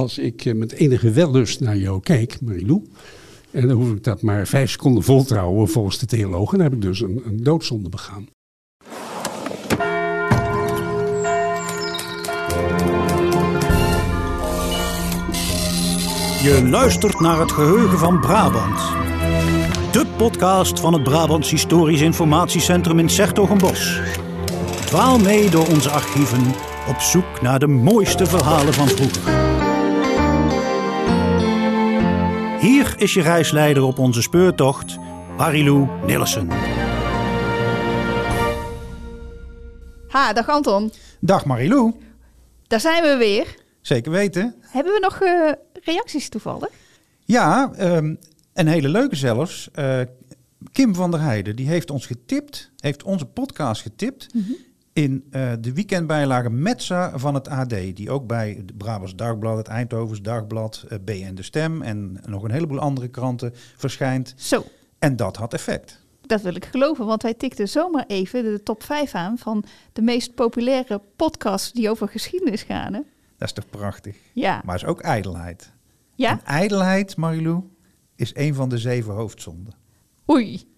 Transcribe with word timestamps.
als 0.00 0.18
ik 0.18 0.44
eh, 0.44 0.54
met 0.54 0.72
enige 0.72 1.10
wellust 1.10 1.60
naar 1.60 1.76
jou 1.76 2.00
kijk, 2.00 2.40
Marilou. 2.40 2.82
En 3.50 3.68
dan 3.68 3.76
hoef 3.76 3.92
ik 3.92 4.04
dat 4.04 4.22
maar 4.22 4.46
vijf 4.46 4.70
seconden 4.70 5.02
vol 5.02 5.24
te 5.24 5.34
houden 5.34 5.68
volgens 5.68 5.98
de 5.98 6.06
theologen. 6.06 6.58
Dan 6.58 6.66
heb 6.66 6.76
ik 6.76 6.82
dus 6.82 7.00
een, 7.00 7.22
een 7.24 7.42
doodzonde 7.42 7.88
begaan. 7.88 8.26
Je 16.42 16.68
luistert 16.70 17.20
naar 17.20 17.40
het 17.40 17.52
geheugen 17.52 17.98
van 17.98 18.20
Brabant. 18.20 18.78
De 19.92 20.06
podcast 20.16 20.80
van 20.80 20.92
het 20.92 21.02
Brabants 21.02 21.50
Historisch 21.50 22.00
Informatiecentrum 22.00 22.98
in 22.98 23.08
Sertogenbos. 23.08 24.00
Dwaal 24.86 25.18
mee 25.18 25.50
door 25.50 25.66
onze 25.68 25.90
archieven 25.90 26.42
op 26.88 27.00
zoek 27.00 27.42
naar 27.42 27.58
de 27.58 27.66
mooiste 27.66 28.26
verhalen 28.26 28.74
van 28.74 28.88
vroeger. 28.88 29.39
Hier 32.60 32.94
is 32.96 33.14
je 33.14 33.22
reisleider 33.22 33.82
op 33.82 33.98
onze 33.98 34.22
speurtocht, 34.22 34.98
Marilou 35.36 35.88
Nillissen. 36.06 36.48
Ha, 40.08 40.32
dag 40.32 40.48
Anton. 40.48 40.92
Dag 41.20 41.44
Marilou. 41.44 41.94
Daar 42.66 42.80
zijn 42.80 43.02
we 43.02 43.16
weer. 43.16 43.54
Zeker 43.80 44.12
weten. 44.12 44.54
Hebben 44.60 44.92
we 44.92 44.98
nog 44.98 45.22
uh, 45.22 45.52
reacties 45.84 46.28
toevallig? 46.28 46.68
Ja, 47.24 47.72
um, 47.78 48.18
een 48.54 48.66
hele 48.66 48.88
leuke 48.88 49.16
zelfs. 49.16 49.68
Uh, 49.74 50.00
Kim 50.72 50.94
van 50.94 51.10
der 51.10 51.20
Heijden, 51.20 51.56
die 51.56 51.68
heeft 51.68 51.90
ons 51.90 52.06
getipt, 52.06 52.70
heeft 52.76 53.02
onze 53.02 53.26
podcast 53.26 53.82
getipt. 53.82 54.34
Mm 54.34 54.44
-hmm. 54.46 54.56
In 54.92 55.24
uh, 55.30 55.52
de 55.60 55.72
weekendbijlage 55.72 56.50
Metza 56.50 57.18
van 57.18 57.34
het 57.34 57.48
AD, 57.48 57.68
die 57.68 58.10
ook 58.10 58.26
bij 58.26 58.54
het 58.56 58.78
Brabants 58.78 59.16
Dagblad, 59.16 59.56
het 59.56 59.66
Eindhovens 59.66 60.22
Dagblad, 60.22 60.84
uh, 60.88 60.98
BN 61.04 61.34
De 61.34 61.42
Stem 61.42 61.82
en 61.82 62.20
nog 62.26 62.42
een 62.42 62.50
heleboel 62.50 62.78
andere 62.78 63.08
kranten 63.08 63.52
verschijnt. 63.76 64.34
Zo. 64.36 64.64
En 64.98 65.16
dat 65.16 65.36
had 65.36 65.54
effect. 65.54 66.00
Dat 66.20 66.42
wil 66.42 66.54
ik 66.54 66.64
geloven, 66.64 67.06
want 67.06 67.22
hij 67.22 67.34
tikte 67.34 67.66
zomaar 67.66 68.04
even 68.06 68.42
de 68.42 68.62
top 68.62 68.82
5 68.82 69.14
aan 69.14 69.38
van 69.38 69.64
de 69.92 70.02
meest 70.02 70.34
populaire 70.34 71.00
podcasts 71.16 71.72
die 71.72 71.90
over 71.90 72.08
geschiedenis 72.08 72.62
gaan. 72.62 72.94
Hè? 72.94 73.00
Dat 73.36 73.48
is 73.48 73.52
toch 73.52 73.68
prachtig? 73.68 74.16
Ja. 74.32 74.62
Maar 74.64 74.74
is 74.74 74.84
ook 74.84 75.00
ijdelheid. 75.00 75.72
Ja? 76.14 76.30
En 76.30 76.44
ijdelheid, 76.44 77.16
Marilou, 77.16 77.62
is 78.16 78.34
een 78.34 78.54
van 78.54 78.68
de 78.68 78.78
zeven 78.78 79.14
hoofdzonden. 79.14 79.74
Oei. 80.30 80.69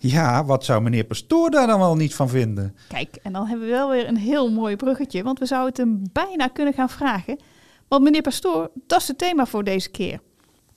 Ja, 0.00 0.44
wat 0.44 0.64
zou 0.64 0.82
meneer 0.82 1.04
Pastoor 1.04 1.50
daar 1.50 1.66
dan 1.66 1.78
wel 1.78 1.96
niet 1.96 2.14
van 2.14 2.28
vinden? 2.28 2.76
Kijk, 2.88 3.18
en 3.22 3.32
dan 3.32 3.46
hebben 3.46 3.66
we 3.66 3.72
wel 3.72 3.90
weer 3.90 4.08
een 4.08 4.16
heel 4.16 4.50
mooi 4.50 4.76
bruggetje, 4.76 5.22
want 5.22 5.38
we 5.38 5.46
zouden 5.46 5.68
het 5.68 5.78
hem 5.78 6.02
bijna 6.12 6.48
kunnen 6.48 6.74
gaan 6.74 6.90
vragen. 6.90 7.38
Want 7.88 8.02
meneer 8.02 8.22
Pastoor, 8.22 8.70
dat 8.86 9.00
is 9.00 9.08
het 9.08 9.18
thema 9.18 9.46
voor 9.46 9.64
deze 9.64 9.90
keer. 9.90 10.20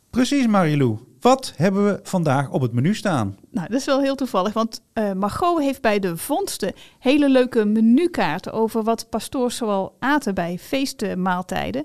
Precies, 0.10 0.48
Marilou. 0.48 0.98
Wat 1.20 1.54
hebben 1.56 1.86
we 1.86 2.00
vandaag 2.04 2.50
op 2.50 2.62
het 2.62 2.74
menu 2.74 2.96
staan? 2.96 3.38
Nou, 3.50 3.68
dat 3.68 3.80
is 3.80 3.86
wel 3.86 4.02
heel 4.02 4.16
toevallig, 4.16 4.54
want 4.54 4.82
uh, 4.94 5.12
Margot 5.12 5.62
heeft 5.62 5.82
bij 5.82 6.00
de 6.00 6.18
vondsten 6.18 6.74
hele 7.00 7.30
leuke 7.30 7.66
menukaarten 7.66 8.54
over 8.54 8.84
wat 8.84 9.10
pastoors 9.10 9.56
zoal 9.56 9.96
aten 10.00 10.36
bij 10.36 10.58
feestmaaltijden. 10.60 11.84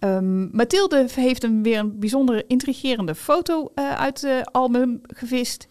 Um, 0.00 0.48
Mathilde 0.52 1.06
heeft 1.14 1.42
een 1.42 1.62
weer 1.62 1.78
een 1.78 1.98
bijzondere 1.98 2.44
intrigerende 2.46 3.14
foto 3.14 3.70
uh, 3.74 3.94
uit 3.94 4.20
het 4.20 4.52
album 4.52 5.00
gevist. 5.06 5.68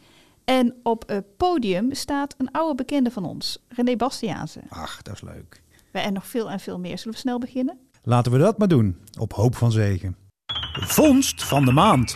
En 0.50 0.76
op 0.84 1.04
het 1.08 1.38
podium 1.38 1.94
staat 1.94 2.36
een 2.38 2.52
oude 2.52 2.76
bekende 2.76 3.12
van 3.12 3.26
ons, 3.26 3.58
René 3.68 3.96
Bastiaanse. 3.96 4.62
Ach, 4.70 5.02
dat 5.02 5.14
is 5.14 5.22
leuk. 5.22 5.62
En 5.92 6.14
nog 6.14 6.28
veel 6.28 6.50
en 6.50 6.60
veel 6.60 6.80
meer. 6.80 6.98
Zullen 6.98 7.14
we 7.14 7.20
snel 7.20 7.40
beginnen? 7.40 7.78
Laten 8.04 8.32
we 8.32 8.38
dat 8.38 8.58
maar 8.58 8.68
doen, 8.68 8.98
op 9.20 9.34
hoop 9.34 9.56
van 9.56 9.72
zegen. 9.72 10.18
Vondst 10.72 11.44
van 11.44 11.66
de 11.66 11.72
maand. 11.72 12.16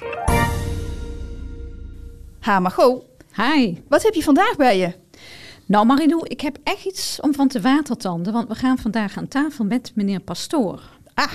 Ha, 2.40 2.60
Margot. 2.60 3.04
Hi. 3.36 3.78
Wat 3.88 4.04
heb 4.04 4.14
je 4.14 4.23
vandaag 4.23 4.56
bij 4.56 4.78
je? 4.78 4.94
Nou, 5.66 5.86
Marilou, 5.86 6.28
ik 6.28 6.42
heb 6.42 6.58
echt 6.64 6.86
iets 6.86 7.20
om 7.20 7.34
van 7.34 7.48
te 7.48 7.61
watertanden, 7.61 8.34
want 8.34 8.48
we 8.48 8.55
gaan 8.55 8.78
vandaag 8.78 9.17
aan 9.17 9.28
tafel 9.28 9.66
met 9.66 9.92
meneer 9.95 10.20
Pastoor. 10.20 10.82
Ah. 11.14 11.32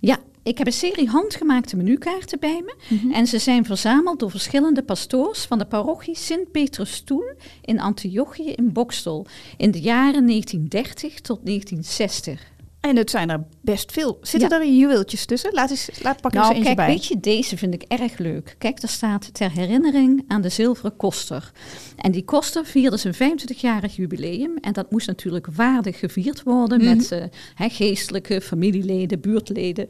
Ja, 0.00 0.18
ik 0.48 0.58
heb 0.58 0.66
een 0.66 0.72
serie 0.72 1.08
handgemaakte 1.08 1.76
menukaarten 1.76 2.38
bij 2.40 2.62
me. 2.64 2.74
Mm 2.88 2.98
-hmm. 2.98 3.12
En 3.12 3.26
ze 3.26 3.38
zijn 3.38 3.64
verzameld 3.64 4.18
door 4.18 4.30
verschillende 4.30 4.82
pastoors 4.82 5.44
van 5.44 5.58
de 5.58 5.64
parochie 5.64 6.16
Sint-Petrus-Stoel 6.16 7.32
in 7.64 7.80
Antiochië 7.80 8.52
in 8.52 8.72
Bokstel. 8.72 9.26
In 9.56 9.70
de 9.70 9.80
jaren 9.80 10.26
1930 10.26 11.20
tot 11.20 11.46
1960. 11.46 12.56
En 12.80 12.96
het 12.96 13.10
zijn 13.10 13.30
er 13.30 13.44
best 13.60 13.92
veel. 13.92 14.18
Zitten 14.22 14.50
ja. 14.50 14.60
er 14.60 14.72
juweeltjes 14.72 15.26
tussen? 15.26 15.52
Laat 15.52 15.70
eens, 15.70 15.90
laat 16.02 16.20
pakken 16.20 16.40
nou, 16.40 16.54
eens 16.54 16.58
eentje 16.58 16.74
kijk, 16.74 16.86
bij. 16.86 16.96
weet 16.96 17.06
je, 17.06 17.20
deze 17.20 17.56
vind 17.56 17.74
ik 17.74 17.82
erg 17.82 18.18
leuk. 18.18 18.54
Kijk, 18.58 18.80
daar 18.80 18.90
staat 18.90 19.34
ter 19.34 19.50
herinnering 19.50 20.24
aan 20.28 20.40
de 20.40 20.48
zilveren 20.48 20.96
koster. 20.96 21.52
En 21.96 22.12
die 22.12 22.24
koster 22.24 22.64
vierde 22.64 22.96
zijn 22.96 23.14
25-jarig 23.14 23.96
jubileum. 23.96 24.56
En 24.60 24.72
dat 24.72 24.90
moest 24.90 25.06
natuurlijk 25.06 25.46
waardig 25.46 25.98
gevierd 25.98 26.42
worden 26.42 26.80
mm 26.80 26.86
-hmm. 26.86 26.96
met 26.96 27.12
uh, 27.12 27.24
he, 27.54 27.68
geestelijke 27.68 28.40
familieleden, 28.40 29.20
buurtleden 29.20 29.88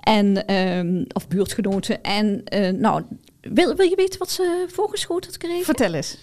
en, 0.00 0.54
um, 0.54 1.04
of 1.12 1.28
buurtgenoten. 1.28 2.02
En 2.02 2.42
uh, 2.54 2.68
nou, 2.68 3.02
wil, 3.40 3.74
wil 3.74 3.88
je 3.88 3.96
weten 3.96 4.18
wat 4.18 4.30
ze 4.30 4.64
voorgeschoten 4.68 5.30
had 5.30 5.40
gekregen? 5.40 5.64
Vertel 5.64 5.94
eens. 5.94 6.18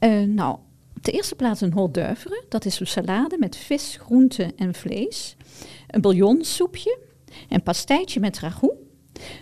Uh, 0.00 0.22
nou, 0.22 0.56
op 0.96 1.04
de 1.04 1.12
eerste 1.12 1.34
plaats 1.34 1.60
een 1.60 1.72
hors 1.72 1.92
d'oeuvre. 1.92 2.44
Dat 2.48 2.64
is 2.64 2.80
een 2.80 2.86
salade 2.86 3.36
met 3.38 3.56
vis, 3.56 3.98
groente 4.00 4.52
en 4.56 4.74
vlees. 4.74 5.36
Een 5.92 6.00
bouillonsoepje. 6.00 6.98
Een 7.48 7.62
pastijtje 7.62 8.20
met 8.20 8.38
ragout. 8.38 8.74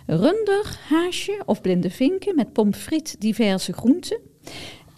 Runder, 0.06 0.78
haasje 0.88 1.42
of 1.46 1.60
blinde 1.60 1.90
vinken 1.90 2.34
met 2.34 2.52
pommes 2.52 2.78
frites, 2.78 3.16
diverse 3.18 3.72
groenten. 3.72 4.20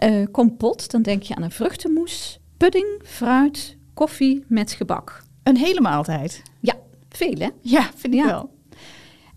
Uh, 0.03 0.27
kompot, 0.31 0.91
dan 0.91 1.03
denk 1.03 1.23
je 1.23 1.35
aan 1.35 1.43
een 1.43 1.51
vruchtenmoes. 1.51 2.39
Pudding, 2.57 3.01
fruit, 3.05 3.77
koffie 3.95 4.45
met 4.49 4.73
gebak. 4.73 5.23
Een 5.43 5.57
hele 5.57 5.81
maaltijd. 5.81 6.43
Ja, 6.61 6.75
veel 7.09 7.37
hè? 7.39 7.49
Ja, 7.61 7.91
vind 7.95 8.15
ik 8.15 8.21
ja. 8.21 8.27
wel. 8.27 8.51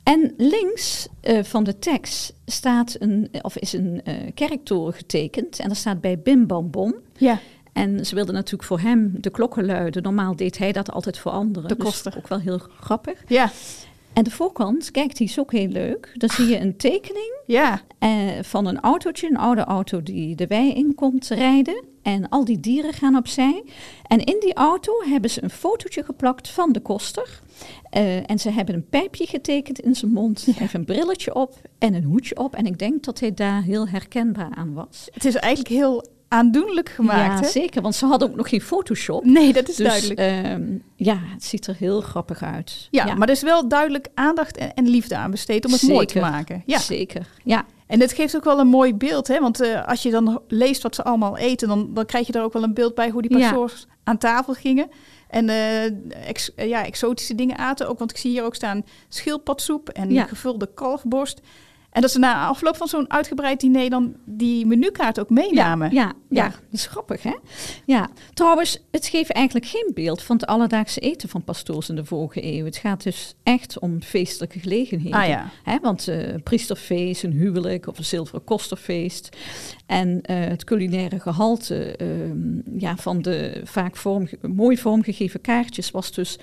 En 0.03 0.33
links 0.37 1.07
uh, 1.23 1.43
van 1.43 1.63
de 1.63 1.79
tekst 1.79 2.33
staat 2.45 2.95
een, 2.99 3.29
of 3.41 3.57
is 3.57 3.73
een 3.73 4.01
uh, 4.03 4.13
kerktoren 4.33 4.93
getekend. 4.93 5.59
En 5.59 5.67
daar 5.67 5.75
staat 5.75 6.01
bij 6.01 6.19
Bim 6.19 6.47
Bam 6.47 6.69
Bom. 6.71 6.95
Ja. 7.17 7.39
En 7.75 8.05
ze 8.05 8.15
wilden 8.15 8.33
natuurlijk 8.33 8.63
voor 8.63 8.79
hem 8.79 9.11
de 9.17 9.29
klokken 9.29 9.65
luiden. 9.65 10.03
Normaal 10.03 10.35
deed 10.35 10.57
hij 10.57 10.71
dat 10.71 10.91
altijd 10.91 11.17
voor 11.17 11.31
anderen. 11.31 11.69
De 11.69 11.75
koster. 11.75 12.11
Dus 12.11 12.21
ook 12.21 12.27
wel 12.27 12.39
heel 12.39 12.59
grappig. 12.79 13.23
Ja. 13.27 13.51
En 14.13 14.23
de 14.23 14.31
voorkant, 14.31 14.91
kijk, 14.91 15.17
die 15.17 15.27
is 15.27 15.39
ook 15.39 15.51
heel 15.51 15.67
leuk. 15.67 16.11
Dan 16.13 16.29
zie 16.29 16.45
je 16.47 16.59
een 16.59 16.77
tekening 16.77 17.33
ja. 17.45 17.81
uh, 17.99 18.09
van 18.41 18.65
een 18.65 18.79
autootje, 18.79 19.29
een 19.29 19.37
oude 19.37 19.63
auto 19.63 20.03
die 20.03 20.35
de 20.35 20.47
wei 20.47 20.73
in 20.73 20.95
komt 20.95 21.27
rijden. 21.27 21.83
En 22.01 22.29
al 22.29 22.45
die 22.45 22.59
dieren 22.59 22.93
gaan 22.93 23.15
opzij. 23.15 23.63
En 24.07 24.19
in 24.19 24.37
die 24.39 24.53
auto 24.53 24.93
hebben 25.05 25.29
ze 25.29 25.43
een 25.43 25.49
fotootje 25.49 26.03
geplakt 26.03 26.49
van 26.49 26.71
de 26.71 26.79
koster. 26.79 27.39
Uh, 27.97 28.29
en 28.29 28.39
ze 28.39 28.49
hebben 28.49 28.75
een 28.75 28.89
pijpje 28.89 29.25
getekend 29.25 29.79
in 29.79 29.95
zijn 29.95 30.11
mond. 30.11 30.45
Hij 30.45 30.53
ja. 30.53 30.59
heeft 30.59 30.73
een 30.73 30.85
brilletje 30.85 31.35
op 31.35 31.61
en 31.79 31.93
een 31.93 32.03
hoedje 32.03 32.37
op. 32.37 32.55
En 32.55 32.65
ik 32.65 32.79
denk 32.79 33.03
dat 33.03 33.19
hij 33.19 33.33
daar 33.33 33.63
heel 33.63 33.87
herkenbaar 33.87 34.55
aan 34.55 34.73
was. 34.73 35.07
Het 35.13 35.25
is 35.25 35.35
eigenlijk 35.35 35.73
heel 35.75 36.05
aandoenlijk 36.35 36.89
gemaakt. 36.89 37.39
Ja, 37.39 37.45
hè? 37.45 37.51
zeker. 37.51 37.81
Want 37.81 37.95
ze 37.95 38.05
hadden 38.05 38.29
ook 38.29 38.35
nog 38.35 38.49
geen 38.49 38.61
Photoshop. 38.61 39.25
Nee, 39.25 39.53
dat 39.53 39.69
is 39.69 39.75
dus, 39.75 39.87
duidelijk. 39.87 40.19
Uh, 40.19 40.79
ja, 40.95 41.17
het 41.21 41.43
ziet 41.43 41.67
er 41.67 41.75
heel 41.75 42.01
grappig 42.01 42.43
uit. 42.43 42.87
Ja, 42.91 43.05
ja. 43.05 43.15
maar 43.15 43.27
er 43.27 43.33
is 43.33 43.41
wel 43.41 43.67
duidelijk 43.67 44.07
aandacht 44.13 44.57
en, 44.57 44.73
en 44.73 44.87
liefde 44.87 45.17
aan 45.17 45.31
besteed 45.31 45.65
om 45.65 45.71
het 45.71 45.79
zeker. 45.79 45.95
mooi 45.95 46.07
te 46.07 46.19
maken. 46.19 46.63
Ja, 46.65 46.79
zeker. 46.79 47.27
Ja. 47.43 47.65
En 47.87 47.99
het 47.99 48.13
geeft 48.13 48.35
ook 48.35 48.43
wel 48.43 48.59
een 48.59 48.67
mooi 48.67 48.95
beeld, 48.95 49.27
hè? 49.27 49.39
Want 49.39 49.61
uh, 49.61 49.87
als 49.87 50.03
je 50.03 50.11
dan 50.11 50.41
leest 50.47 50.81
wat 50.81 50.95
ze 50.95 51.03
allemaal 51.03 51.37
eten, 51.37 51.67
dan, 51.67 51.93
dan 51.93 52.05
krijg 52.05 52.27
je 52.27 52.33
er 52.33 52.43
ook 52.43 52.53
wel 52.53 52.63
een 52.63 52.73
beeld 52.73 52.95
bij 52.95 53.09
hoe 53.09 53.21
die 53.21 53.39
pastoors 53.39 53.85
ja. 53.87 53.95
aan 54.03 54.17
tafel 54.17 54.53
gingen. 54.53 54.89
En 55.29 55.49
uh, 55.49 55.85
ex, 56.27 56.51
uh, 56.55 56.67
ja, 56.67 56.85
exotische 56.85 57.35
dingen 57.35 57.57
aten 57.57 57.89
ook. 57.89 57.99
Want 57.99 58.11
ik 58.11 58.17
zie 58.17 58.31
hier 58.31 58.43
ook 58.43 58.55
staan 58.55 58.85
schildpadsoep 59.07 59.89
en 59.89 60.11
ja. 60.11 60.25
gevulde 60.25 60.69
kalfborst. 60.73 61.41
En 61.95 62.01
dat 62.01 62.11
ze 62.11 62.19
na 62.19 62.47
afloop 62.47 62.77
van 62.77 62.87
zo'n 62.87 63.11
uitgebreid 63.11 63.59
diner 63.59 63.89
dan 63.89 64.15
die 64.25 64.65
menukaart 64.65 65.19
ook 65.19 65.29
meenamen. 65.29 65.93
Ja, 65.93 66.01
ja, 66.01 66.13
ja. 66.29 66.43
ja, 66.43 66.49
dat 66.49 66.59
is 66.71 66.87
grappig 66.87 67.23
hè? 67.23 67.35
Ja, 67.85 68.09
trouwens, 68.33 68.83
het 68.91 69.07
geeft 69.07 69.31
eigenlijk 69.31 69.65
geen 69.65 69.91
beeld 69.93 70.21
van 70.21 70.35
het 70.35 70.45
alledaagse 70.45 70.99
eten 70.99 71.29
van 71.29 71.43
pastoors 71.43 71.89
in 71.89 71.95
de 71.95 72.05
vorige 72.05 72.43
eeuw. 72.43 72.65
Het 72.65 72.77
gaat 72.77 73.03
dus 73.03 73.35
echt 73.43 73.79
om 73.79 74.01
feestelijke 74.01 74.59
gelegenheden. 74.59 75.19
Ah, 75.19 75.27
ja. 75.27 75.49
hè? 75.63 75.77
Want 75.81 76.07
uh, 76.07 76.35
priesterfeest, 76.43 77.23
een 77.23 77.31
huwelijk 77.31 77.87
of 77.87 77.97
een 77.97 78.05
zilveren 78.05 78.43
kosterfeest. 78.43 79.29
En 79.85 80.09
uh, 80.09 80.19
het 80.39 80.63
culinaire 80.63 81.19
gehalte 81.19 81.99
uh, 82.01 82.07
ja, 82.81 82.95
van 82.95 83.21
de 83.21 83.61
vaak 83.63 83.97
vorm, 83.97 84.27
mooi 84.41 84.77
vormgegeven 84.77 85.41
kaartjes 85.41 85.91
was 85.91 86.11
dus 86.11 86.39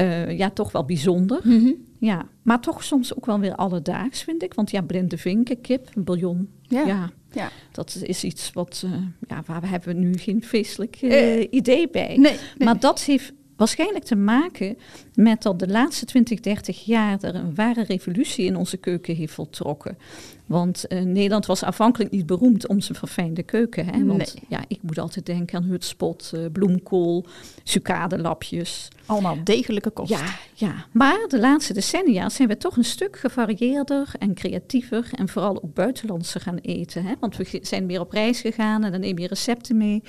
uh, 0.00 0.38
ja, 0.38 0.50
toch 0.50 0.72
wel 0.72 0.84
bijzonder. 0.84 1.40
Mm 1.44 1.60
-hmm. 1.60 1.87
Ja, 1.98 2.28
maar 2.42 2.60
toch 2.60 2.84
soms 2.84 3.14
ook 3.14 3.26
wel 3.26 3.40
weer 3.40 3.54
alledaags, 3.54 4.22
vind 4.22 4.42
ik. 4.42 4.54
Want 4.54 4.70
ja, 4.70 4.82
blinde 4.82 5.18
vinken, 5.18 5.60
kip, 5.60 5.90
een 5.94 6.04
bouillon. 6.04 6.48
Ja, 6.62 6.86
ja, 6.86 7.10
ja. 7.30 7.50
dat 7.72 7.98
is 8.02 8.24
iets 8.24 8.52
wat, 8.52 8.82
uh, 8.84 8.92
ja, 9.28 9.42
waar 9.46 9.60
we 9.60 9.66
hebben 9.66 9.98
nu 9.98 10.18
geen 10.18 10.42
feestelijk 10.42 11.02
uh, 11.02 11.36
uh, 11.36 11.46
idee 11.50 11.88
bij. 11.88 12.06
Nee, 12.06 12.18
nee. 12.18 12.38
Maar 12.58 12.80
dat 12.80 13.02
heeft 13.02 13.32
waarschijnlijk 13.56 14.04
te 14.04 14.16
maken 14.16 14.78
met 15.18 15.42
dat 15.42 15.58
de 15.58 15.68
laatste 15.68 16.04
20, 16.04 16.40
30 16.40 16.84
jaar 16.84 17.18
er 17.20 17.34
een 17.34 17.54
ware 17.54 17.82
revolutie 17.82 18.44
in 18.44 18.56
onze 18.56 18.76
keuken 18.76 19.14
heeft 19.14 19.32
voltrokken. 19.32 19.98
Want 20.46 20.84
uh, 20.88 21.00
Nederland 21.00 21.46
was 21.46 21.64
aanvankelijk 21.64 22.10
niet 22.10 22.26
beroemd 22.26 22.66
om 22.66 22.80
zijn 22.80 22.98
verfijnde 22.98 23.42
keuken. 23.42 23.84
Hè? 23.84 24.04
Want 24.04 24.18
Nee. 24.18 24.44
ja, 24.48 24.64
ik 24.68 24.78
moet 24.82 24.98
altijd 24.98 25.26
denken 25.26 25.58
aan 25.58 25.64
hutspot, 25.64 26.30
eh, 26.34 26.40
bloemkool, 26.52 27.26
sucadelapjes. 27.62 28.88
Allemaal 29.06 29.36
degelijke 29.44 29.90
kost. 29.90 30.10
Ja, 30.10 30.24
ja, 30.54 30.86
maar 30.92 31.24
de 31.28 31.38
laatste 31.38 31.72
decennia 31.72 32.28
zijn 32.28 32.48
we 32.48 32.56
toch 32.56 32.76
een 32.76 32.84
stuk 32.84 33.16
gevarieerder 33.16 34.12
en 34.18 34.34
creatiever 34.34 35.08
en 35.12 35.28
vooral 35.28 35.62
ook 35.62 35.74
buitenlandse 35.74 36.40
gaan 36.40 36.58
eten. 36.58 37.04
Hè? 37.04 37.14
Want 37.20 37.36
we 37.36 37.58
zijn 37.62 37.86
meer 37.86 38.00
op 38.00 38.12
reis 38.12 38.40
gegaan 38.40 38.84
en 38.84 38.92
dan 38.92 39.00
neem 39.00 39.18
je 39.18 39.26
recepten 39.26 39.76
mee. 39.76 40.02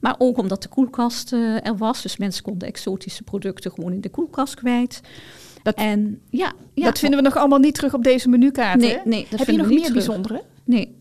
Maar 0.00 0.14
ook 0.18 0.38
omdat 0.38 0.62
de 0.62 0.68
koelkast 0.68 1.32
eh, 1.32 1.66
er 1.66 1.76
was, 1.76 2.02
dus 2.02 2.16
mensen 2.16 2.42
konden 2.42 2.68
exotische 2.68 3.22
producten 3.22 3.70
gewoon 3.70 3.92
in 3.92 4.00
de 4.00 4.08
koelkast 4.08 4.53
kwijt. 4.54 5.00
Dat- 5.62 5.74
en 5.74 6.20
ja, 6.30 6.52
ja, 6.74 6.84
dat 6.84 6.98
vinden 6.98 7.18
we 7.18 7.24
nog 7.24 7.36
allemaal 7.36 7.58
niet 7.58 7.74
terug 7.74 7.94
op 7.94 8.04
deze 8.04 8.28
menukaart. 8.28 8.78
Nee, 8.80 8.98
nee, 9.04 9.26
dat 9.30 9.38
Heb 9.38 9.48
je 9.48 9.56
nog 9.56 9.66
meer 9.66 9.78
terug. 9.78 9.92
bijzondere? 9.92 10.42
Nee. 10.64 10.96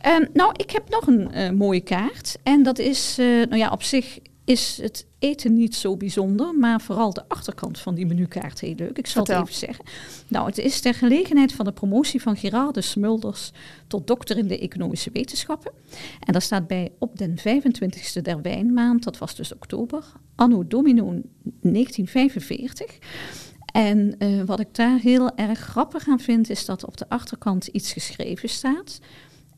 Ehm, 0.00 0.24
nou, 0.32 0.52
ik 0.56 0.70
heb 0.70 0.88
nog 0.88 1.06
een 1.06 1.32
eh, 1.32 1.50
mooie 1.50 1.80
kaart. 1.80 2.36
En 2.42 2.62
dat 2.62 2.78
is, 2.78 3.16
eh, 3.18 3.26
nou 3.26 3.56
ja, 3.56 3.70
op 3.70 3.82
zich 3.82 4.18
is 4.46 4.78
het 4.82 5.06
eten 5.18 5.54
niet 5.54 5.74
zo 5.74 5.96
bijzonder, 5.96 6.54
maar 6.54 6.80
vooral 6.80 7.12
de 7.12 7.28
achterkant 7.28 7.78
van 7.78 7.94
die 7.94 8.06
menukaart 8.06 8.60
heel 8.60 8.74
leuk. 8.74 8.98
Ik 8.98 9.06
zal 9.06 9.24
Vertel. 9.24 9.42
het 9.42 9.50
even 9.50 9.66
zeggen. 9.66 9.84
Nou, 10.28 10.46
het 10.46 10.58
is 10.58 10.80
ter 10.80 10.94
gelegenheid 10.94 11.52
van 11.52 11.64
de 11.64 11.72
promotie 11.72 12.22
van 12.22 12.36
Gerarde 12.36 12.80
Smulders 12.80 13.52
tot 13.86 14.06
dokter 14.06 14.38
in 14.38 14.46
de 14.46 14.58
economische 14.58 15.10
wetenschappen. 15.12 15.72
En 16.20 16.32
daar 16.32 16.42
staat 16.42 16.66
bij 16.66 16.92
op 16.98 17.18
den 17.18 17.38
25e 17.38 18.22
der 18.22 18.42
wijnmaand, 18.42 19.04
dat 19.04 19.18
was 19.18 19.34
dus 19.34 19.54
oktober, 19.54 20.04
anno 20.34 20.66
domino 20.66 21.04
1945. 21.60 22.98
En 23.72 24.14
eh, 24.18 24.42
wat 24.42 24.60
ik 24.60 24.74
daar 24.74 24.98
heel 24.98 25.36
erg 25.36 25.58
grappig 25.58 26.08
aan 26.08 26.20
vind, 26.20 26.50
is 26.50 26.64
dat 26.64 26.84
op 26.84 26.96
de 26.96 27.08
achterkant 27.08 27.66
iets 27.66 27.92
geschreven 27.92 28.48
staat. 28.48 29.00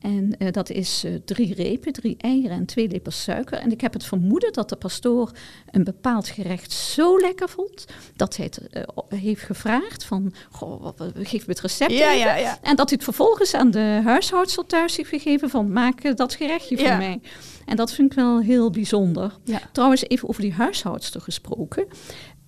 En 0.00 0.37
eh, 0.39 0.53
dat 0.53 0.71
is 0.71 1.05
eh, 1.05 1.12
drie 1.25 1.55
repen, 1.55 1.93
drie 1.93 2.17
eieren 2.19 2.56
en 2.56 2.67
twee 2.67 2.89
lepels 2.89 3.23
suiker. 3.23 3.59
En 3.59 3.73
ik 3.73 3.81
heb 3.81 3.93
het 3.93 4.05
vermoeden 4.05 4.53
dat 4.53 4.69
de 4.69 4.77
pastoor 4.77 5.31
een 5.71 5.85
bepaald 5.85 6.29
gerecht 6.29 6.73
zo 6.73 7.19
lekker 7.19 7.49
vond, 7.49 7.85
dat 8.17 8.37
hij 8.37 8.45
het 8.45 8.69
eh, 8.69 8.83
heeft 9.19 9.43
gevraagd 9.43 10.05
van, 10.05 10.33
goh, 10.50 10.89
geef 11.15 11.47
me 11.47 11.53
het 11.53 11.61
recept 11.61 11.93
Ja, 11.93 12.12
even. 12.12 12.19
ja, 12.19 12.35
ja. 12.37 12.59
En 12.62 12.77
dat 12.77 12.89
hij 12.89 12.97
het 12.97 13.05
vervolgens 13.05 13.55
aan 13.55 13.71
de 13.71 14.00
huishoudster 14.05 14.67
thuis 14.67 14.97
heeft 14.97 15.09
gegeven 15.09 15.50
van, 15.50 15.73
maak 15.73 16.17
dat 16.17 16.35
gerechtje 16.35 16.79
voor 16.79 16.97
mij. 16.97 17.21
En 17.67 17.77
dat 17.77 17.93
vind 17.93 18.11
ik 18.11 18.19
wel 18.19 18.41
heel 18.41 18.71
bijzonder. 18.71 19.37
Trouwens, 19.73 20.09
even 20.09 20.29
over 20.29 20.43
die 20.43 20.53
huishoudster 20.53 21.21
gesproken. 21.21 21.87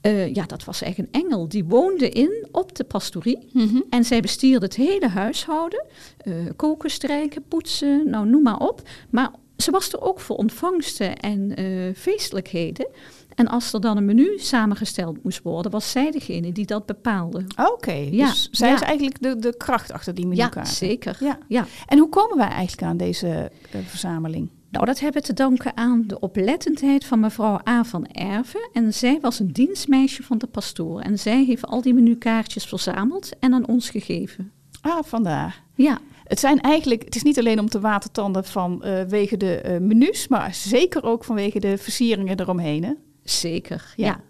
Eh, 0.01 0.35
ja, 0.35 0.45
dat 0.47 0.65
was 0.65 0.83
eigenlijk 0.83 1.15
een 1.15 1.23
engel. 1.23 1.49
Die 1.49 1.65
woonde 1.65 2.09
in 2.09 2.47
op 2.53 2.77
de 2.77 2.85
pastorie. 2.85 3.39
Mhm. 3.53 3.81
En 3.91 4.05
zij 4.05 4.21
bestierde 4.21 4.65
het 4.67 4.77
hele 4.77 5.09
huishouden. 5.09 5.85
eh, 6.19 6.33
koken, 6.57 6.91
strijken, 6.91 7.43
poetsen, 7.49 8.11
nou 8.11 8.27
noem 8.29 8.43
maar 8.43 8.59
op. 8.59 8.83
Maar 9.11 9.31
ze 9.57 9.71
was 9.71 9.93
er 9.93 10.01
ook 10.01 10.21
voor 10.21 10.37
ontvangsten 10.37 11.17
en 11.17 11.57
eh, 11.57 11.67
feestelijkheden. 11.97 12.89
En 13.35 13.49
als 13.49 13.73
er 13.73 13.81
dan 13.81 13.97
een 13.97 14.05
menu 14.05 14.39
samengesteld 14.39 15.23
moest 15.25 15.43
worden, 15.43 15.71
was 15.71 15.91
zij 15.91 16.11
degene 16.11 16.53
die 16.53 16.67
dat 16.67 16.87
bepaalde. 16.87 17.45
Oké, 17.73 17.93
Ja, 17.93 18.27
dus 18.29 18.49
zij 18.51 18.69
ja. 18.69 18.75
is 18.75 18.81
eigenlijk 18.81 19.23
de, 19.23 19.37
de 19.39 19.57
kracht 19.57 19.93
achter 19.93 20.15
die 20.15 20.27
menukaart. 20.27 20.55
Ja, 20.69 20.75
zeker. 20.75 21.17
Ja. 21.21 21.39
Ja. 21.49 21.67
En 21.87 21.99
hoe 21.99 22.09
komen 22.09 22.37
wij 22.37 22.49
eigenlijk 22.49 22.83
aan 22.83 22.97
deze 22.97 23.51
verzameling? 23.87 24.49
Nou, 24.71 24.87
dat 24.87 25.01
hebben 25.01 25.21
we 25.21 25.27
te 25.27 25.35
danken 25.35 25.77
aan 25.77 26.05
de 26.07 26.21
oplettendheid 26.21 27.05
van 27.05 27.21
mevrouw 27.21 27.61
A. 27.69 27.85
van 27.85 28.07
Erven. 28.07 28.69
En 28.73 28.95
zij 28.95 29.19
was 29.21 29.39
een 29.39 29.53
dienstmeisje 29.53 30.23
van 30.23 30.39
de 30.39 30.47
pastoor. 30.47 31.01
En 31.01 31.19
zij 31.19 31.45
heeft 31.45 31.67
al 31.67 31.83
die 31.83 31.95
menukaartjes 31.95 32.65
verzameld 32.65 33.39
en 33.39 33.55
aan 33.55 33.67
ons 33.67 33.91
gegeven. 33.91 34.53
Ah, 34.81 35.03
vandaar. 35.05 35.63
Ja, 35.75 35.99
Het 36.25 36.41
zijn 36.41 36.61
eigenlijk, 36.61 37.05
het 37.05 37.17
is 37.17 37.23
niet 37.23 37.39
alleen 37.39 37.59
om 37.59 37.69
te 37.69 37.81
watertanden 37.81 38.45
vanwege 38.45 39.37
de 39.37 39.61
eh, 39.61 39.81
menus, 39.81 40.29
maar 40.29 40.55
zeker 40.55 41.05
ook 41.05 41.25
vanwege 41.25 41.61
de 41.61 41.79
versieringen 41.79 42.41
eromheen. 42.41 42.85
Hè? 42.85 42.93
zeker. 43.23 43.93
Ja. 43.97 44.07
Ja. 44.07 44.21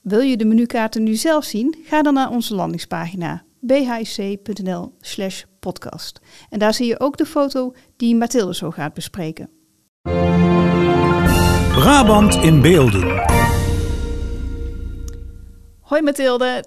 Wil 0.00 0.20
je 0.20 0.36
de 0.36 0.44
menukaarten 0.44 1.02
nu 1.02 1.14
zelf 1.14 1.44
zien? 1.44 1.74
Ga 1.84 2.02
dan 2.02 2.14
naar 2.14 2.30
onze 2.30 2.54
landingspagina 2.54 3.45
bhc.nl 3.60 4.94
slash 5.00 5.42
podcast. 5.60 6.20
En 6.50 6.58
daar 6.58 6.74
zie 6.74 6.86
je 6.86 7.00
ook 7.00 7.16
de 7.16 7.26
foto 7.26 7.74
die 7.96 8.16
Mathilde 8.16 8.54
zo 8.54 8.70
gaat 8.70 8.94
bespreken. 8.94 9.50
Brabant 11.72 12.34
in 12.34 12.60
beelden. 12.60 13.24
Hoi 15.80 16.02
Mathilde, 16.02 16.64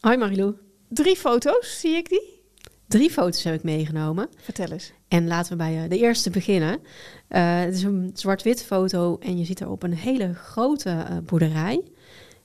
Hoi 0.00 0.16
Marilou. 0.16 0.54
drie 0.88 1.16
foto's, 1.16 1.80
zie 1.80 1.96
ik 1.96 2.08
die? 2.08 2.40
Drie 2.88 3.10
foto's 3.10 3.42
heb 3.42 3.54
ik 3.54 3.62
meegenomen. 3.62 4.28
Vertel 4.36 4.66
eens. 4.70 4.92
En 5.08 5.26
laten 5.26 5.50
we 5.52 5.56
bij 5.58 5.82
eh, 5.82 5.88
de 5.90 5.98
eerste 5.98 6.30
beginnen. 6.30 6.80
Eh, 7.28 7.58
het 7.58 7.74
is 7.74 7.82
een 7.82 8.10
zwart-wit 8.14 8.64
foto 8.64 9.16
en 9.20 9.38
je 9.38 9.44
ziet 9.44 9.60
erop 9.60 9.82
een 9.82 9.94
hele 9.94 10.34
grote 10.34 10.90
eh, 10.90 11.16
boerderij. 11.24 11.82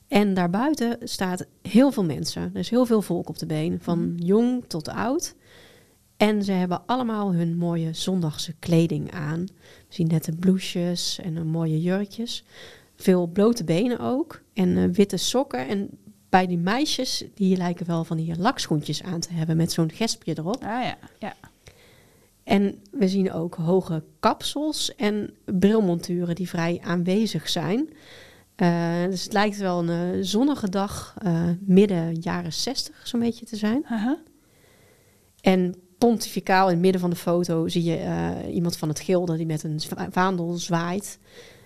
En 0.08 0.34
daarbuiten 0.34 0.98
staat 1.04 1.46
heel 1.62 1.92
veel 1.92 2.04
mensen. 2.04 2.42
Er 2.54 2.60
is 2.60 2.70
heel 2.70 2.86
veel 2.86 3.02
volk 3.02 3.30
op 3.30 3.40
de 3.40 3.46
been, 3.46 3.80
van 3.82 4.14
jong 4.16 4.64
tot 4.68 4.90
oud. 4.90 5.36
En 6.18 6.44
ze 6.44 6.52
hebben 6.52 6.86
allemaal 6.86 7.34
hun 7.34 7.58
mooie 7.58 7.94
zondagse 7.94 8.54
kleding 8.60 9.12
aan. 9.12 9.48
We 9.88 9.94
zien 9.94 10.08
nette 10.08 10.32
blouses 10.32 11.20
en 11.24 11.38
eh, 11.38 11.44
mooie 11.44 11.82
jurkjes. 11.82 12.44
Veel 12.96 13.28
blote 13.28 13.64
benen 13.64 14.00
ook. 14.00 14.42
En 14.54 14.78
eh, 14.78 14.84
witte 14.90 15.18
sokken. 15.18 15.68
En 15.68 15.90
bij 16.30 16.48
die 16.48 16.58
meisjes, 16.58 17.24
die 17.34 17.58
lijken 17.58 17.86
wel 17.86 18.04
van 18.04 18.18
die 18.18 18.38
lakschoentjes 18.38 19.04
aan 19.04 19.20
te 19.20 19.34
hebben 19.34 19.58
met 19.58 19.72
zo'n 19.72 19.92
gespje 19.92 20.38
erop. 20.38 20.64
Ah 20.64 20.84
ja, 20.84 20.98
ja. 21.20 21.36
En 22.44 22.76
we 22.92 23.08
zien 23.08 23.32
ook 23.32 23.56
hoge 23.56 24.04
kapsels 24.20 24.96
en 24.96 25.34
brilmonturen 25.46 26.36
die 26.36 26.50
vrij 26.50 26.80
aanwezig 26.84 27.50
zijn. 27.50 27.90
Eh, 28.58 29.04
dus 29.10 29.24
het 29.24 29.34
lijkt 29.34 29.58
wel 29.58 29.80
een 29.80 29.90
eh, 30.14 30.18
zonnige 30.22 30.70
dag, 30.70 31.16
eh, 31.18 31.50
midden 31.60 32.14
jaren 32.16 32.54
60 32.54 33.08
zo'n 33.08 33.20
beetje 33.20 33.46
te 33.46 33.56
zijn. 33.56 33.86
En 35.42 35.76
pontificaal 35.98 36.66
in 36.66 36.74
het 36.74 36.82
midden 36.82 37.02
van 37.02 37.10
de 37.10 37.16
foto 37.16 37.68
zie 37.68 37.84
je 37.84 38.50
iemand 38.52 38.78
van 38.78 38.88
het 38.90 39.00
gilde 39.00 39.38
die 39.38 39.46
met 39.46 39.64
een 39.64 39.80
vaandel 40.12 40.54
zwaait. 40.54 41.20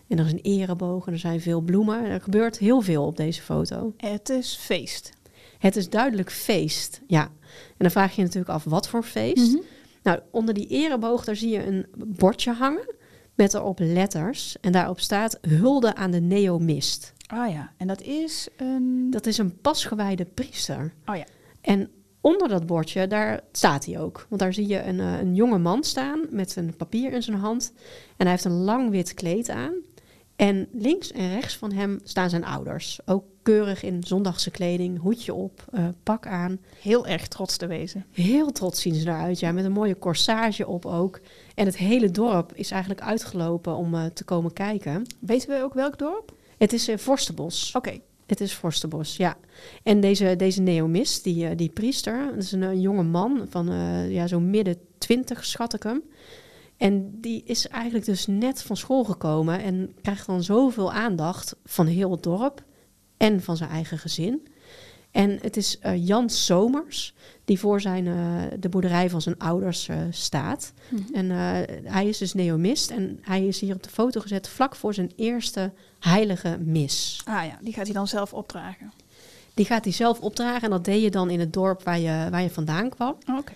En 0.08 0.20
er 0.20 0.26
is 0.26 0.32
een 0.32 0.40
ereboog 0.42 1.08
en 1.08 1.14
er 1.14 1.20
zijn 1.20 1.42
veel 1.42 1.62
bloemen. 1.62 2.06
Er 2.06 2.22
gebeurt 2.22 2.58
heel 2.58 2.82
veel 2.82 3.06
op 3.06 3.18
deze 3.18 3.42
foto. 3.42 3.94
Het 3.98 4.30
is 4.30 4.56
feest. 4.56 5.10
Het 5.58 5.76
is 5.76 5.90
duidelijk 5.90 6.32
feest, 6.32 7.02
ja. 7.08 7.24
En 7.24 7.78
dan 7.78 7.92
vraag 7.92 8.10
je 8.10 8.16
je 8.16 8.28
natuurlijk 8.28 8.54
af, 8.54 8.64
wat 8.64 8.88
voor 8.88 9.04
feest? 9.04 9.52
Mhm. 9.52 9.62
Nou, 10.04 10.19
onder 10.31 10.54
die 10.54 10.68
ereboog, 10.68 11.24
daar 11.24 11.36
zie 11.36 11.50
je 11.50 11.66
een 11.66 11.86
bordje 11.98 12.54
hangen 12.54 12.95
met 13.35 13.54
erop 13.54 13.80
letters. 13.80 14.59
En 14.59 14.71
daarop 14.71 15.00
staat 15.00 15.38
hulde 15.42 15.95
aan 15.95 16.11
de 16.11 16.21
neomist. 16.21 17.14
Ah 17.28 17.52
ja, 17.52 17.71
en 17.78 17.88
dat 17.88 18.02
is 18.02 18.47
een... 18.57 19.07
Dat 19.09 19.26
is 19.26 19.38
een 19.38 19.61
pasgewijde 19.61 20.26
priester. 20.26 20.94
Oh 21.06 21.16
ja. 21.16 21.26
En 21.61 21.90
onder 22.21 22.47
dat 22.47 22.66
bordje, 22.66 23.07
daar 23.07 23.42
staat 23.52 23.85
hij 23.85 24.00
ook. 24.00 24.26
Want 24.30 24.42
daar 24.42 24.54
zie 24.54 24.68
je 24.68 24.83
een, 24.83 25.00
eh, 25.00 25.19
een 25.19 25.35
jonge 25.35 25.57
man 25.57 25.83
staan 25.83 26.26
met 26.30 26.56
een 26.56 26.76
papier 26.76 27.11
in 27.11 27.23
zijn 27.23 27.38
hand. 27.38 27.73
En 28.18 28.26
hij 28.26 28.30
heeft 28.30 28.45
een 28.45 28.52
lang 28.64 28.90
wit 28.90 29.14
kleed 29.14 29.50
aan. 29.50 29.73
En 30.35 30.68
links 30.71 31.11
en 31.11 31.33
rechts 31.33 31.57
van 31.57 31.71
hem 31.71 32.00
staan 32.04 32.30
zijn 32.30 32.45
ouders. 32.45 33.00
Ook 33.06 33.23
keurig 33.42 33.83
in 33.83 34.04
zondagse 34.04 34.52
kleding, 34.52 35.00
hoedje 35.00 35.33
op, 35.33 35.66
eh, 35.71 35.88
pak 36.04 36.28
aan. 36.28 36.60
Heel 36.81 37.07
erg 37.07 37.28
trots 37.28 37.57
te 37.57 37.68
wezen. 37.68 38.06
Heel 38.12 38.52
trots 38.52 38.81
zien 38.81 38.95
ze 38.95 39.07
eruit, 39.07 39.40
ja, 39.40 39.52
met 39.52 39.66
een 39.66 39.71
mooie 39.71 39.98
corsage 39.98 40.68
op 40.68 40.86
ook. 40.86 41.19
En 41.56 41.66
het 41.66 41.78
hele 41.78 42.12
dorp 42.12 42.54
is 42.54 42.71
eigenlijk 42.71 43.02
uitgelopen 43.02 43.76
om 43.76 43.95
eh, 43.95 44.06
te 44.06 44.24
komen 44.24 44.54
kijken. 44.54 45.06
Weten 45.19 45.50
we 45.50 45.64
ook 45.64 45.74
welk 45.74 45.98
dorp? 45.98 46.33
Het 46.57 46.74
is 46.74 46.90
uh, 46.90 46.98
Vorstenbos. 46.98 47.71
Oké. 47.76 48.00
Het 48.31 48.42
is 48.42 48.56
Vorstenbos, 48.56 49.18
ja. 49.18 49.38
En 49.83 50.00
deze, 50.00 50.36
deze 50.36 50.62
neomist, 50.62 51.24
die, 51.24 51.48
eh, 51.48 51.57
die 51.57 51.69
priester, 51.69 52.26
dat 52.26 52.44
is 52.44 52.52
een, 52.52 52.62
een 52.62 52.81
jonge 52.81 53.04
man 53.04 53.45
van 53.50 53.69
eh, 53.69 54.12
ja, 54.12 54.28
zo'n 54.28 54.50
midden 54.50 54.78
twintig, 54.98 55.45
schat 55.45 55.74
ik 55.74 55.83
hem. 55.83 56.04
En 56.78 57.18
die 57.21 57.44
is 57.45 57.68
eigenlijk 57.68 58.06
dus 58.06 58.28
net 58.28 58.62
van 58.62 58.78
school 58.78 59.04
gekomen 59.04 59.62
en 59.62 59.94
krijgt 60.02 60.26
dan 60.26 60.44
zoveel 60.44 60.92
aandacht 60.92 61.56
van 61.66 61.86
heel 61.86 62.12
het 62.12 62.24
dorp 62.24 62.64
en 63.21 63.42
van 63.42 63.57
zijn 63.57 63.69
eigen 63.69 63.97
gezin. 63.97 64.47
En 65.11 65.40
het 65.42 65.57
is 65.57 65.80
eh, 65.80 66.07
Jan 66.07 66.30
Somers 66.30 67.13
die 67.45 67.59
voor 67.59 67.81
zijn, 67.81 68.07
eh, 68.07 68.59
de 68.59 68.69
boerderij 68.69 69.09
van 69.09 69.21
zijn 69.21 69.37
ouders 69.37 69.87
eh, 69.87 69.97
staat. 70.09 70.73
En 71.13 71.31
eh, 71.31 71.37
hij 71.83 72.07
is 72.07 72.18
dus 72.18 72.33
neomist 72.33 72.92
en 72.92 73.19
hij 73.21 73.45
is 73.45 73.59
hier 73.59 73.75
op 73.75 73.83
de 73.83 73.90
foto 73.90 74.21
gezet 74.21 74.47
vlak 74.47 74.75
voor 74.75 74.94
zijn 74.94 75.11
eerste 75.16 75.71
heilige 75.99 76.57
mis. 76.59 77.21
Ah 77.25 77.45
ja, 77.45 77.57
die 77.61 77.73
gaat 77.73 77.85
hij 77.85 77.94
dan 77.94 78.07
zelf 78.07 78.33
opdragen. 78.33 78.92
Die 79.54 79.66
gaat 79.66 79.83
hij 79.83 79.94
zelf 79.94 80.19
opdragen 80.19 80.61
en 80.61 80.69
dat 80.69 80.85
deed 80.85 81.01
je 81.01 81.11
dan 81.11 81.30
in 81.30 81.40
het 81.40 81.54
dorp 81.54 81.83
waar 81.83 81.99
je, 81.99 82.28
waar 82.30 82.42
je 82.42 82.49
vandaan 82.49 82.90
kwam. 82.90 83.16
Oké. 83.37 83.54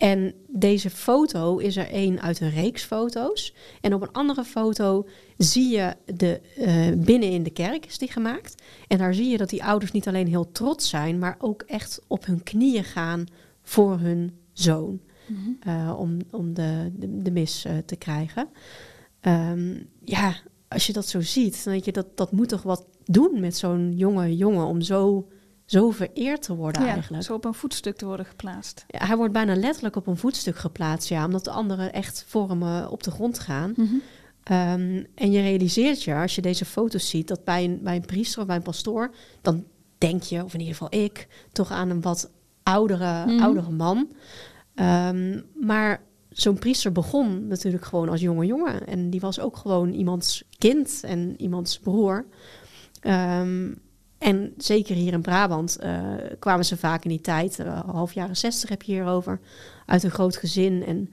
En 0.00 0.34
deze 0.46 0.90
foto 0.90 1.56
is 1.58 1.76
er 1.76 1.90
één 1.90 2.20
uit 2.20 2.40
een 2.40 2.50
reeks 2.50 2.82
foto's. 2.82 3.54
En 3.80 3.94
op 3.94 4.02
een 4.02 4.12
andere 4.12 4.44
foto 4.44 5.08
zie 5.36 5.68
je 5.76 5.96
de, 6.14 6.40
eh, 6.56 6.88
binnen 6.96 7.30
in 7.30 7.42
de 7.42 7.50
kerk 7.50 7.86
is 7.86 7.98
die 7.98 8.10
gemaakt. 8.10 8.62
En 8.88 8.98
daar 8.98 9.14
zie 9.14 9.28
je 9.28 9.36
dat 9.36 9.50
die 9.50 9.64
ouders 9.64 9.92
niet 9.92 10.08
alleen 10.08 10.26
heel 10.26 10.52
trots 10.52 10.88
zijn, 10.88 11.18
maar 11.18 11.36
ook 11.38 11.62
echt 11.62 12.00
op 12.06 12.26
hun 12.26 12.42
knieën 12.42 12.84
gaan 12.84 13.24
voor 13.62 13.98
hun 13.98 14.32
zoon. 14.52 15.00
eh, 15.60 15.94
om 15.98 16.16
om 16.30 16.54
de, 16.54 16.90
de, 16.96 17.22
de 17.22 17.30
mis 17.30 17.64
eh, 17.64 17.72
te 17.86 17.96
krijgen. 17.96 18.48
Ehm, 19.20 19.74
ja, 20.04 20.34
als 20.68 20.86
je 20.86 20.92
dat 20.92 21.06
zo 21.06 21.20
ziet, 21.20 21.64
dan 21.64 21.72
denk 21.72 21.84
je 21.84 21.92
dat 21.92 22.16
dat 22.16 22.32
moet 22.32 22.48
toch 22.48 22.62
wat 22.62 22.86
doen 23.04 23.40
met 23.40 23.56
zo'n 23.56 23.92
jonge 23.96 24.36
jongen 24.36 24.66
om 24.66 24.80
zo, 24.80 25.28
zo 25.70 25.90
vereerd 25.90 26.42
te 26.42 26.54
worden 26.54 26.82
Ja, 26.82 26.88
eigenlijk. 26.92 27.22
zo 27.24 27.34
op 27.34 27.44
een 27.44 27.54
voetstuk 27.54 27.96
te 27.96 28.04
worden 28.06 28.26
geplaatst. 28.26 28.84
Ja, 28.88 29.06
hij 29.06 29.16
wordt 29.16 29.32
bijna 29.32 29.56
letterlijk 29.56 29.96
op 29.96 30.06
een 30.06 30.16
voetstuk 30.16 30.56
geplaatst, 30.56 31.08
ja, 31.08 31.24
omdat 31.24 31.44
de 31.44 31.50
anderen 31.50 31.92
echt 31.92 32.24
voor 32.28 32.48
hem 32.48 32.62
eh, 32.62 32.86
op 32.90 33.02
de 33.02 33.10
grond 33.10 33.38
gaan. 33.38 33.74
Ehm, 34.42 35.04
en 35.14 35.30
je 35.32 35.40
realiseert 35.40 36.02
je, 36.02 36.14
als 36.14 36.34
je 36.34 36.42
deze 36.42 36.64
foto's 36.64 37.08
ziet, 37.08 37.28
dat 37.28 37.44
bij 37.44 37.64
een, 37.64 37.80
bij 37.82 37.96
een 37.96 38.06
priester 38.06 38.40
of 38.40 38.46
bij 38.46 38.56
een 38.56 38.62
pastoor, 38.62 39.10
dan 39.42 39.64
denk 39.98 40.22
je, 40.22 40.44
of 40.44 40.54
in 40.54 40.60
ieder 40.60 40.74
geval 40.76 41.00
ik, 41.00 41.28
toch 41.52 41.70
aan 41.70 41.90
een 41.90 42.00
wat 42.00 42.30
oudere, 42.62 43.24
Mhm. 43.26 43.42
oudere 43.42 43.70
man. 43.70 44.10
Ehm, 44.74 45.40
maar 45.54 46.02
zo'n 46.30 46.58
priester 46.58 46.92
begon 46.92 47.46
natuurlijk 47.46 47.84
gewoon 47.84 48.08
als 48.08 48.20
jonge 48.20 48.46
jongen. 48.46 48.86
En 48.86 49.10
die 49.10 49.20
was 49.20 49.40
ook 49.40 49.56
gewoon 49.56 49.92
iemands 49.92 50.44
kind 50.58 51.00
en 51.04 51.34
iemands 51.36 51.78
broer. 51.78 52.24
Ehm, 53.00 53.72
en 54.20 54.54
zeker 54.56 54.94
hier 54.94 55.12
in 55.12 55.22
Brabant 55.22 55.76
eh, 55.76 56.02
kwamen 56.38 56.64
ze 56.64 56.76
vaak 56.76 57.04
in 57.04 57.10
die 57.10 57.20
tijd, 57.20 57.58
eh, 57.58 57.80
half 57.80 58.12
jaren 58.12 58.36
zestig 58.36 58.68
heb 58.68 58.82
je 58.82 58.92
hierover, 58.92 59.40
uit 59.86 60.02
een 60.02 60.10
groot 60.10 60.36
gezin. 60.36 60.84
En 60.84 61.10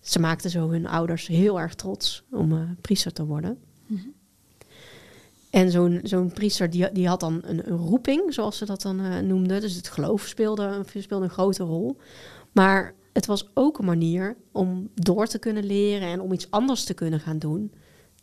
ze 0.00 0.18
maakten 0.18 0.50
zo 0.50 0.70
hun 0.70 0.86
ouders 0.86 1.26
heel 1.26 1.60
erg 1.60 1.74
trots 1.74 2.24
om 2.30 2.52
eh, 2.52 2.62
priester 2.80 3.12
te 3.12 3.26
worden. 3.26 3.58
En 5.50 5.70
zo'n 5.70 6.00
zo'n 6.02 6.32
priester 6.32 6.70
die, 6.70 6.92
die 6.92 7.08
had 7.08 7.20
dan 7.20 7.40
een, 7.44 7.70
een 7.70 7.76
roeping, 7.76 8.34
zoals 8.34 8.58
ze 8.58 8.64
dat 8.64 8.82
dan 8.82 9.26
noemden. 9.26 9.60
Dus 9.60 9.74
het 9.74 9.88
geloof 9.88 10.26
speelde, 10.26 10.84
speelde 10.96 11.24
een 11.24 11.30
grote 11.30 11.64
rol. 11.64 11.96
Maar 12.52 12.94
het 13.12 13.26
was 13.26 13.48
ook 13.54 13.78
een 13.78 13.84
manier 13.84 14.36
om 14.52 14.88
door 14.94 15.26
te 15.26 15.38
kunnen 15.38 15.64
leren 15.64 16.08
en 16.08 16.20
om 16.20 16.32
iets 16.32 16.50
anders 16.50 16.84
te 16.84 16.94
kunnen 16.94 17.20
gaan 17.20 17.38
doen 17.38 17.72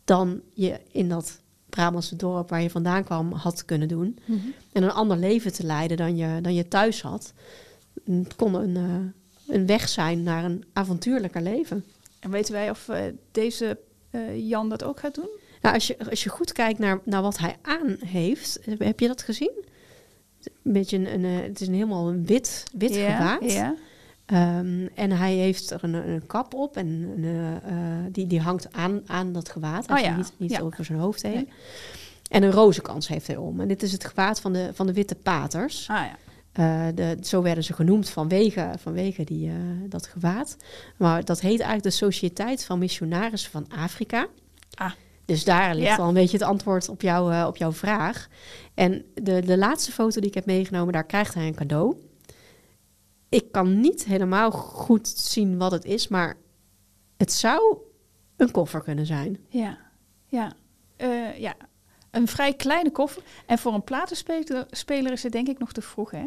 dan 0.04 0.40
je 0.52 0.80
in 0.92 1.08
dat 1.08 1.40
Brabantse 1.70 2.16
dorp 2.16 2.48
waar 2.50 2.62
je 2.62 2.70
vandaan 2.70 3.04
kwam 3.04 3.32
had 3.32 3.64
kunnen 3.64 3.88
doen. 3.88 4.18
En 4.72 4.82
een 4.82 4.90
ander 4.90 5.16
leven 5.16 5.52
te 5.52 5.64
leiden 5.66 5.96
dan 5.96 6.16
je, 6.16 6.40
dan 6.40 6.54
je 6.54 6.68
thuis 6.68 7.02
had. 7.02 7.32
Het 8.04 8.36
kon 8.36 8.54
een, 8.54 8.76
eh, 8.76 9.54
een 9.56 9.66
weg 9.66 9.88
zijn 9.88 10.22
naar 10.22 10.44
een 10.44 10.64
avontuurlijker 10.72 11.42
leven. 11.42 11.84
En 12.20 12.30
weten 12.30 12.52
wij 12.52 12.70
of 12.70 12.88
eh, 12.88 13.02
deze 13.30 13.78
eh, 14.10 14.48
Jan 14.48 14.68
dat 14.68 14.84
ook 14.84 15.00
gaat 15.00 15.14
doen? 15.14 15.28
Nou, 15.62 15.74
als, 15.74 15.86
je, 15.86 15.96
als 16.10 16.22
je 16.24 16.30
goed 16.30 16.52
kijkt 16.52 16.78
naar, 16.78 17.00
naar 17.04 17.22
wat 17.22 17.38
hij 17.38 17.56
aan 17.62 17.96
heeft, 18.04 18.58
heb- 18.78 19.00
je 19.00 19.06
dat 19.06 19.22
gezien? 19.22 19.64
Een 20.62 20.72
beetje 20.72 20.96
een, 20.96 21.14
een, 21.14 21.24
het 21.24 21.60
is 21.60 21.66
een 21.66 21.74
helemaal 21.74 22.08
een 22.08 22.26
wit, 22.26 22.64
wit 22.72 22.94
ja, 22.94 23.16
gewaad. 23.16 23.52
Ja. 23.52 23.74
Ehm, 24.26 24.86
en 24.94 25.10
hij 25.10 25.34
heeft 25.34 25.70
er 25.70 25.84
een, 25.84 25.94
een 25.94 26.26
kap 26.26 26.54
op 26.54 26.76
en 26.76 26.86
een, 26.86 27.24
eh, 27.64 27.74
die, 28.12 28.26
die 28.26 28.40
hangt 28.40 28.72
aan, 28.72 29.02
aan 29.06 29.32
dat 29.32 29.48
gewaad. 29.48 29.86
Hij 29.86 29.96
Oh 29.98 30.04
ja, 30.04 30.16
niet, 30.16 30.32
niet 30.36 30.50
ja. 30.50 30.60
over 30.60 30.84
zijn 30.84 30.98
hoofd 30.98 31.22
heen. 31.22 31.32
Nee. 31.34 31.48
En 32.30 32.42
een 32.42 32.50
rozenkans 32.52 33.08
heeft 33.08 33.26
hij 33.26 33.36
om. 33.36 33.60
En 33.60 33.68
dit 33.68 33.82
is 33.82 33.92
het 33.92 34.04
gewaad 34.04 34.40
van 34.40 34.52
de, 34.52 34.70
van 34.74 34.86
de 34.86 34.92
witte 34.92 35.14
paters. 35.14 35.88
Ah 35.90 35.96
ja. 35.96 36.16
Eh, 36.52 36.94
de, 36.94 37.16
zo 37.22 37.42
werden 37.42 37.64
ze 37.64 37.72
genoemd 37.72 38.08
vanwege, 38.08 38.70
vanwege 38.78 39.24
die, 39.24 39.48
eh, 39.48 39.54
dat 39.88 40.06
gewaad. 40.06 40.56
Maar 40.96 41.24
dat 41.24 41.40
heet 41.40 41.60
eigenlijk 41.60 41.82
de 41.82 41.90
Sociëteit 41.90 42.64
van 42.64 42.78
Missionarissen 42.78 43.50
van 43.50 43.66
Afrika. 43.76 44.26
Ah. 44.74 44.92
Dus 45.24 45.44
daar 45.44 45.74
ligt 45.74 45.86
Ja. 45.88 45.96
al 45.96 46.08
een 46.08 46.14
beetje 46.14 46.38
het 46.38 46.46
antwoord 46.46 46.88
op, 46.88 47.02
jou, 47.02 47.46
op 47.46 47.56
jouw 47.56 47.72
vraag. 47.72 48.28
En 48.74 49.04
de, 49.14 49.40
de 49.40 49.58
laatste 49.58 49.92
foto 49.92 50.20
die 50.20 50.28
ik 50.28 50.34
heb 50.34 50.46
meegenomen, 50.46 50.92
daar 50.92 51.04
krijgt 51.06 51.34
hij 51.34 51.46
een 51.46 51.54
cadeau. 51.54 51.96
Ik 53.36 53.52
kan 53.52 53.80
niet 53.80 54.04
helemaal 54.04 54.50
goed 54.50 55.08
zien 55.08 55.58
wat 55.58 55.72
het 55.72 55.84
is, 55.84 56.08
maar 56.08 56.36
het 57.16 57.32
zou 57.32 57.76
een 58.36 58.50
koffer 58.50 58.82
kunnen 58.82 59.06
zijn. 59.06 59.38
Ja. 59.48 59.78
Ja. 60.26 60.52
Eh, 60.96 61.38
ja. 61.38 61.54
Een 62.10 62.28
vrij 62.28 62.54
kleine 62.54 62.90
koffer. 62.90 63.22
En 63.46 63.58
voor 63.58 63.74
een 63.74 63.84
platenspeler 63.84 64.66
speler 64.70 65.12
is 65.12 65.22
het 65.22 65.32
denk 65.32 65.48
ik 65.48 65.58
nog 65.58 65.72
te 65.72 65.82
vroeg, 65.82 66.10
hè? 66.10 66.26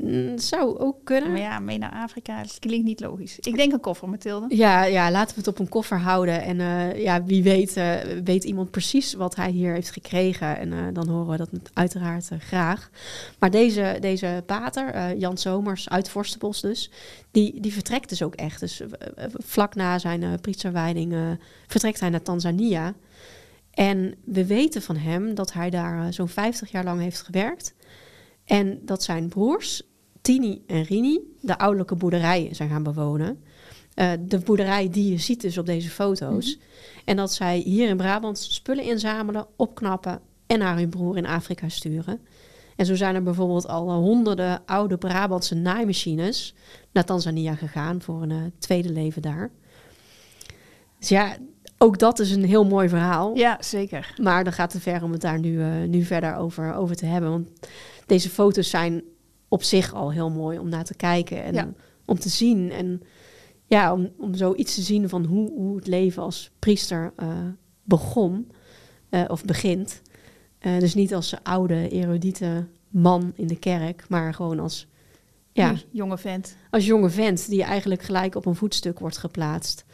Mm, 0.00 0.38
zou 0.38 0.78
ook 0.78 0.96
kunnen. 1.04 1.30
Maar 1.30 1.40
ja, 1.40 1.58
mee 1.58 1.78
naar 1.78 1.92
Afrika, 1.92 2.42
dat 2.42 2.58
klinkt 2.58 2.86
niet 2.86 3.00
logisch. 3.00 3.38
Ik 3.38 3.56
denk 3.56 3.72
een 3.72 3.80
koffer, 3.80 4.08
Mathilde. 4.08 4.56
Ja, 4.56 4.84
ja, 4.84 5.10
laten 5.10 5.34
we 5.34 5.40
het 5.40 5.48
op 5.48 5.58
een 5.58 5.68
koffer 5.68 5.98
houden. 5.98 6.42
En 6.42 6.60
eh, 6.60 7.02
ja, 7.02 7.24
wie 7.24 7.42
weet, 7.42 7.76
eh, 7.76 7.94
weet 8.24 8.44
iemand 8.44 8.70
precies 8.70 9.14
wat 9.14 9.36
hij 9.36 9.50
hier 9.50 9.72
heeft 9.72 9.90
gekregen. 9.90 10.58
En 10.58 10.72
eh, 10.72 10.78
dan 10.92 11.08
horen 11.08 11.30
we 11.30 11.36
dat 11.36 11.50
uiteraard 11.72 12.28
graag. 12.38 12.90
Maar 13.38 13.50
deze, 13.50 13.96
deze 14.00 14.42
pater, 14.46 14.88
eh, 14.88 15.20
Jan 15.20 15.36
Somers 15.36 15.88
uit 15.88 16.08
Vorstenbos 16.08 16.60
dus, 16.60 16.90
die, 17.30 17.60
die 17.60 17.72
vertrekt 17.72 18.08
dus 18.08 18.22
ook 18.22 18.34
echt. 18.34 18.60
Dus 18.60 18.82
vlak 19.28 19.74
na 19.74 19.98
zijn 19.98 20.22
uh, 20.22 20.32
priesterwijding 20.40 21.14
vertrekt 21.66 22.00
hij 22.00 22.08
naar 22.08 22.22
Tanzania. 22.22 22.94
En 23.70 24.14
we 24.24 24.46
weten 24.46 24.82
van 24.82 24.96
hem 24.96 25.34
dat 25.34 25.52
hij 25.52 25.70
daar 25.70 26.12
zo'n 26.12 26.28
50 26.28 26.70
jaar 26.70 26.84
lang 26.84 27.00
heeft 27.00 27.22
gewerkt. 27.22 27.74
En 28.46 28.80
dat 28.82 29.02
zijn 29.02 29.28
broers, 29.28 29.82
Tini 30.20 30.62
en 30.66 30.82
Rini, 30.82 31.20
de 31.40 31.58
ouderlijke 31.58 31.94
boerderij 31.94 32.48
zijn 32.52 32.68
gaan 32.68 32.82
bewonen. 32.82 33.42
Uh, 33.94 34.12
de 34.20 34.38
boerderij 34.38 34.90
die 34.90 35.10
je 35.10 35.18
ziet 35.18 35.40
dus 35.40 35.58
op 35.58 35.66
deze 35.66 35.90
foto's. 35.90 36.58
En 37.04 37.16
dat 37.16 37.32
zij 37.32 37.58
hier 37.58 37.88
in 37.88 37.96
Brabant 37.96 38.38
spullen 38.38 38.84
inzamelen, 38.84 39.46
opknappen 39.56 40.20
en 40.46 40.58
naar 40.58 40.76
hun 40.76 40.88
broer 40.88 41.16
in 41.16 41.26
Afrika 41.26 41.68
sturen. 41.68 42.20
En 42.76 42.86
zo 42.86 42.94
zijn 42.94 43.14
er 43.14 43.22
bijvoorbeeld 43.22 43.68
al 43.68 43.92
honderden 43.92 44.62
oude 44.66 44.96
Brabantse 44.96 45.54
naaimachines 45.54 46.54
naar 46.92 47.04
Tanzania 47.04 47.54
gegaan 47.54 48.02
voor 48.02 48.22
een 48.22 48.30
uh, 48.30 48.42
tweede 48.58 48.90
leven 48.90 49.22
daar. 49.22 49.50
Dus 50.98 51.08
ja, 51.08 51.36
ook 51.78 51.98
dat 51.98 52.18
is 52.18 52.30
een 52.30 52.44
heel 52.44 52.64
mooi 52.64 52.88
verhaal. 52.88 53.36
Ja, 53.36 53.56
zeker. 53.60 54.14
Maar 54.22 54.44
dan 54.44 54.52
gaat 54.52 54.72
het 54.72 54.82
ver 54.82 55.02
om 55.02 55.12
het 55.12 55.20
daar 55.20 55.38
nu, 55.38 55.52
uh, 55.52 55.88
nu 55.88 56.02
verder 56.02 56.36
over, 56.36 56.74
over 56.74 56.96
te 56.96 57.06
hebben. 57.06 57.30
Want 57.30 57.48
deze 58.06 58.30
foto's 58.30 58.70
zijn 58.70 59.02
op 59.48 59.62
zich 59.62 59.94
al 59.94 60.12
heel 60.12 60.30
mooi 60.30 60.58
om 60.58 60.68
naar 60.68 60.84
te 60.84 60.94
kijken 60.94 61.42
en 61.42 61.54
Ja. 61.54 61.72
om 62.04 62.18
te 62.18 62.28
zien. 62.28 62.70
En 62.70 63.02
ja, 63.66 63.92
om, 63.92 64.10
om 64.18 64.34
zoiets 64.34 64.74
te 64.74 64.82
zien 64.82 65.08
van 65.08 65.24
hoe, 65.24 65.50
hoe 65.50 65.76
het 65.76 65.86
leven 65.86 66.22
als 66.22 66.50
priester 66.58 67.12
uh, 67.16 67.28
begon 67.82 68.50
uh, 69.10 69.24
of 69.28 69.44
begint. 69.44 70.02
Uh, 70.60 70.78
dus 70.78 70.94
niet 70.94 71.14
als 71.14 71.34
oude, 71.42 71.88
erudite 71.88 72.66
man 72.88 73.32
in 73.34 73.46
de 73.46 73.58
kerk, 73.58 74.08
maar 74.08 74.34
gewoon 74.34 74.60
als, 74.60 74.86
ja, 75.52 75.74
jonge 75.90 76.18
vent. 76.18 76.56
als 76.70 76.86
jonge 76.86 77.10
vent 77.10 77.48
die 77.48 77.62
eigenlijk 77.62 78.02
gelijk 78.02 78.34
op 78.34 78.46
een 78.46 78.54
voetstuk 78.54 78.98
wordt 78.98 79.16
geplaatst. 79.18 79.84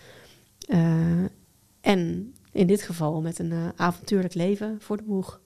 En 1.80 2.34
in 2.52 2.66
dit 2.66 2.82
geval 2.82 3.20
met 3.20 3.38
een 3.38 3.52
avontuurlijk 3.76 4.34
leven 4.34 4.76
voor 4.80 4.96
de 4.96 5.02
boeg. 5.02 5.40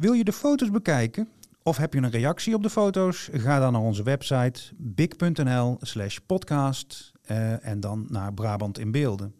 Wil 0.00 0.12
je 0.12 0.24
de 0.24 0.32
foto's 0.32 0.70
bekijken? 0.70 1.28
Of 1.62 1.76
heb 1.76 1.94
je 1.94 2.00
een 2.00 2.10
reactie 2.10 2.54
op 2.54 2.62
de 2.62 2.70
foto's? 2.70 3.28
Ga 3.32 3.58
dan 3.58 3.72
naar 3.72 3.82
onze 3.82 4.02
website 4.02 4.60
big.nl 4.76 5.76
slash 5.80 6.18
podcast 6.26 7.12
uh, 7.30 7.66
en 7.66 7.80
dan 7.80 8.06
naar 8.08 8.34
Brabant 8.34 8.78
in 8.78 8.90
beelden. 8.90 9.34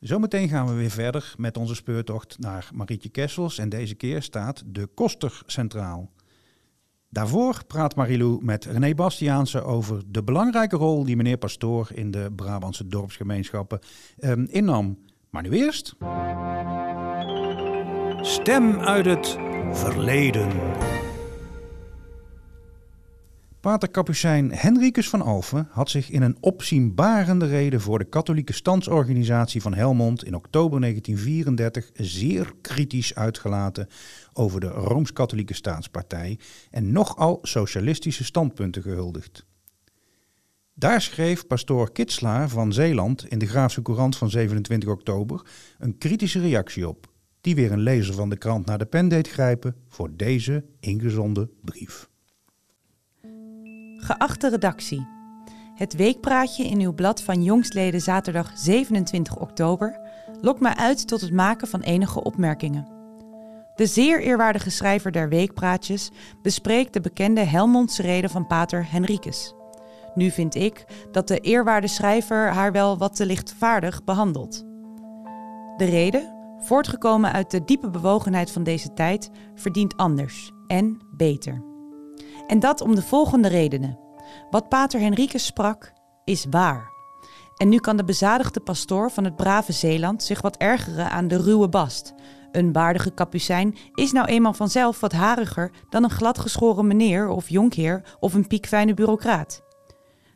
Zometeen 0.00 0.48
gaan 0.48 0.66
we 0.66 0.72
weer 0.72 0.90
verder 0.90 1.34
met 1.36 1.56
onze 1.56 1.74
speurtocht 1.74 2.38
naar 2.38 2.70
Marietje 2.74 3.08
Kessels 3.08 3.58
en 3.58 3.68
deze 3.68 3.94
keer 3.94 4.22
staat 4.22 4.62
de 4.66 4.86
Koster 4.86 5.42
centraal. 5.46 6.10
Daarvoor 7.08 7.64
praat 7.66 7.94
Marilou 7.94 8.44
met 8.44 8.64
René 8.64 8.94
Bastiaanse 8.94 9.62
over 9.62 10.02
de 10.06 10.22
belangrijke 10.22 10.76
rol 10.76 11.04
die 11.04 11.16
meneer 11.16 11.38
Pastoor 11.38 11.88
in 11.94 12.10
de 12.10 12.32
Brabantse 12.36 12.86
dorpsgemeenschappen 12.86 13.78
um, 14.20 14.46
innam. 14.48 14.98
Maar 15.30 15.42
nu 15.42 15.50
eerst. 15.50 15.94
Stem 18.22 18.80
uit 18.80 19.06
het 19.06 19.49
verleden. 19.72 20.48
Pater 23.60 23.90
Capucijn 23.90 24.52
Henricus 24.52 25.08
van 25.08 25.22
Alphen 25.22 25.68
had 25.70 25.90
zich 25.90 26.10
in 26.10 26.22
een 26.22 26.36
opzienbarende 26.40 27.46
reden 27.46 27.80
voor 27.80 27.98
de 27.98 28.04
katholieke 28.04 28.52
standsorganisatie 28.52 29.62
van 29.62 29.74
Helmond 29.74 30.24
in 30.24 30.34
oktober 30.34 30.80
1934 30.80 31.90
zeer 31.94 32.52
kritisch 32.60 33.14
uitgelaten 33.14 33.88
over 34.32 34.60
de 34.60 34.68
Rooms-Katholieke 34.68 35.54
Staatspartij 35.54 36.38
en 36.70 36.92
nogal 36.92 37.38
socialistische 37.42 38.24
standpunten 38.24 38.82
gehuldigd. 38.82 39.44
Daar 40.74 41.00
schreef 41.00 41.46
pastoor 41.46 41.92
Kitslaar 41.92 42.48
van 42.48 42.72
Zeeland 42.72 43.26
in 43.28 43.38
de 43.38 43.46
Graafse 43.46 43.82
Courant 43.82 44.16
van 44.16 44.30
27 44.30 44.88
oktober 44.88 45.46
een 45.78 45.98
kritische 45.98 46.40
reactie 46.40 46.88
op, 46.88 47.10
die 47.40 47.54
weer 47.54 47.72
een 47.72 47.80
lezer 47.80 48.14
van 48.14 48.28
de 48.28 48.36
krant 48.36 48.66
naar 48.66 48.78
de 48.78 48.86
pen 48.86 49.08
deed 49.08 49.28
grijpen 49.28 49.76
voor 49.88 50.16
deze 50.16 50.64
ingezonden 50.80 51.50
brief. 51.64 52.08
Geachte 53.96 54.48
redactie. 54.48 55.06
Het 55.74 55.96
weekpraatje 55.96 56.64
in 56.64 56.80
uw 56.80 56.92
blad 56.92 57.22
van 57.22 57.42
jongstleden 57.42 58.00
zaterdag 58.00 58.52
27 58.54 59.38
oktober 59.38 60.00
lokt 60.40 60.60
mij 60.60 60.74
uit 60.74 61.08
tot 61.08 61.20
het 61.20 61.32
maken 61.32 61.68
van 61.68 61.80
enige 61.80 62.22
opmerkingen. 62.22 62.88
De 63.74 63.86
zeer 63.86 64.20
eerwaardige 64.20 64.70
schrijver 64.70 65.12
der 65.12 65.28
weekpraatjes 65.28 66.10
bespreekt 66.42 66.92
de 66.92 67.00
bekende 67.00 67.40
Helmondse 67.40 68.02
reden 68.02 68.30
van 68.30 68.46
pater 68.46 68.90
Henricus. 68.90 69.54
Nu 70.14 70.30
vind 70.30 70.54
ik 70.54 70.84
dat 71.12 71.28
de 71.28 71.38
eerwaarde 71.38 71.88
schrijver 71.88 72.52
haar 72.52 72.72
wel 72.72 72.98
wat 72.98 73.16
te 73.16 73.26
lichtvaardig 73.26 74.04
behandelt. 74.04 74.64
De 75.76 75.84
reden, 75.84 76.39
voortgekomen 76.60 77.32
uit 77.32 77.50
de 77.50 77.64
diepe 77.64 77.90
bewogenheid 77.90 78.50
van 78.50 78.62
deze 78.62 78.92
tijd, 78.92 79.30
verdient 79.54 79.96
anders 79.96 80.52
en 80.66 80.98
beter. 81.16 81.62
En 82.46 82.58
dat 82.58 82.80
om 82.80 82.94
de 82.94 83.02
volgende 83.02 83.48
redenen. 83.48 83.98
Wat 84.50 84.68
pater 84.68 85.00
Henricus 85.00 85.46
sprak, 85.46 85.92
is 86.24 86.46
waar. 86.50 86.90
En 87.56 87.68
nu 87.68 87.78
kan 87.78 87.96
de 87.96 88.04
bezadigde 88.04 88.60
pastoor 88.60 89.10
van 89.10 89.24
het 89.24 89.36
brave 89.36 89.72
Zeeland 89.72 90.22
zich 90.22 90.42
wat 90.42 90.56
ergeren 90.56 91.10
aan 91.10 91.28
de 91.28 91.36
ruwe 91.36 91.68
bast. 91.68 92.14
Een 92.52 92.72
waardige 92.72 93.10
kapucijn 93.10 93.76
is 93.94 94.12
nou 94.12 94.26
eenmaal 94.26 94.52
vanzelf 94.52 95.00
wat 95.00 95.12
hariger 95.12 95.70
dan 95.88 96.04
een 96.04 96.10
gladgeschoren 96.10 96.86
meneer 96.86 97.28
of 97.28 97.48
jonkheer 97.48 98.16
of 98.20 98.34
een 98.34 98.46
piekfijne 98.46 98.94
bureaucraat. 98.94 99.62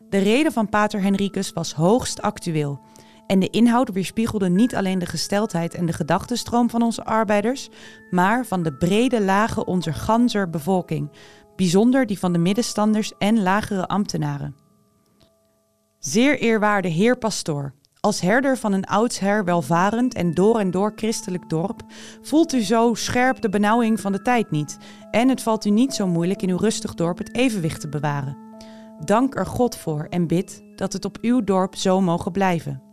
De 0.09 0.19
reden 0.19 0.53
van 0.53 0.69
pater 0.69 1.03
Henricus 1.03 1.53
was 1.53 1.73
hoogst 1.73 2.23
actueel. 2.23 2.81
En 3.27 3.39
de 3.39 3.51
inhoud 3.51 3.93
weerspiegelde 3.93 4.49
niet 4.49 4.75
alleen 4.75 4.99
de 4.99 5.07
gesteldheid 5.07 5.75
en 5.75 5.87
de 5.87 5.93
gedachtenstroom 5.93 6.71
van 6.71 6.83
onze 6.83 7.05
arbeiders, 7.05 7.69
maar 8.11 8.47
van 8.47 8.63
de 8.63 8.73
brede 8.73 9.23
lagen 9.23 9.67
onze 9.67 9.93
ganzer 9.93 10.51
bevolking, 10.51 11.11
bijzonder 11.57 12.07
die 12.07 12.19
van 12.19 12.33
de 12.33 12.39
middenstanders 12.39 13.13
en 13.19 13.43
lagere 13.43 13.87
ambtenaren. 13.87 14.57
Zeer 15.99 16.39
eerwaarde 16.39 16.89
heer 16.89 17.19
pastoor, 17.19 17.75
als 18.05 18.21
herder 18.21 18.59
van 18.59 18.73
een 18.73 18.85
oudsher 18.85 19.45
welvarend 19.45 20.15
en 20.15 20.35
door 20.35 20.59
en 20.59 20.71
door 20.71 20.93
christelijk 20.97 21.49
dorp, 21.49 21.83
voelt 22.23 22.53
u 22.53 22.61
zo 22.61 22.95
scherp 22.95 23.41
de 23.41 23.49
benauwing 23.49 24.01
van 24.01 24.13
de 24.13 24.23
tijd 24.23 24.51
niet 24.51 24.79
en 25.11 25.29
het 25.29 25.43
valt 25.43 25.65
u 25.65 25.71
niet 25.71 25.95
zo 25.95 26.07
moeilijk 26.07 26.43
in 26.43 26.51
uw 26.51 26.57
rustig 26.57 26.95
dorp 26.95 27.19
het 27.19 27.35
evenwicht 27.35 27.81
te 27.81 27.89
bewaren. 27.89 28.37
Dank 29.05 29.37
er 29.37 29.47
God 29.47 29.77
voor 29.77 30.07
en 30.11 30.27
bid 30.27 30.63
dat 30.77 30.93
het 30.93 31.05
op 31.05 31.19
uw 31.21 31.45
dorp 31.45 31.77
zo 31.77 32.01
mogen 32.01 32.33
blijven. 32.33 32.84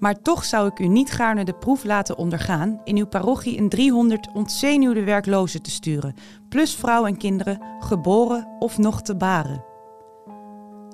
Maar 0.00 0.22
toch 0.22 0.44
zou 0.44 0.68
ik 0.68 0.78
u 0.78 0.86
niet 0.86 1.10
gaarne 1.10 1.44
de 1.44 1.54
proef 1.54 1.84
laten 1.84 2.16
ondergaan 2.16 2.80
in 2.84 2.96
uw 2.96 3.06
parochie 3.06 3.58
een 3.58 3.68
300 3.68 4.28
ontzenuwde 4.32 5.04
werklozen 5.04 5.62
te 5.62 5.70
sturen, 5.70 6.14
plus 6.48 6.74
vrouw 6.74 7.06
en 7.06 7.16
kinderen, 7.16 7.60
geboren 7.80 8.56
of 8.58 8.78
nog 8.78 9.02
te 9.02 9.16
baren. 9.16 9.64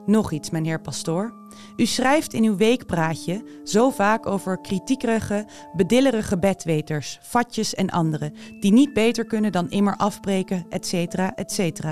Nog 0.07 0.33
iets, 0.33 0.51
mijn 0.51 0.65
heer 0.65 0.81
pastoor. 0.81 1.35
U 1.77 1.87
schrijft 1.87 2.33
in 2.33 2.45
uw 2.45 2.57
weekpraatje 2.57 3.45
zo 3.65 3.91
vaak 3.91 4.27
over 4.27 4.61
kritiekerige, 4.61 5.47
bedillerige 5.77 6.39
bedweters, 6.39 7.19
vatjes 7.23 7.75
en 7.75 7.91
anderen, 7.91 8.35
die 8.61 8.73
niet 8.73 8.93
beter 8.93 9.27
kunnen 9.27 9.53
dan 9.53 9.71
immer 9.71 9.97
afbreken, 9.97 10.67
etc., 10.69 10.93
etc. 11.35 11.85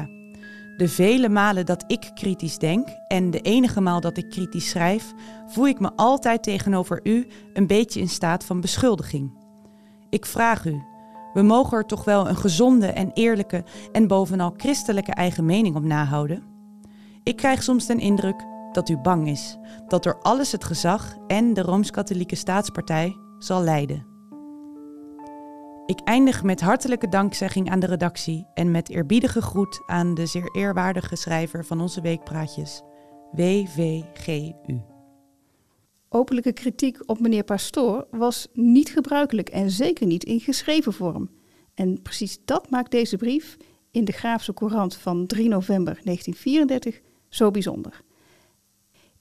De 0.76 0.88
vele 0.88 1.28
malen 1.28 1.66
dat 1.66 1.84
ik 1.86 2.10
kritisch 2.14 2.58
denk 2.58 2.88
en 3.08 3.30
de 3.30 3.40
enige 3.40 3.80
maal 3.80 4.00
dat 4.00 4.16
ik 4.16 4.30
kritisch 4.30 4.68
schrijf, 4.68 5.12
voel 5.46 5.66
ik 5.66 5.80
me 5.80 5.90
altijd 5.96 6.42
tegenover 6.42 7.00
u 7.02 7.26
een 7.52 7.66
beetje 7.66 8.00
in 8.00 8.08
staat 8.08 8.44
van 8.44 8.60
beschuldiging. 8.60 9.38
Ik 10.10 10.26
vraag 10.26 10.64
u, 10.64 10.82
we 11.32 11.42
mogen 11.42 11.78
er 11.78 11.86
toch 11.86 12.04
wel 12.04 12.28
een 12.28 12.36
gezonde 12.36 12.86
en 12.86 13.10
eerlijke 13.12 13.64
en 13.92 14.06
bovenal 14.06 14.54
christelijke 14.56 15.12
eigen 15.12 15.44
mening 15.44 15.76
op 15.76 15.84
nahouden? 15.84 16.42
Ik 17.22 17.36
krijg 17.36 17.62
soms 17.62 17.86
den 17.86 17.98
indruk 17.98 18.44
dat 18.72 18.88
u 18.88 18.96
bang 18.96 19.28
is 19.28 19.58
dat 19.88 20.02
door 20.02 20.18
alles 20.22 20.52
het 20.52 20.64
gezag 20.64 21.16
en 21.26 21.54
de 21.54 21.62
Rooms-Katholieke 21.62 22.36
Staatspartij 22.36 23.16
zal 23.38 23.62
leiden. 23.62 24.13
Ik 25.86 26.00
eindig 26.00 26.42
met 26.42 26.60
hartelijke 26.60 27.08
dankzegging 27.08 27.70
aan 27.70 27.80
de 27.80 27.86
redactie 27.86 28.46
en 28.54 28.70
met 28.70 28.88
eerbiedige 28.88 29.42
groet 29.42 29.82
aan 29.86 30.14
de 30.14 30.26
zeer 30.26 30.50
eerwaardige 30.52 31.16
schrijver 31.16 31.64
van 31.64 31.80
onze 31.80 32.00
weekpraatjes, 32.00 32.82
WVGU. 33.32 34.80
Openlijke 36.08 36.52
kritiek 36.52 36.98
op 37.06 37.20
meneer 37.20 37.44
Pastoor 37.44 38.06
was 38.10 38.48
niet 38.52 38.88
gebruikelijk 38.88 39.48
en 39.48 39.70
zeker 39.70 40.06
niet 40.06 40.24
in 40.24 40.40
geschreven 40.40 40.92
vorm. 40.92 41.30
En 41.74 42.02
precies 42.02 42.38
dat 42.44 42.70
maakt 42.70 42.90
deze 42.90 43.16
brief 43.16 43.56
in 43.90 44.04
de 44.04 44.12
Graafse 44.12 44.54
Courant 44.54 44.96
van 44.96 45.26
3 45.26 45.48
november 45.48 46.00
1934 46.04 47.00
zo 47.28 47.50
bijzonder. 47.50 48.00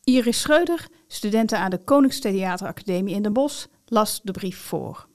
Iris 0.03 0.41
Schreuder, 0.41 0.87
studenten 1.07 1.59
aan 1.59 1.69
de 1.69 1.83
Koningstheateracademie 1.83 3.15
in 3.15 3.21
Den 3.21 3.33
Bosch, 3.33 3.65
las 3.85 4.21
de 4.21 4.31
brief 4.31 4.57
voor. 4.57 5.11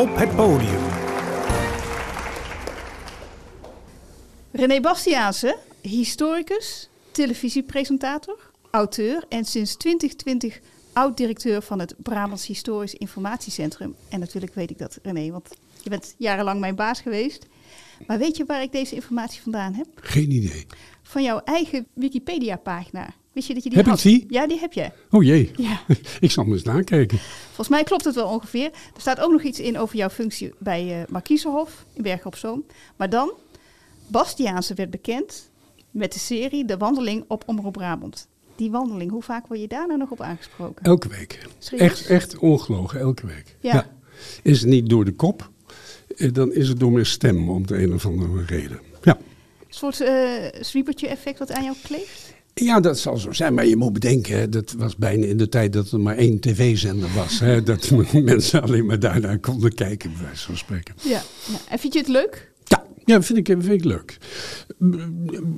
Op 0.00 0.16
het 0.16 0.36
podium. 0.36 0.82
René 4.52 4.80
Bastiaanse, 4.80 5.58
historicus, 5.82 6.88
televisiepresentator, 7.10 8.50
auteur 8.70 9.24
en 9.28 9.44
sinds 9.44 9.76
2020 9.76 10.60
oud-directeur 10.92 11.62
van 11.62 11.78
het 11.78 11.94
Brabants 11.98 12.46
Historisch 12.46 12.94
Informatiecentrum. 12.94 13.94
En 14.08 14.20
natuurlijk 14.20 14.54
weet 14.54 14.70
ik 14.70 14.78
dat, 14.78 14.98
René, 15.02 15.30
want 15.30 15.48
je 15.82 15.90
bent 15.90 16.14
jarenlang 16.18 16.60
mijn 16.60 16.74
baas 16.74 17.00
geweest. 17.00 17.46
Maar 18.06 18.18
weet 18.18 18.36
je 18.36 18.44
waar 18.44 18.62
ik 18.62 18.72
deze 18.72 18.94
informatie 18.94 19.42
vandaan 19.42 19.74
heb? 19.74 19.86
Geen 19.94 20.30
idee. 20.30 20.66
Van 21.02 21.22
jouw 21.22 21.40
eigen 21.44 21.86
Wikipedia-pagina. 21.94 23.14
Wist 23.32 23.46
je 23.46 23.54
dat 23.54 23.62
je 23.62 23.68
die 23.70 23.78
Heb 23.78 23.86
ik 23.86 24.02
die? 24.02 24.26
Ja, 24.28 24.46
die 24.46 24.58
heb 24.58 24.72
je. 24.72 24.90
Oh 25.10 25.22
jee, 25.22 25.50
Ja. 25.56 25.80
ik 26.20 26.30
zal 26.30 26.44
hem 26.44 26.52
eens 26.52 26.62
nakijken. 26.62 27.18
Volgens 27.46 27.68
mij 27.68 27.82
klopt 27.84 28.04
het 28.04 28.14
wel 28.14 28.28
ongeveer. 28.28 28.64
Er 28.94 29.00
staat 29.00 29.20
ook 29.20 29.32
nog 29.32 29.42
iets 29.42 29.60
in 29.60 29.78
over 29.78 29.96
jouw 29.96 30.08
functie 30.08 30.54
bij 30.58 31.00
eh 31.00 31.08
Markiezenhof 31.08 31.84
in 31.92 32.02
Bergen 32.02 32.26
op 32.26 32.36
Zoom. 32.36 32.64
Maar 32.96 33.10
dan, 33.10 33.32
Bastiaanse 34.06 34.74
werd 34.74 34.90
bekend 34.90 35.50
met 35.90 36.12
de 36.12 36.18
serie 36.18 36.64
De 36.64 36.76
Wandeling 36.76 37.24
op 37.28 37.42
Omroep 37.46 37.72
Brabant. 37.72 38.28
Die 38.56 38.70
wandeling, 38.70 39.10
hoe 39.10 39.22
vaak 39.22 39.46
word 39.46 39.60
je 39.60 39.68
daar 39.68 39.86
nou 39.86 39.98
nog 39.98 40.10
op 40.10 40.20
aangesproken? 40.20 40.84
Elke 40.84 41.08
week. 41.08 41.46
Serieus? 41.58 41.90
Echt, 41.90 42.06
echt 42.06 42.38
ongelogen, 42.38 43.00
elke 43.00 43.26
week. 43.26 43.56
Ja. 43.60 43.86
Is 44.42 44.60
het 44.60 44.68
niet 44.68 44.88
door 44.88 45.04
de 45.04 45.12
kop, 45.12 45.50
eh, 46.16 46.32
dan 46.32 46.52
is 46.52 46.68
het 46.68 46.80
door 46.80 46.92
mijn 46.92 47.06
stem 47.06 47.50
om 47.50 47.66
de 47.66 47.82
een 47.82 47.94
of 47.94 48.06
andere 48.06 48.44
reden. 48.44 48.80
Ja. 49.02 49.16
Een 49.16 49.66
soort 49.68 50.00
eh 50.00 50.60
zwiepertje 50.60 51.08
effect 51.08 51.38
wat 51.38 51.52
aan 51.52 51.64
jou 51.64 51.76
kleeft? 51.82 52.34
Ja, 52.54 52.80
dat 52.80 52.98
zal 52.98 53.16
zo 53.16 53.32
zijn. 53.32 53.54
Maar 53.54 53.66
je 53.66 53.76
moet 53.76 53.92
bedenken, 53.92 54.50
dat 54.50 54.74
was 54.78 54.96
bijna 54.96 55.26
in 55.26 55.36
de 55.36 55.48
tijd 55.48 55.72
dat 55.72 55.90
er 55.90 56.00
maar 56.00 56.16
één 56.16 56.40
tv-zender 56.40 57.08
was. 57.14 57.40
Hè, 57.40 57.62
dat 57.62 57.90
mensen 58.12 58.62
alleen 58.62 58.86
maar 58.86 58.98
daarnaar 58.98 59.38
konden 59.38 59.74
kijken, 59.74 60.12
bij 60.12 60.22
wijze 60.22 60.44
van 60.44 60.56
spreken. 60.56 60.94
Ja. 61.02 61.10
ja. 61.10 61.58
En 61.68 61.78
vind 61.78 61.92
je 61.92 61.98
het 61.98 62.08
leuk? 62.08 62.52
Ja, 62.64 62.84
ja 63.04 63.22
vind, 63.22 63.38
ik, 63.38 63.46
vind 63.46 63.68
ik 63.70 63.84
leuk. 63.84 64.18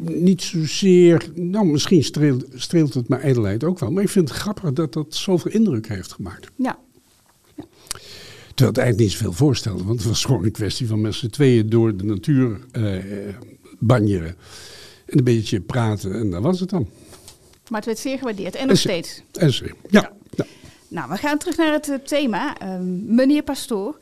Niet 0.05 0.43
zozeer, 0.43 1.31
nou 1.35 1.67
misschien 1.67 2.05
streelt, 2.05 2.45
streelt 2.55 2.95
het 2.95 3.09
mijn 3.09 3.23
ijdelheid 3.23 3.65
ook 3.65 3.79
wel. 3.79 3.91
Maar 3.91 4.03
ik 4.03 4.09
vind 4.09 4.29
het 4.29 4.39
grappig 4.39 4.73
dat 4.73 4.93
dat 4.93 5.15
zoveel 5.15 5.51
indruk 5.51 5.89
heeft 5.89 6.13
gemaakt. 6.13 6.51
Ja. 6.57 6.79
Terwijl 8.55 8.77
het 8.77 8.79
eigenlijk 8.79 8.99
niet 8.99 9.11
zoveel 9.11 9.33
voorstelde. 9.33 9.85
Want 9.85 9.99
het 9.99 10.09
was 10.09 10.25
gewoon 10.25 10.45
een 10.45 10.53
kwestie 10.53 10.87
van 10.87 11.01
met 11.01 11.15
z'n 11.15 11.29
tweeën 11.29 11.69
door 11.69 11.97
de 11.97 12.05
natuur 12.05 12.61
eh, 12.73 12.97
eh, 12.97 13.35
banjeren. 13.79 14.37
En 15.13 15.19
een 15.19 15.25
beetje 15.25 15.61
praten 15.61 16.15
en 16.15 16.31
dat 16.31 16.43
was 16.43 16.61
het 16.61 16.71
dan. 16.71 16.89
Maar 17.69 17.79
het 17.79 17.85
werd 17.85 17.99
zeer 17.99 18.19
gewaardeerd. 18.19 18.55
En 18.55 18.67
nog 18.67 18.79
steeds. 18.79 19.23
En 19.33 19.53
zo, 19.53 19.65
ja. 19.91 20.13
ja. 20.31 20.47
Nou, 20.89 21.11
we 21.11 21.17
gaan 21.17 21.39
terug 21.39 21.57
naar 21.57 21.73
het 21.73 21.89
eh, 21.89 21.95
thema. 21.95 22.59
Ehm, 22.59 23.15
meneer 23.15 23.43
Pastoor, 23.43 23.99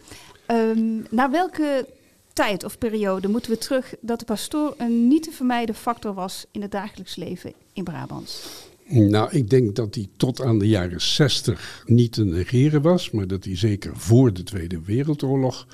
ehm, 0.46 0.78
naar 1.10 1.30
welke 1.30 1.86
tijd 2.32 2.64
of 2.64 2.78
periode 2.78 3.28
moeten 3.28 3.50
we 3.50 3.58
terug 3.58 3.94
dat 4.00 4.18
de 4.18 4.24
pastoor 4.24 4.74
een 4.78 5.08
niet 5.08 5.22
te 5.22 5.30
vermijden 5.30 5.74
factor 5.74 6.14
was 6.14 6.46
in 6.50 6.62
het 6.62 6.70
dagelijks 6.70 7.16
leven 7.16 7.52
in 7.72 7.84
Brabant? 7.84 8.42
Nou, 8.88 9.30
ik 9.30 9.50
denk 9.50 9.76
dat 9.76 9.94
hij 9.94 10.08
tot 10.16 10.40
aan 10.40 10.58
de 10.58 10.68
jaren 10.68 11.00
60 11.00 11.82
niet 11.86 12.12
te 12.12 12.24
negeren 12.24 12.82
was, 12.82 13.10
maar 13.10 13.26
dat 13.26 13.44
hij 13.44 13.56
zeker 13.56 13.96
voor 13.96 14.32
de 14.32 14.42
Tweede 14.42 14.80
Wereldoorlog 14.84 15.66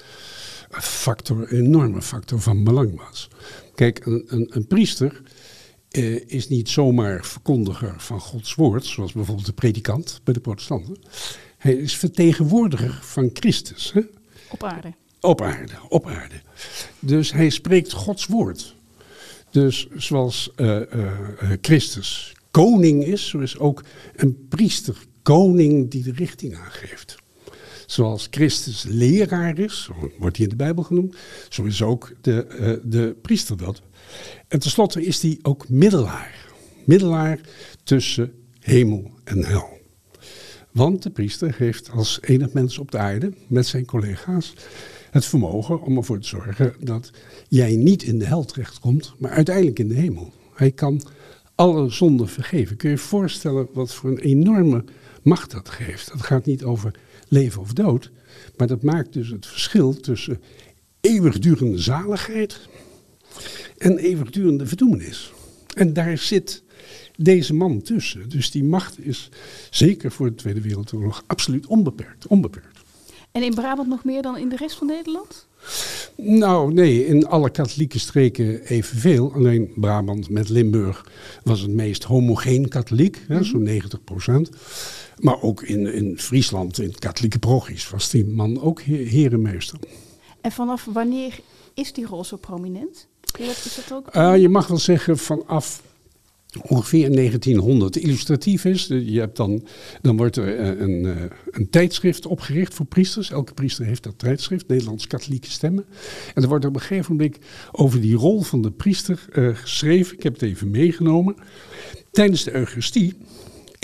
een 0.70 0.82
factor, 0.82 1.52
een 1.52 1.64
enorme 1.64 2.02
factor 2.02 2.40
van 2.40 2.64
belang 2.64 2.96
was. 2.96 3.28
Kijk, 3.76 4.06
een, 4.06 4.24
een, 4.26 4.46
een 4.50 4.66
priester 4.66 5.22
eh, 5.90 6.28
is 6.28 6.48
niet 6.48 6.68
zomaar 6.68 7.24
verkondiger 7.24 7.94
van 7.98 8.20
Gods 8.20 8.54
woord, 8.54 8.84
zoals 8.84 9.12
bijvoorbeeld 9.12 9.46
de 9.46 9.52
predikant 9.52 10.20
bij 10.24 10.34
de 10.34 10.40
protestanten. 10.40 10.96
Hij 11.58 11.74
is 11.74 11.96
vertegenwoordiger 11.96 12.98
van 13.02 13.30
Christus. 13.32 13.92
Hè? 13.92 14.00
Op 14.50 14.64
aarde. 14.64 14.92
Op 15.20 15.40
aarde, 15.40 15.72
op 15.88 16.06
aarde. 16.06 16.34
Dus 17.00 17.32
hij 17.32 17.50
spreekt 17.50 17.92
Gods 17.92 18.26
woord. 18.26 18.74
Dus 19.50 19.88
zoals 19.96 20.50
eh, 20.56 20.92
eh, 20.92 21.12
Christus 21.60 22.34
koning 22.50 23.04
is, 23.04 23.28
zo 23.28 23.38
is 23.38 23.58
ook 23.58 23.84
een 24.14 24.46
priester 24.48 24.96
koning 25.22 25.90
die 25.90 26.02
de 26.02 26.12
richting 26.12 26.56
aangeeft. 26.56 27.16
Zoals 27.86 28.26
Christus 28.30 28.84
leraar 28.88 29.58
is, 29.58 29.90
wordt 30.18 30.36
hij 30.36 30.44
in 30.44 30.50
de 30.50 30.56
Bijbel 30.56 30.84
genoemd, 30.84 31.16
zo 31.48 31.64
is 31.64 31.82
ook 31.82 32.12
de, 32.20 32.46
eh, 32.46 32.72
de 32.82 33.16
priester 33.22 33.56
dat. 33.56 33.82
En 34.48 34.58
tenslotte 34.58 35.04
is 35.04 35.22
hij 35.22 35.38
ook 35.42 35.68
middelaar. 35.68 36.46
Middelaar 36.84 37.40
tussen 37.84 38.32
hemel 38.60 39.10
en 39.24 39.44
hel. 39.44 39.78
Want 40.70 41.02
de 41.02 41.10
priester 41.10 41.54
heeft 41.58 41.90
als 41.90 42.18
enig 42.22 42.52
mens 42.52 42.78
op 42.78 42.90
de 42.90 42.98
aarde 42.98 43.32
met 43.48 43.66
zijn 43.66 43.84
collega's 43.84 44.52
het 45.10 45.24
vermogen 45.24 45.82
om 45.82 45.96
ervoor 45.96 46.18
te 46.18 46.28
zorgen 46.28 46.74
dat 46.80 47.10
jij 47.48 47.76
niet 47.76 48.02
in 48.02 48.18
de 48.18 48.24
hel 48.24 48.44
terechtkomt, 48.44 49.14
maar 49.18 49.30
uiteindelijk 49.30 49.78
in 49.78 49.88
de 49.88 49.94
hemel. 49.94 50.32
Hij 50.54 50.70
kan 50.70 51.02
alle 51.54 51.90
zonden 51.90 52.28
vergeven. 52.28 52.76
Kun 52.76 52.90
je 52.90 52.96
je 52.96 53.00
voorstellen 53.02 53.68
wat 53.72 53.94
voor 53.94 54.10
een 54.10 54.18
enorme 54.18 54.84
macht 55.22 55.50
dat 55.50 55.68
geeft? 55.68 56.08
Dat 56.08 56.22
gaat 56.22 56.46
niet 56.46 56.64
over 56.64 56.94
leven 57.28 57.60
of 57.60 57.72
dood, 57.72 58.10
maar 58.56 58.66
dat 58.66 58.82
maakt 58.82 59.12
dus 59.12 59.28
het 59.28 59.46
verschil 59.46 60.00
tussen 60.00 60.40
eeuwigdurende 61.00 61.78
zaligheid 61.78 62.58
en 63.78 63.98
eeuwigdurende 63.98 64.66
verdoemenis. 64.66 65.32
En 65.74 65.92
daar 65.92 66.18
zit 66.18 66.62
deze 67.16 67.54
man 67.54 67.82
tussen. 67.82 68.28
Dus 68.28 68.50
die 68.50 68.64
macht 68.64 69.06
is 69.06 69.28
zeker 69.70 70.12
voor 70.12 70.28
de 70.28 70.34
Tweede 70.34 70.60
Wereldoorlog 70.60 71.24
absoluut 71.26 71.66
onbeperkt. 71.66 72.26
onbeperkt. 72.26 72.76
En 73.32 73.42
in 73.42 73.54
Brabant 73.54 73.88
nog 73.88 74.04
meer 74.04 74.22
dan 74.22 74.38
in 74.38 74.48
de 74.48 74.56
rest 74.56 74.76
van 74.76 74.86
Nederland? 74.86 75.46
Nou, 76.16 76.72
nee, 76.72 77.06
in 77.06 77.26
alle 77.26 77.50
katholieke 77.50 77.98
streken 77.98 78.62
evenveel. 78.62 79.32
Alleen 79.32 79.72
Brabant 79.74 80.30
met 80.30 80.48
Limburg 80.48 81.06
was 81.42 81.60
het 81.60 81.70
meest 81.70 82.04
homogeen 82.04 82.68
katholiek, 82.68 83.24
hè, 83.28 83.44
zo'n 83.44 83.62
90 83.62 84.04
procent. 84.04 84.50
Maar 85.18 85.42
ook 85.42 85.62
in, 85.62 85.92
in 85.92 86.18
Friesland, 86.18 86.78
in 86.78 86.88
het 86.88 86.98
katholieke 86.98 87.38
progies, 87.38 87.90
was 87.90 88.10
die 88.10 88.26
man 88.26 88.60
ook 88.60 88.82
he- 88.82 88.94
herenmeester. 88.94 89.78
En 90.40 90.52
vanaf 90.52 90.84
wanneer 90.84 91.40
is 91.74 91.92
die 91.92 92.06
rol 92.06 92.24
zo 92.24 92.36
prominent? 92.36 93.06
Is 93.38 93.74
dat 93.74 93.92
ook? 93.92 94.16
Uh, 94.16 94.36
je 94.36 94.48
mag 94.48 94.66
wel 94.66 94.78
zeggen 94.78 95.18
vanaf 95.18 95.82
ongeveer 96.62 97.12
1900 97.14 97.96
illustratief 97.96 98.64
is. 98.64 98.86
Je 98.86 99.18
hebt 99.18 99.36
dan, 99.36 99.66
dan 100.02 100.16
wordt 100.16 100.36
er 100.36 100.58
eh, 100.58 100.66
een, 100.66 101.04
een, 101.04 101.30
een, 101.50 101.70
tijdschrift 101.70 102.26
opgericht 102.26 102.74
voor 102.74 102.86
priesters. 102.86 103.30
Elke 103.30 103.54
priester 103.54 103.84
heeft 103.84 104.02
dat 104.02 104.18
tijdschrift, 104.18 104.68
Nederlands 104.68 105.06
Katholieke 105.06 105.50
Stemmen. 105.50 105.84
En 106.34 106.42
er 106.42 106.48
wordt 106.48 106.64
op 106.64 106.74
een 106.74 106.80
gegeven 106.80 107.16
moment 107.16 107.36
over 107.72 108.00
die 108.00 108.16
rol 108.16 108.42
van 108.42 108.62
de 108.62 108.70
priester 108.70 109.26
uh, 109.32 109.56
geschreven. 109.56 110.16
Ik 110.16 110.22
heb 110.22 110.32
het 110.32 110.42
even 110.42 110.70
meegenomen. 110.70 111.36
Tijdens 112.10 112.44
de 112.44 112.54
Eucharistie 112.54 113.16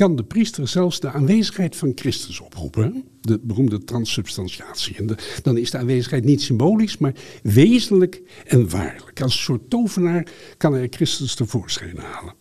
kan 0.03 0.17
de 0.17 0.25
priester 0.25 0.69
zelfs 0.69 1.01
de 1.01 1.11
aanwezigheid 1.11 1.77
van 1.77 1.93
Christus 1.95 2.41
oproepen. 2.41 3.05
De 3.21 3.41
beroemde 3.43 3.85
transsubstantiatie. 3.85 4.97
Dan 5.43 5.59
is 5.59 5.71
de 5.71 5.79
aanwezigheid 5.79 6.25
niet 6.25 6.43
symbolisch, 6.43 6.99
maar 6.99 7.15
wezenlijk 7.43 8.23
en 8.45 8.71
waarlijk. 8.71 9.23
Als 9.23 9.35
een 9.35 9.43
soort 9.43 9.71
tovenaar 9.71 10.27
kan 10.57 10.73
hij 10.73 10.87
Christus 10.91 11.35
tevoorschijn 11.35 11.97
halen. 11.97 12.35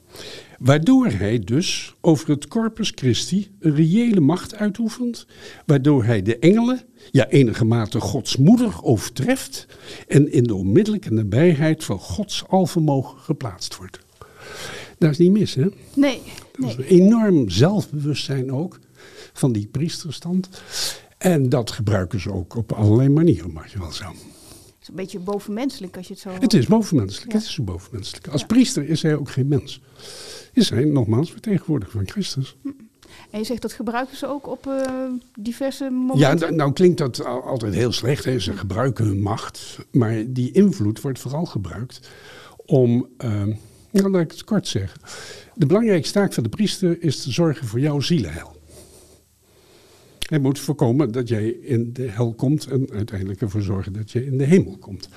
Waardoor 0.60 1.08
hij 1.08 1.40
dus 1.40 1.96
over 2.02 2.30
het 2.30 2.48
Corpus 2.48 2.92
Christi 2.96 3.52
een 3.60 3.76
reële 3.76 4.20
macht 4.20 4.56
uitoefent. 4.56 5.26
Waardoor 5.66 6.04
hij 6.04 6.22
de 6.22 6.40
engelen, 6.40 6.82
ja 7.12 7.28
enige 7.28 7.66
mate 7.66 8.00
Gods 8.00 8.38
moeder, 8.38 8.84
overtreft. 8.84 9.66
En 10.08 10.32
in 10.32 10.44
de 10.44 10.56
onmiddellijke 10.56 11.14
nabijheid 11.14 11.84
van 11.84 12.00
Gods 12.00 12.44
alvermogen 12.48 13.20
geplaatst 13.20 13.78
wordt. 13.78 14.00
Dat 15.02 15.12
is 15.12 15.18
niet 15.18 15.32
mis, 15.32 15.56
hè? 15.56 15.68
Nee. 15.94 16.22
Dat 16.60 16.70
is 16.70 16.76
een 16.76 16.84
enorm 16.84 17.50
zelfbewustzijn 17.50 18.52
ook 18.52 18.80
van 19.34 19.52
die 19.52 19.68
priesterstand. 19.68 20.50
En 21.18 21.50
dat 21.50 21.72
gebruiken 21.72 22.20
ze 22.20 22.34
ook 22.34 22.56
op 22.56 22.72
allerlei 22.72 23.10
manieren, 23.10 23.52
mag 23.52 23.72
je 23.72 23.80
wel 23.80 23.92
zeggen. 23.92 24.16
Het 24.16 24.82
is 24.82 24.88
een 24.88 24.96
beetje 24.96 25.20
bovenmenselijk 25.20 25.98
als 25.98 26.08
je 26.08 26.14
het 26.14 26.22
zo... 26.22 26.30
Het 26.30 26.54
is 26.54 26.66
bovenmenselijk, 26.66 27.32
ja. 27.32 27.38
het 27.38 27.48
is 27.48 27.54
zo 27.54 27.64
bovenmenselijk. 27.64 28.28
Als 28.28 28.42
ja. 28.42 28.48
priester 28.48 28.90
is 28.90 29.02
hij 29.02 29.16
ook 29.16 29.30
geen 29.30 29.48
mens. 29.48 29.82
Is 30.54 30.70
hij 30.70 30.84
nogmaals 30.84 31.32
vertegenwoordiger 31.32 31.94
van 31.94 32.10
Christus. 32.10 32.56
En 33.30 33.40
je 33.40 33.46
zegt 33.46 33.62
dat 33.62 33.74
gebruiken 33.74 34.18
ze 34.18 34.28
ook 34.28 34.48
op 34.48 34.66
uh, 34.68 34.90
diverse 35.40 35.90
momenten? 35.90 36.48
Ja, 36.48 36.54
nou 36.56 36.74
klinkt 36.74 36.98
dat 36.98 37.26
altijd 37.26 37.74
heel 37.74 37.92
slecht. 37.92 38.26
Hè? 38.26 38.40
Ze 38.40 38.58
gebruiken 38.58 39.06
hun 39.06 39.22
macht. 39.22 39.78
Maar 39.92 40.24
die 40.28 40.52
invloed 40.52 41.02
wordt 41.02 41.20
vooral 41.20 41.46
gebruikt 41.46 42.10
om... 42.66 43.08
Uh, 43.26 43.56
nou, 43.92 44.10
laat 44.10 44.22
ik 44.22 44.32
het 44.32 44.44
kort 44.44 44.68
zeggen. 44.68 45.02
De 45.56 45.66
belangrijkste 45.66 46.14
taak 46.14 46.34
van 46.34 46.44
de 46.44 46.50
priester 46.50 47.04
is 47.04 47.22
te 47.22 47.32
zorgen 47.32 47.68
voor 47.68 47.80
jouw 47.80 48.00
zielenheil. 48.00 48.60
Hij 50.32 50.40
moet 50.40 50.60
voorkomen 50.60 51.12
dat 51.12 51.28
jij 51.28 51.50
in 51.50 51.94
de 51.94 52.08
hel 52.08 52.34
komt 52.34 52.68
en 52.68 52.90
uiteindelijk 52.92 53.42
ervoor 53.42 53.62
zorgen 53.62 53.94
dat 53.94 54.12
je 54.12 54.26
in 54.26 54.38
de 54.38 54.44
hemel 54.44 54.78
komt. 54.78 55.10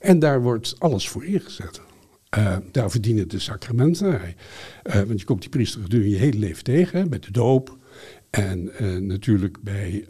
En 0.00 0.18
daar 0.18 0.42
wordt 0.42 0.74
alles 0.78 1.08
voor 1.08 1.24
ingezet. 1.24 1.80
Uh, 2.38 2.56
daar 2.72 2.90
verdienen 2.90 3.28
de 3.28 3.38
sacramenten. 3.38 4.20
Uh, 4.84 4.94
want 4.94 5.20
je 5.20 5.26
komt 5.26 5.40
die 5.40 5.50
priester 5.50 5.82
gedurende 5.82 6.10
je 6.10 6.16
hele 6.16 6.38
leven 6.38 6.64
tegen, 6.64 6.98
hè, 6.98 7.06
bij 7.06 7.18
de 7.18 7.30
doop 7.30 7.76
en 8.30 8.70
uh, 8.80 8.96
natuurlijk 8.96 9.62
bij 9.62 10.04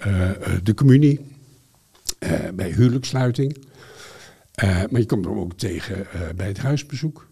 de 0.63 0.75
communie, 0.75 1.21
bij 2.55 2.71
huwelijkssluiting. 2.71 3.57
maar 4.63 5.01
je 5.01 5.07
komt 5.07 5.25
hem 5.25 5.39
ook 5.39 5.53
tegen 5.53 6.07
bij 6.37 6.47
het 6.47 6.59
huisbezoek. 6.59 7.27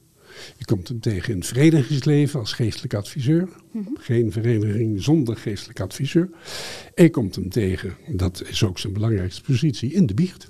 Je 0.57 0.65
komt 0.65 0.89
hem 0.89 1.01
tegen 1.01 1.33
in 1.33 1.39
het 1.39 1.47
verenigingsleven 1.47 2.41
als 2.41 2.53
geestelijk 2.53 2.95
adviseur. 2.95 3.49
Mm-hmm. 3.71 3.97
Geen 4.01 4.33
vereniging 4.33 5.03
zonder 5.03 5.37
geestelijk 5.37 5.81
adviseur. 5.81 6.29
En 6.95 7.05
je 7.05 7.11
komt 7.11 7.35
hem 7.35 7.51
tegen, 7.51 7.97
dat 8.09 8.43
is 8.47 8.65
ook 8.65 8.79
zijn 8.79 8.93
belangrijkste 8.93 9.43
positie, 9.43 9.93
in 9.93 10.07
de 10.07 10.15
biecht. 10.15 10.49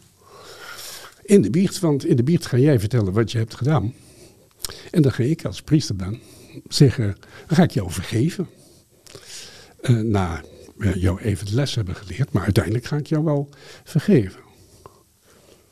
In 1.22 1.42
de 1.42 1.50
biecht, 1.50 1.78
want 1.78 2.04
in 2.04 2.16
de 2.16 2.22
biecht 2.22 2.46
ga 2.46 2.58
jij 2.58 2.80
vertellen 2.80 3.12
wat 3.12 3.32
je 3.32 3.38
hebt 3.38 3.54
gedaan. 3.54 3.94
En 4.90 5.02
dan 5.02 5.12
ga 5.12 5.22
ik 5.22 5.44
als 5.44 5.62
priester 5.62 5.96
dan 5.96 6.18
zeggen, 6.68 7.16
dan 7.46 7.56
ga 7.56 7.62
ik 7.62 7.70
jou 7.70 7.90
vergeven. 7.90 8.48
Uh, 9.82 10.00
na 10.00 10.42
uh, 10.78 10.94
jou 10.94 11.20
even 11.20 11.46
de 11.46 11.54
les 11.54 11.74
hebben 11.74 11.94
geleerd, 11.94 12.32
maar 12.32 12.42
uiteindelijk 12.42 12.84
ga 12.84 12.96
ik 12.96 13.06
jou 13.06 13.24
wel 13.24 13.48
vergeven. 13.84 14.43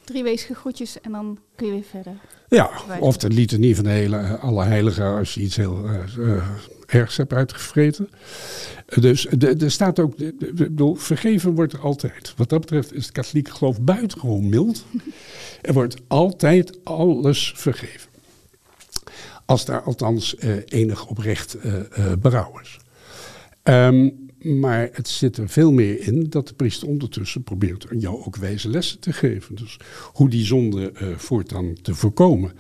Drie 0.05 0.23
weesige 0.23 0.55
groetjes 0.55 1.01
en 1.01 1.13
dan 1.13 1.39
kun 1.57 1.67
je 1.67 1.73
weer 1.73 1.83
verder. 1.83 2.13
Ja, 2.49 2.71
of 3.01 3.17
de 3.17 3.29
litanie 3.29 3.75
van 3.75 3.85
de 3.85 3.91
hele, 3.91 4.39
alle 4.39 4.65
heiligen 4.65 5.05
als 5.05 5.35
je 5.35 5.41
iets 5.41 5.57
heel 5.57 5.85
uh, 5.85 6.17
uh, 6.19 6.45
ergs 6.87 7.17
hebt 7.17 7.33
uitgevreten. 7.33 8.11
Dus 8.87 9.27
er 9.27 9.71
staat 9.71 9.99
ook, 9.99 10.19
ik 10.19 10.55
bedoel, 10.55 10.95
vergeven 10.95 11.55
wordt 11.55 11.73
er 11.73 11.81
altijd. 11.81 12.35
Wat 12.37 12.49
dat 12.49 12.61
betreft 12.61 12.95
is 12.95 13.05
het 13.05 13.13
katholieke 13.13 13.51
geloof 13.51 13.81
buitengewoon 13.81 14.49
mild. 14.49 14.85
Er 15.63 15.73
wordt 15.73 15.97
altijd 16.07 16.85
alles 16.85 17.53
vergeven. 17.57 18.11
Als 19.47 19.65
daar 19.65 19.83
althans 19.83 20.35
uh, 20.39 20.57
enig 20.65 21.07
oprecht 21.07 21.57
berouw 22.21 22.61
is. 22.61 22.79
Um, 23.63 24.31
maar 24.45 24.89
het 24.93 25.09
zit 25.09 25.37
er 25.37 25.49
veel 25.49 25.73
meer 25.73 26.07
in 26.07 26.27
dat 26.29 26.49
de 26.49 26.55
priester 26.55 26.89
ondertussen 26.89 27.43
probeert 27.43 27.87
jou 27.99 28.25
ook 28.25 28.37
wijze 28.37 28.69
lessen 28.69 28.99
te 28.99 29.13
geven. 29.13 29.55
Dus 29.55 29.79
hoe 30.13 30.29
die 30.29 30.45
zonde 30.45 30.93
uh, 31.03 31.17
voortaan 31.17 31.75
te 31.83 31.95
voorkomen. 31.95 32.53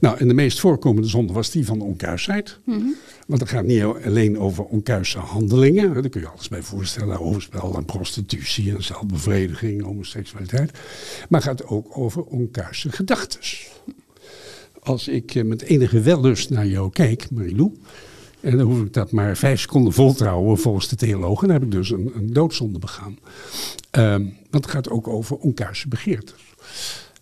Nou, 0.00 0.18
en 0.18 0.28
de 0.28 0.34
meest 0.34 0.60
voorkomende 0.60 1.08
zonde 1.08 1.32
was 1.32 1.50
die 1.50 1.66
van 1.66 1.80
onkuisheid. 1.80 2.58
Mm-hmm. 2.64 2.94
Want 3.26 3.40
het 3.40 3.50
gaat 3.50 3.64
niet 3.64 3.82
alleen 3.82 4.38
over 4.38 4.64
onkuise 4.64 5.18
handelingen. 5.18 5.94
Daar 5.94 6.08
kun 6.08 6.20
je 6.20 6.28
alles 6.28 6.48
bij 6.48 6.62
voorstellen. 6.62 7.20
Overspel 7.20 7.74
en 7.76 7.84
prostitutie 7.84 8.74
en 8.74 8.82
zelfbevrediging, 8.82 9.82
homoseksualiteit. 9.82 10.72
Maar 11.28 11.40
het 11.40 11.48
gaat 11.48 11.66
ook 11.66 11.98
over 11.98 12.22
onkuise 12.22 12.92
gedachten. 12.92 13.40
Als 14.80 15.08
ik 15.08 15.34
uh, 15.34 15.44
met 15.44 15.62
enige 15.62 16.00
wellust 16.00 16.50
naar 16.50 16.66
jou 16.66 16.90
kijk, 16.90 17.30
Marilou. 17.30 17.72
En 18.40 18.56
dan 18.56 18.66
hoef 18.66 18.80
ik 18.80 18.92
dat 18.92 19.12
maar 19.12 19.36
vijf 19.36 19.60
seconden 19.60 19.92
vol 19.92 20.14
te 20.14 20.24
houden 20.24 20.58
volgens 20.58 20.88
de 20.88 20.96
theologen. 20.96 21.46
Dan 21.48 21.56
heb 21.56 21.66
ik 21.66 21.72
dus 21.72 21.90
een, 21.90 22.12
een 22.14 22.32
doodzonde 22.32 22.78
begaan. 22.78 23.18
Um, 23.98 24.36
want 24.50 24.64
het 24.64 24.74
gaat 24.74 24.90
ook 24.90 25.08
over 25.08 25.36
onkuise 25.36 25.88
begeertes. 25.88 26.54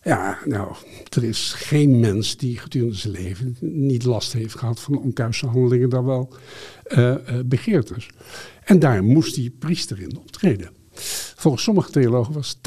Ja, 0.03 0.39
nou, 0.45 0.75
er 1.09 1.25
is 1.25 1.53
geen 1.57 2.01
mens 2.01 2.37
die 2.37 2.59
gedurende 2.59 2.95
zijn 2.95 3.13
leven 3.13 3.57
niet 3.61 4.05
last 4.05 4.33
heeft 4.33 4.59
gehad 4.59 4.81
van 4.81 4.99
onkuise 4.99 5.47
handelingen 5.47 5.89
dan 5.89 6.05
wel 6.05 6.35
uh, 6.89 7.15
begeertes. 7.45 8.09
En 8.65 8.79
daar 8.79 9.05
moest 9.05 9.35
die 9.35 9.51
priester 9.51 10.01
in 10.01 10.19
optreden. 10.19 10.71
Volgens 11.37 11.63
sommige 11.63 11.91
theologen 11.91 12.35
was 12.35 12.57
80% 12.57 12.61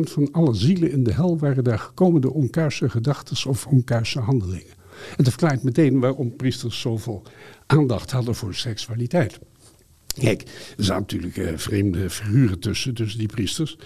van 0.00 0.28
alle 0.32 0.54
zielen 0.54 0.90
in 0.90 1.04
de 1.04 1.12
hel 1.12 1.38
waren 1.38 1.64
daar 1.64 1.78
gekomen 1.78 2.20
door 2.20 2.32
onkuise 2.32 2.90
gedachten 2.90 3.50
of 3.50 3.66
onkuise 3.66 4.20
handelingen. 4.20 4.81
En 5.16 5.24
dat 5.24 5.28
verklaart 5.28 5.62
meteen 5.62 6.00
waarom 6.00 6.36
priesters 6.36 6.80
zoveel 6.80 7.22
aandacht 7.66 8.10
hadden 8.10 8.34
voor 8.34 8.54
seksualiteit. 8.54 9.38
Kijk, 10.20 10.42
er 10.76 10.84
zaten 10.84 11.02
natuurlijk 11.02 11.36
uh, 11.36 11.58
vreemde 11.58 12.10
figuren 12.10 12.58
tussen, 12.58 12.94
tussen 12.94 13.18
die 13.18 13.28
priesters. 13.28 13.78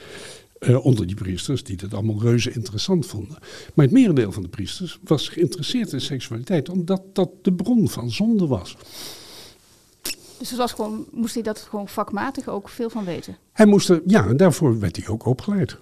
Uh, 0.60 0.84
onder 0.84 1.06
die 1.06 1.16
priesters, 1.16 1.64
die 1.64 1.76
dat 1.76 1.94
allemaal 1.94 2.20
reuze 2.20 2.52
interessant 2.52 3.06
vonden. 3.06 3.38
Maar 3.74 3.84
het 3.84 3.94
merendeel 3.94 4.32
van 4.32 4.42
de 4.42 4.48
priesters 4.48 4.98
was 5.04 5.28
geïnteresseerd 5.28 5.92
in 5.92 6.00
seksualiteit, 6.00 6.68
omdat 6.68 7.02
dat 7.12 7.30
de 7.42 7.52
bron 7.52 7.88
van 7.88 8.10
zonde 8.10 8.46
was. 8.46 8.76
Dus 10.38 10.50
het 10.50 10.58
was 10.58 10.72
gewoon, 10.72 11.06
moest 11.12 11.34
hij 11.34 11.42
dat 11.42 11.58
gewoon 11.58 11.88
vakmatig 11.88 12.48
ook 12.48 12.68
veel 12.68 12.90
van 12.90 13.04
weten? 13.04 13.36
Hij 13.52 13.66
moest 13.66 13.88
er, 13.88 14.02
ja, 14.06 14.26
en 14.26 14.36
daarvoor 14.36 14.78
werd 14.78 14.96
hij 14.96 15.08
ook 15.08 15.26
opgeleid. 15.26 15.76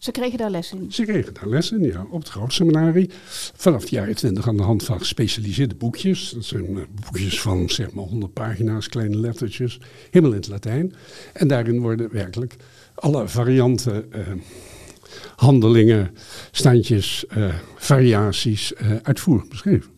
Ze 0.00 0.10
kregen 0.10 0.38
daar 0.38 0.50
les 0.50 0.72
in? 0.72 0.92
Ze 0.92 1.04
kregen 1.04 1.34
daar 1.34 1.48
lessen, 1.48 1.82
ja, 1.82 2.06
op 2.10 2.20
het 2.20 2.28
grootseminarie. 2.28 3.10
Vanaf 3.54 3.84
de 3.84 3.96
jaren 3.96 4.14
twintig 4.14 4.48
aan 4.48 4.56
de 4.56 4.62
hand 4.62 4.84
van 4.84 4.98
gespecialiseerde 4.98 5.74
boekjes. 5.74 6.30
Dat 6.30 6.44
zijn 6.44 6.78
eh, 6.78 6.82
boekjes 7.04 7.40
van 7.40 7.68
zeg 7.68 7.92
maar 7.92 8.04
100 8.04 8.32
pagina's, 8.32 8.88
kleine 8.88 9.16
lettertjes, 9.16 9.80
helemaal 10.10 10.34
in 10.34 10.40
het 10.40 10.48
Latijn. 10.48 10.94
En 11.32 11.48
daarin 11.48 11.80
worden 11.80 12.12
werkelijk 12.12 12.56
alle 12.94 13.28
varianten, 13.28 14.12
eh, 14.12 14.20
handelingen, 15.36 16.16
standjes, 16.50 17.26
eh, 17.26 17.54
variaties 17.76 18.74
eh, 18.74 18.96
uitvoerig 19.02 19.48
beschreven. 19.48 19.90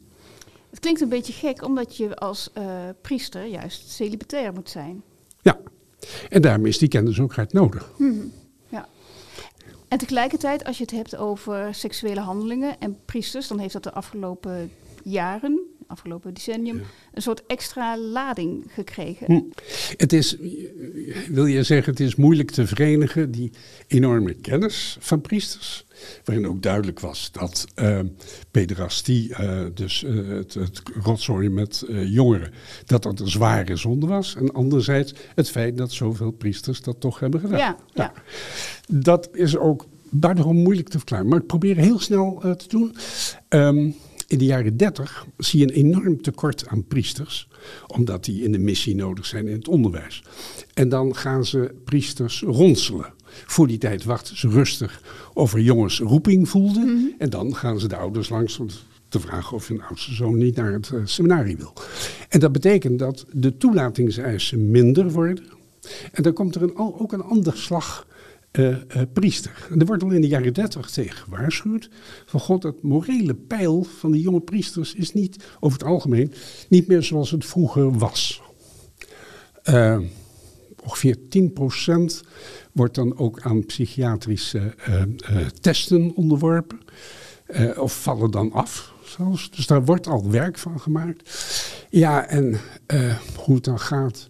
Het 0.71 0.81
klinkt 0.81 1.01
een 1.01 1.09
beetje 1.09 1.33
gek, 1.33 1.65
omdat 1.65 1.97
je 1.97 2.17
als 2.17 2.51
eh, 2.53 2.65
priester 3.01 3.47
juist 3.47 3.91
celibatair 3.91 4.53
moet 4.53 4.71
zijn. 4.71 5.03
Ja, 5.43 5.59
en 6.29 6.43
daarom 6.43 6.67
is 6.67 6.79
die 6.79 6.89
kennis 6.89 7.21
ook 7.21 7.35
hard 7.35 7.53
nodig. 7.53 7.93
Ja. 7.99 8.13
En 9.93 9.99
tegelijkertijd, 9.99 10.65
als 10.65 10.77
je 10.77 10.83
het 10.83 10.93
hebt 10.93 11.17
over 11.17 11.75
seksuele 11.75 12.21
handelingen 12.21 12.81
en 12.81 12.99
priesters, 13.05 13.49
dan 13.49 13.59
heeft 13.59 13.73
dat 13.73 13.83
de 13.83 13.93
afgelopen 13.93 14.73
jaren, 15.05 15.61
afgelopen 15.87 16.35
decennium, 16.35 16.83
een 17.13 17.23
soort 17.23 17.47
extra 17.47 17.99
lading 17.99 18.65
gekregen. 18.69 19.27
Hm. 19.27 19.41
Het 19.97 20.13
is, 20.13 20.37
wil 21.29 21.47
je 21.47 21.63
zeggen, 21.63 21.93
het 21.93 22.01
is 22.01 22.15
moeilijk 22.15 22.51
te 22.51 22.67
verenigen, 22.67 23.31
die 23.31 23.51
enorme 23.87 24.35
kennis 24.35 24.97
van 25.01 25.21
priesters. 25.21 25.87
Waarin 26.25 26.47
ook 26.47 26.63
duidelijk 26.63 27.01
was 27.01 27.33
dat 27.33 27.67
eh, 27.75 28.01
pederastie, 28.51 29.35
eh, 29.35 29.61
dus 29.75 30.05
eh, 30.05 30.29
het, 30.29 30.55
het 30.55 30.83
rotzooien 31.03 31.55
met 31.55 31.85
eh, 31.89 32.13
jongeren, 32.13 32.53
dat 32.87 33.03
dat 33.03 33.21
een 33.21 33.29
zware 33.29 33.77
zonde 33.77 34.07
was. 34.07 34.35
En 34.37 34.53
anderzijds 34.53 35.15
het 35.35 35.51
feit 35.51 35.77
dat 35.77 35.93
zoveel 35.93 36.31
priesters 36.31 36.81
dat 36.81 37.01
toch 37.01 37.19
hebben 37.19 37.41
gedaan. 37.41 37.59
Ja, 37.59 37.77
ja. 37.95 38.13
Dat 38.89 39.29
is 39.33 39.57
ook 39.57 39.87
buitengewoon 40.13 40.63
moeilijk 40.63 40.89
te 40.89 40.99
verklaren. 40.99 41.29
Maar 41.29 41.39
ik 41.39 41.47
probeer 41.47 41.77
heel 41.77 41.99
snel 41.99 42.41
eh, 42.43 42.51
te 42.51 42.69
doen. 42.69 42.97
Ehm, 43.49 43.91
in 44.33 44.39
de 44.39 44.45
jaren 44.45 44.77
30 44.77 45.27
zie 45.37 45.59
je 45.61 45.65
een 45.65 45.75
enorm 45.75 46.23
tekort 46.23 46.69
aan 46.69 46.85
priesters, 46.85 47.49
omdat 47.87 48.25
die 48.25 48.43
in 48.43 48.53
de 48.53 48.59
missie 48.59 48.95
nodig 48.95 49.27
zijn 49.27 49.47
in 49.47 49.57
het 49.57 49.69
onderwijs. 49.69 50.23
En 50.75 50.89
dan 50.89 51.17
gaan 51.17 51.45
ze 51.45 51.75
priesters 51.85 52.43
ronselen. 52.47 53.13
Voor 53.27 53.67
die 53.67 53.79
tijd 53.79 54.05
wachten 54.05 54.37
ze 54.39 54.49
rustig 54.49 55.03
of 55.35 55.55
er 55.55 55.61
jongens 55.61 55.99
roeping 55.99 56.49
voelden. 56.49 57.15
En 57.19 57.31
dan 57.31 57.57
gaan 57.57 57.81
ze 57.81 57.89
de 57.89 57.97
ouders 57.97 58.29
langs 58.29 58.59
om 58.59 58.67
te 59.09 59.21
vragen 59.21 59.57
of 59.57 59.69
hun 59.69 59.83
oudste 59.83 60.15
zoon 60.15 60.39
niet 60.39 60.57
naar 60.57 60.73
het 60.73 60.93
seminarie 61.05 61.57
wil. 61.57 61.73
En 62.29 62.41
dat 62.41 62.53
betekent 62.53 62.99
dat 62.99 63.27
de 63.33 63.57
toelatingseisen 63.57 64.71
minder 64.71 65.11
worden. 65.11 65.45
En 66.13 66.23
dan 66.23 66.33
komt 66.33 66.55
er 66.55 66.63
een, 66.63 66.77
ook 66.77 67.13
een 67.13 67.23
ander 67.23 67.57
slag 67.57 68.07
eh, 68.53 68.71
eh, 68.71 69.03
priester. 69.13 69.67
En 69.71 69.81
er 69.81 69.87
wordt 69.87 70.03
al 70.03 70.11
in 70.11 70.21
de 70.21 70.29
jaren 70.29 70.55
dertig 70.55 70.91
tegen 70.91 71.17
gewaarschuwd. 71.17 71.91
Van 72.27 72.41
god, 72.41 72.63
het 72.63 72.83
morele 72.83 73.35
pijl 73.35 73.83
van 73.83 74.13
de 74.13 74.21
jonge 74.21 74.41
priesters 74.41 74.95
is 74.95 75.13
niet, 75.13 75.45
over 75.61 75.79
het 75.79 75.87
algemeen, 75.87 76.33
niet 76.69 76.87
meer 76.87 77.03
zoals 77.03 77.31
het 77.31 77.45
vroeger 77.45 77.99
was. 77.99 78.43
Eh, 79.63 79.99
ongeveer 80.83 81.17
10% 81.29 82.23
wordt 82.73 82.95
dan 82.95 83.19
ook 83.19 83.41
aan 83.41 83.67
psychiatrische 83.67 84.75
testen 85.61 86.13
onderworpen. 86.15 86.79
Of 87.77 88.03
vallen 88.03 88.31
dan 88.31 88.53
af 88.53 88.93
zelfs. 89.05 89.51
Dus 89.51 89.67
daar 89.67 89.85
wordt 89.85 90.07
al 90.07 90.31
werk 90.31 90.59
van 90.59 90.81
gemaakt. 90.81 91.31
Ja, 91.91 92.27
en 92.27 92.61
hoe 93.37 93.55
het 93.55 93.65
dan 93.65 93.81
gaat 93.81 94.29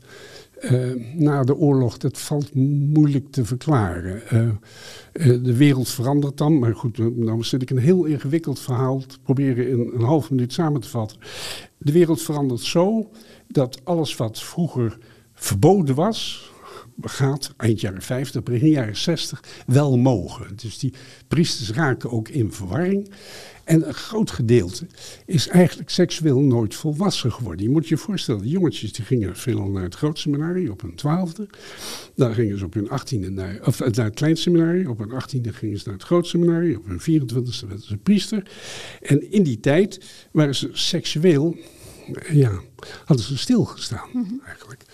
na 1.15 1.45
de 1.45 1.57
oorlog, 1.57 1.97
dat 1.97 2.19
valt 2.19 2.55
moeilijk 2.55 3.31
te 3.31 3.45
verklaren. 3.45 4.29
Eh, 4.29 4.49
eh, 5.13 5.43
de 5.45 5.57
wereld 5.57 5.89
verandert 5.89 6.39
dan, 6.39 6.59
maar 6.59 6.75
goed, 6.75 6.99
eh, 6.99 7.07
nou 7.07 7.43
zit 7.43 7.63
ik 7.63 7.71
een 7.71 7.79
heel 7.79 8.05
ingewikkeld 8.05 8.61
verhaal 8.61 8.99
te 8.99 9.21
proberen 9.21 9.69
in 9.69 9.91
een 9.95 10.05
half 10.05 10.31
minuut 10.31 10.53
samen 10.53 10.81
te 10.81 10.89
vatten. 10.89 11.19
De 11.79 11.93
wereld 11.93 12.23
verandert 12.23 12.61
zo 12.61 13.11
dat 13.49 13.81
alles 13.85 14.17
wat 14.17 14.43
vroeger 14.43 14.99
verboden 15.35 15.95
was, 15.95 16.52
gaat 17.01 17.55
eind 17.57 17.81
jaren 17.81 18.03
50, 18.03 18.43
begin 18.43 18.71
jaren 18.71 18.97
60 18.97 19.43
wel 19.67 19.99
mogen. 19.99 20.57
Dus 20.57 20.79
die 20.79 20.93
priesters 21.29 21.71
raken 21.71 22.11
ook 22.11 22.29
in 22.29 22.53
verwarring. 22.53 23.11
En 23.65 23.89
een 23.89 23.95
groot 23.95 24.31
gedeelte 24.31 24.87
is 25.27 25.49
eigenlijk 25.49 25.91
seksueel 25.91 26.41
nooit 26.41 26.75
volwassen 26.75 27.33
geworden. 27.33 27.65
Je 27.65 27.71
moet 27.71 27.89
je 27.89 27.97
voorstellen, 27.97 28.43
de 28.43 28.49
jongetjes 28.49 28.93
die 28.93 29.05
gingen 29.05 29.37
veel 29.37 29.69
naar 29.69 29.83
het 29.83 29.95
grootseminarie 29.95 30.71
op 30.71 30.81
hun 30.81 30.95
twaalfde. 30.95 31.49
Dan 32.15 32.35
gingen 32.35 32.59
ze 32.59 32.65
op 32.65 32.75
hun 32.75 32.91
achttiende 32.91 33.31
naar, 33.31 33.59
of 33.65 33.81
eh, 33.81 33.91
naar 33.91 34.05
het 34.05 34.15
kleinseminarie. 34.15 34.91
Op 34.91 34.99
hun 34.99 35.13
achttiende 35.13 35.53
gingen 35.53 35.79
ze 35.79 35.83
naar 35.85 35.95
het 35.95 36.05
grootseminarie. 36.05 36.79
Op 36.79 36.87
hun 36.87 37.01
24e 37.01 37.67
werden 37.67 37.87
ze 37.87 37.97
priester. 37.97 38.51
En 39.01 39.31
in 39.31 39.43
die 39.43 39.61
tijd 39.61 40.01
waren 40.33 40.55
ze 40.55 40.69
seksueel, 40.73 41.57
ja, 42.31 42.61
hadden 43.05 43.27
ze 43.27 43.39
stilgestaan 43.39 44.41
eigenlijk. 44.47 44.85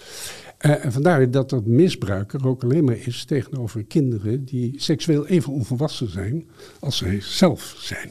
Eh, 0.58 0.84
en 0.84 0.92
vandaar 0.92 1.30
dat 1.30 1.50
dat 1.50 1.66
misbruik 1.66 2.32
er 2.32 2.46
ook 2.46 2.62
alleen 2.62 2.84
maar 2.84 2.96
is 2.96 3.24
tegenover 3.24 3.84
kinderen 3.84 4.44
die 4.44 4.74
seksueel 4.76 5.26
even 5.26 5.52
onvolwassen 5.52 6.10
zijn 6.10 6.48
als 6.80 6.96
zij 6.96 7.20
zelf 7.20 7.74
zijn. 7.78 8.10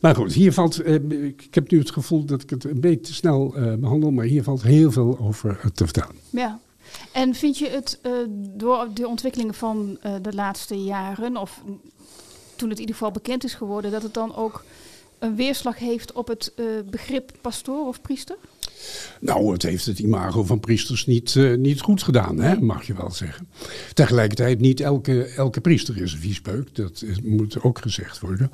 Maar 0.00 0.14
goed, 0.14 0.32
hier 0.32 0.52
valt, 0.52 0.80
eh, 0.80 0.94
ik 1.24 1.54
heb 1.54 1.70
nu 1.70 1.78
het 1.78 1.90
gevoel 1.90 2.24
dat 2.24 2.42
ik 2.42 2.50
het 2.50 2.64
een 2.64 2.80
beetje 2.80 3.00
te 3.00 3.14
snel 3.14 3.54
eh, 3.56 3.74
behandel, 3.74 4.10
maar 4.10 4.24
hier 4.24 4.42
valt 4.42 4.62
heel 4.62 4.92
veel 4.92 5.18
over 5.18 5.60
te 5.74 5.84
vertellen. 5.84 6.14
Ja. 6.30 6.60
En 7.12 7.34
vind 7.34 7.58
je 7.58 7.68
het 7.68 7.98
door 8.38 8.88
de 8.94 9.08
ontwikkelingen 9.08 9.54
van 9.54 9.98
de 10.22 10.34
laatste 10.34 10.74
jaren, 10.82 11.36
of 11.36 11.62
toen 12.56 12.68
het 12.68 12.78
in 12.78 12.80
ieder 12.80 12.94
geval 12.94 13.10
bekend 13.10 13.44
is 13.44 13.54
geworden, 13.54 13.90
dat 13.90 14.02
het 14.02 14.14
dan 14.14 14.36
ook 14.36 14.64
een 15.18 15.36
weerslag 15.36 15.78
heeft 15.78 16.12
op 16.12 16.28
het 16.28 16.52
begrip 16.90 17.32
pastoor 17.40 17.86
of 17.86 18.00
priester? 18.00 18.36
Nou, 19.20 19.52
het 19.52 19.62
heeft 19.62 19.86
het 19.86 19.98
imago 19.98 20.44
van 20.44 20.60
priesters 20.60 21.06
niet, 21.06 21.36
eh, 21.36 21.54
niet 21.54 21.80
goed 21.80 22.02
gedaan, 22.02 22.40
hè, 22.40 22.60
mag 22.60 22.86
je 22.86 22.94
wel 22.94 23.10
zeggen. 23.10 23.48
Tegelijkertijd, 23.94 24.60
niet 24.60 24.80
elke, 24.80 25.24
elke 25.24 25.60
priester 25.60 26.02
is 26.02 26.12
een 26.12 26.18
viespeuk, 26.18 26.74
dat 26.74 27.04
moet 27.22 27.62
ook 27.62 27.78
gezegd 27.78 28.20
worden. 28.20 28.50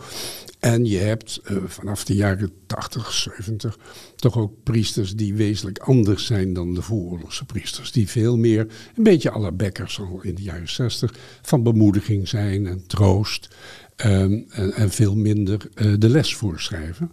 En 0.59 0.85
je 0.85 0.99
hebt 0.99 1.41
eh, 1.45 1.57
vanaf 1.67 2.05
de 2.05 2.15
jaren 2.15 2.53
80, 2.67 3.13
70 3.13 3.79
toch 4.17 4.39
ook 4.39 4.53
priesters 4.63 5.17
die 5.17 5.35
wezenlijk 5.35 5.79
anders 5.79 6.27
zijn 6.27 6.53
dan 6.53 6.75
de 6.75 6.83
vooroorlogse 6.83 7.45
priesters. 7.45 7.93
Die 7.93 8.09
veel 8.09 8.37
meer, 8.37 8.67
een 8.97 9.03
beetje 9.03 9.39
la 9.39 9.53
Bekkers 9.53 10.01
al 10.01 10.21
in 10.23 10.35
de 10.35 10.43
jaren 10.43 10.69
60, 10.69 11.15
van 11.43 11.63
bemoediging 11.63 12.29
zijn 12.29 12.67
en 12.67 12.87
troost. 12.87 13.49
ehm, 13.97 14.41
en, 14.49 14.73
en 14.73 14.91
veel 14.91 15.17
minder 15.17 15.69
eh, 15.75 15.93
de 15.99 16.09
les 16.09 16.35
voorschrijven. 16.35 17.11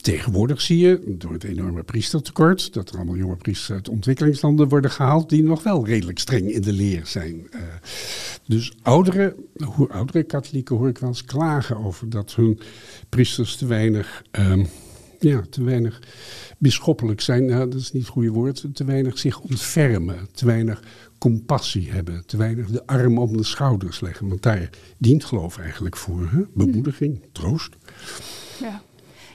Tegenwoordig 0.00 0.60
zie 0.60 0.78
je, 0.78 1.14
door 1.18 1.32
het 1.32 1.44
enorme 1.44 1.82
priestertekort, 1.82 2.72
dat 2.72 2.88
er 2.88 2.96
allemaal 2.96 3.16
jonge 3.16 3.36
priesters 3.36 3.70
uit 3.70 3.88
ontwikkelingslanden 3.88 4.68
worden 4.68 4.90
gehaald, 4.90 5.28
die 5.28 5.42
nog 5.42 5.62
wel 5.62 5.86
redelijk 5.86 6.18
streng 6.18 6.50
in 6.50 6.62
de 6.62 6.72
leer 6.72 7.06
zijn. 7.06 7.46
Eh, 7.50 7.60
dus 8.46 8.72
oudere, 8.82 9.36
hoe 9.64 9.88
oudere 9.88 10.22
katholieken 10.22 10.76
hoor 10.76 10.88
ik 10.88 10.98
wel 10.98 11.08
eens 11.08 11.24
klagen 11.24 11.76
over 11.76 12.10
dat 12.10 12.34
hun 12.34 12.60
priesters 13.08 13.56
te 13.56 13.66
weinig, 13.66 14.22
ehm, 14.30 14.64
ja, 15.20 15.42
te 15.50 15.64
weinig 15.64 16.02
bisschoppelijk 16.58 17.20
zijn. 17.20 17.44
Nou, 17.44 17.70
dat 17.70 17.80
is 17.80 17.92
niet 17.92 18.02
het 18.02 18.12
goede 18.12 18.30
woord. 18.30 18.64
Te 18.74 18.84
weinig 18.84 19.18
zich 19.18 19.40
ontfermen, 19.40 20.28
te 20.32 20.46
weinig 20.46 20.82
compassie 21.18 21.90
hebben, 21.90 22.26
te 22.26 22.36
weinig 22.36 22.70
de 22.70 22.86
arm 22.86 23.18
om 23.18 23.36
de 23.36 23.44
schouders 23.44 24.00
leggen. 24.00 24.28
Want 24.28 24.42
daar 24.42 24.70
dient 24.98 25.24
geloof 25.24 25.58
eigenlijk 25.58 25.96
voor. 25.96 26.28
Hè? 26.30 26.42
Bemoediging, 26.54 27.20
troost. 27.32 27.76
Ja. 28.60 28.82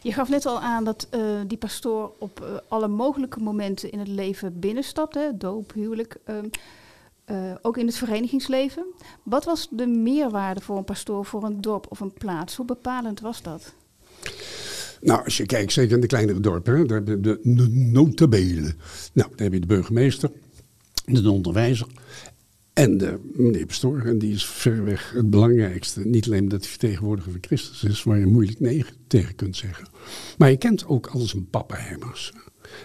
Je 0.08 0.14
gaf 0.14 0.30
net 0.30 0.46
al 0.46 0.60
aan 0.62 0.84
dat 0.84 1.08
eh, 1.10 1.22
die 1.48 1.58
pastoor 1.58 2.12
op 2.20 2.42
eh, 2.42 2.48
alle 2.68 2.88
mogelijke 2.88 3.40
momenten 3.40 3.92
in 3.92 4.00
het 4.00 4.08
leven 4.08 4.60
binnenstapt. 4.60 5.20
Doop, 5.36 5.74
huwelijk, 5.74 6.18
ehm, 6.24 6.46
eh, 7.26 7.52
ook 7.62 7.78
in 7.78 7.86
het 7.86 7.96
verenigingsleven. 7.96 8.86
Wat 9.24 9.46
was 9.46 9.68
de 9.72 9.88
meerwaarde 9.88 10.62
voor 10.62 10.78
een 10.78 10.84
pastoor 10.84 11.26
voor 11.26 11.44
een 11.44 11.62
dorp 11.62 11.86
of 11.90 12.00
een 12.00 12.14
plaats? 12.14 12.56
Hoe 12.56 12.66
bepalend 12.66 13.20
was 13.20 13.42
dat? 13.42 13.74
Nou, 15.02 15.24
als 15.24 15.38
je 15.38 15.46
kijkt, 15.46 15.72
zeker 15.72 15.96
in 15.96 16.02
de 16.02 16.08
kleinere 16.08 16.40
dorpen, 16.40 16.88
daar 16.88 16.98
heb 16.98 17.08
je 17.08 17.20
de, 17.20 17.40
notabelen. 17.92 18.78
Nou, 19.14 19.30
dan 19.30 19.44
heb 19.44 19.54
je 19.54 19.60
de 19.60 19.68
burgemeester, 19.68 20.32
de 21.06 21.32
onderwijzer 21.32 21.88
en 22.78 22.98
de 22.98 23.20
meneer 23.34 23.66
pastoor. 23.66 24.02
En 24.02 24.18
die 24.18 24.34
is 24.34 24.46
verreweg 24.46 25.12
het 25.16 25.30
belangrijkste. 25.30 26.08
Niet 26.08 26.26
alleen 26.26 26.42
omdat 26.42 26.60
hij 26.60 26.70
vertegenwoordiger 26.70 27.32
van 27.32 27.44
Christus 27.44 27.84
is, 27.84 28.04
waar 28.04 28.20
je 28.20 28.26
moeilijk 28.26 28.60
nee 28.60 28.86
tegen 29.08 29.36
kunt 29.36 29.56
zeggen. 29.56 29.88
Maar 30.38 30.50
je 30.50 30.58
kent 30.58 30.88
ook 30.88 31.08
als 31.08 31.34
een 31.34 31.50
pappenheimers. 31.50 32.34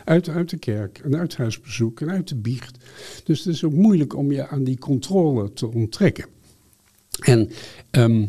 Uit, 0.04 0.28
uit 0.28 0.50
de 0.50 0.56
kerk, 0.56 0.98
en 0.98 1.16
uit 1.16 1.36
huisbezoek 1.36 2.00
en 2.00 2.10
uit 2.10 2.28
de 2.28 2.36
biecht. 2.36 2.78
Dus 3.24 3.44
het 3.44 3.54
is 3.54 3.64
ook 3.64 3.72
moeilijk 3.72 4.16
om 4.16 4.32
je 4.32 4.48
aan 4.48 4.64
die 4.64 4.78
controle 4.78 5.52
te 5.52 5.72
onttrekken. 5.72 6.26
En 7.20 7.50
ehm, 7.90 8.26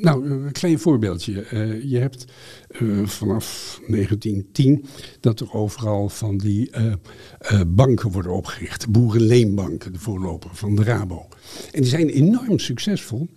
nou, 0.00 0.30
een 0.30 0.52
klein 0.52 0.78
voorbeeldje. 0.78 1.42
Eh, 1.42 1.82
je 1.82 1.98
hebt 1.98 2.24
eh, 2.68 3.06
vanaf 3.06 3.80
1910 3.86 4.84
dat 5.20 5.40
er 5.40 5.52
overal 5.52 6.08
van 6.08 6.38
die 6.38 6.70
eh, 6.70 7.60
banken 7.66 8.10
worden 8.10 8.32
opgericht. 8.32 8.88
Boerenleenbanken, 8.88 9.92
de 9.92 9.98
voorloper 9.98 10.50
van 10.52 10.76
de 10.76 10.82
Rabo. 10.82 11.28
En 11.72 11.80
die 11.80 11.90
zijn 11.90 12.08
enorm 12.08 12.58
succesvol 12.58 13.28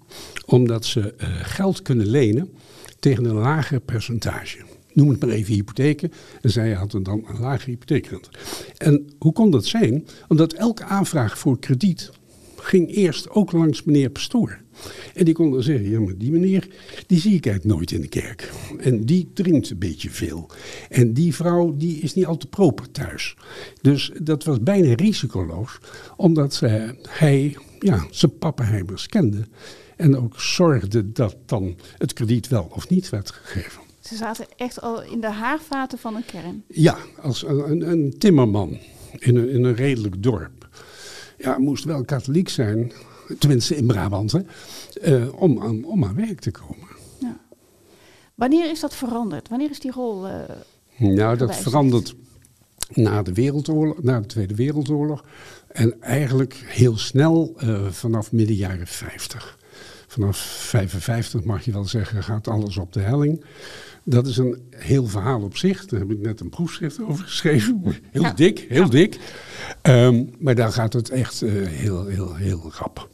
omdat 0.46 0.86
ze 0.86 1.14
geld 1.42 1.82
kunnen 1.82 2.08
lenen 2.08 2.50
tegen 3.00 3.26
een 3.26 3.36
lager 3.36 3.80
percentage. 3.80 4.58
Noem 4.94 5.10
het 5.10 5.20
maar 5.20 5.30
even 5.30 5.54
hypotheken. 5.54 6.12
En 6.42 6.50
zij 6.50 6.74
hadden 6.74 7.04
dan 7.04 7.26
een 7.28 7.40
lage 7.40 7.70
hypotheekrente. 7.70 8.30
En 8.78 9.10
hoe 9.20 9.34
kon 9.34 9.52
dat 9.52 9.66
zijn? 9.66 10.08
Omdat 10.28 10.54
elke 10.54 10.84
aanvraag 10.84 11.38
voor 11.38 11.60
krediet 11.60 12.12
ging 12.56 12.96
eerst 12.96 13.30
ook 13.30 13.52
langs 13.52 13.84
meneer 13.84 14.10
Pastoor. 14.10 14.60
En 15.14 15.26
die 15.26 15.34
kon 15.34 15.52
dan 15.52 15.64
zeggen, 15.64 15.90
ja 15.90 16.00
maar 16.00 16.18
die 16.18 16.32
meneer, 16.32 16.68
die 17.08 17.20
zie 17.20 17.36
ik 17.36 17.46
eigenlijk 17.46 17.76
nooit 17.76 17.92
in 17.92 18.02
de 18.02 18.08
kerk. 18.08 18.52
En 18.80 19.06
die 19.06 19.30
drinkt 19.34 19.70
een 19.70 19.78
beetje 19.78 20.10
veel. 20.10 20.50
En 20.90 21.14
die 21.14 21.36
vrouw, 21.36 21.76
die 21.78 22.00
is 22.00 22.14
niet 22.14 22.26
al 22.26 22.38
te 22.38 22.48
proper 22.48 22.92
thuis. 22.92 23.36
Dus 23.82 24.12
dat 24.22 24.44
was 24.44 24.60
bijna 24.64 24.96
risicoloos, 24.96 25.78
omdat 26.16 26.60
eh, 26.62 26.90
hij 27.10 27.58
ja, 27.80 28.06
zijn 28.12 28.38
pappenheimers 28.38 29.08
kende. 29.08 29.48
En 29.96 30.18
ook 30.18 30.40
zorgde 30.40 31.12
dat 31.12 31.36
dan 31.46 31.76
het 31.98 32.14
krediet 32.14 32.48
wel 32.48 32.70
of 32.72 32.90
niet 32.90 33.10
werd 33.10 33.32
gegeven. 33.32 33.82
Ze 34.00 34.16
zaten 34.16 34.46
echt 34.58 34.82
al 34.82 35.04
in 35.04 35.22
de 35.22 35.32
haarvaten 35.32 35.98
van 35.98 36.16
een 36.16 36.26
kern. 36.26 36.64
Ja, 36.68 36.98
als 37.22 37.44
een, 37.44 37.72
een, 37.72 37.90
een 37.90 38.16
timmerman 38.18 38.78
in 39.18 39.36
een, 39.36 39.50
in 39.50 39.64
een 39.64 39.76
redelijk 39.76 40.24
dorp. 40.24 40.68
Ja, 41.38 41.58
moest 41.58 41.84
wel 41.84 42.06
katholiek 42.06 42.50
zijn, 42.50 42.92
tenminste 43.40 43.76
in 43.76 43.86
Brabant, 43.88 44.32
hè, 44.32 44.40
eh, 45.02 45.34
om, 45.42 45.62
aan, 45.62 45.84
om 45.84 46.06
aan 46.06 46.16
werk 46.16 46.40
te 46.40 46.52
komen. 46.52 46.88
Wanneer 48.36 48.70
is 48.72 48.80
dat 48.80 48.96
veranderd? 48.96 49.50
Wanneer 49.50 49.70
is 49.70 49.80
die 49.80 49.92
rol... 49.92 50.28
eh, 50.28 50.34
Nou, 50.98 51.38
dat 51.38 51.56
verandert 51.56 52.16
na 52.94 53.22
de, 53.22 53.34
wereldoorlog, 53.34 54.04
na 54.04 54.20
de 54.20 54.26
Tweede 54.26 54.56
Wereldoorlog. 54.56 55.24
En 55.68 56.02
eigenlijk 56.02 56.54
heel 56.66 56.98
snel 56.98 57.54
eh, 57.58 57.86
vanaf 57.88 58.32
midden 58.32 58.56
jaren 58.56 58.88
50. 58.88 59.58
Vanaf 60.08 60.38
55 60.38 61.44
mag 61.44 61.66
je 61.66 61.72
wel 61.72 61.86
zeggen, 61.86 62.24
gaat 62.24 62.48
alles 62.48 62.78
op 62.78 62.94
de 62.94 63.00
helling. 63.00 63.44
Dat 64.04 64.28
is 64.28 64.38
een 64.38 64.62
heel 64.70 65.06
verhaal 65.08 65.42
op 65.42 65.58
zich. 65.58 65.86
Daar 65.86 66.00
heb 66.00 66.12
ik 66.12 66.20
net 66.20 66.40
een 66.40 66.50
proefschrift 66.50 67.02
over 67.02 67.24
geschreven. 67.26 67.82
Heel 68.12 68.22
Ja. 68.22 68.32
dik, 68.34 68.66
heel 68.70 68.90
dik. 68.90 69.20
Ehm, 69.82 70.26
maar 70.40 70.56
daar 70.56 70.72
gaat 70.72 70.94
het 70.94 71.10
echt 71.10 71.40
heel, 71.40 72.06
heel, 72.06 72.36
heel 72.36 72.72
rap. 72.78 73.10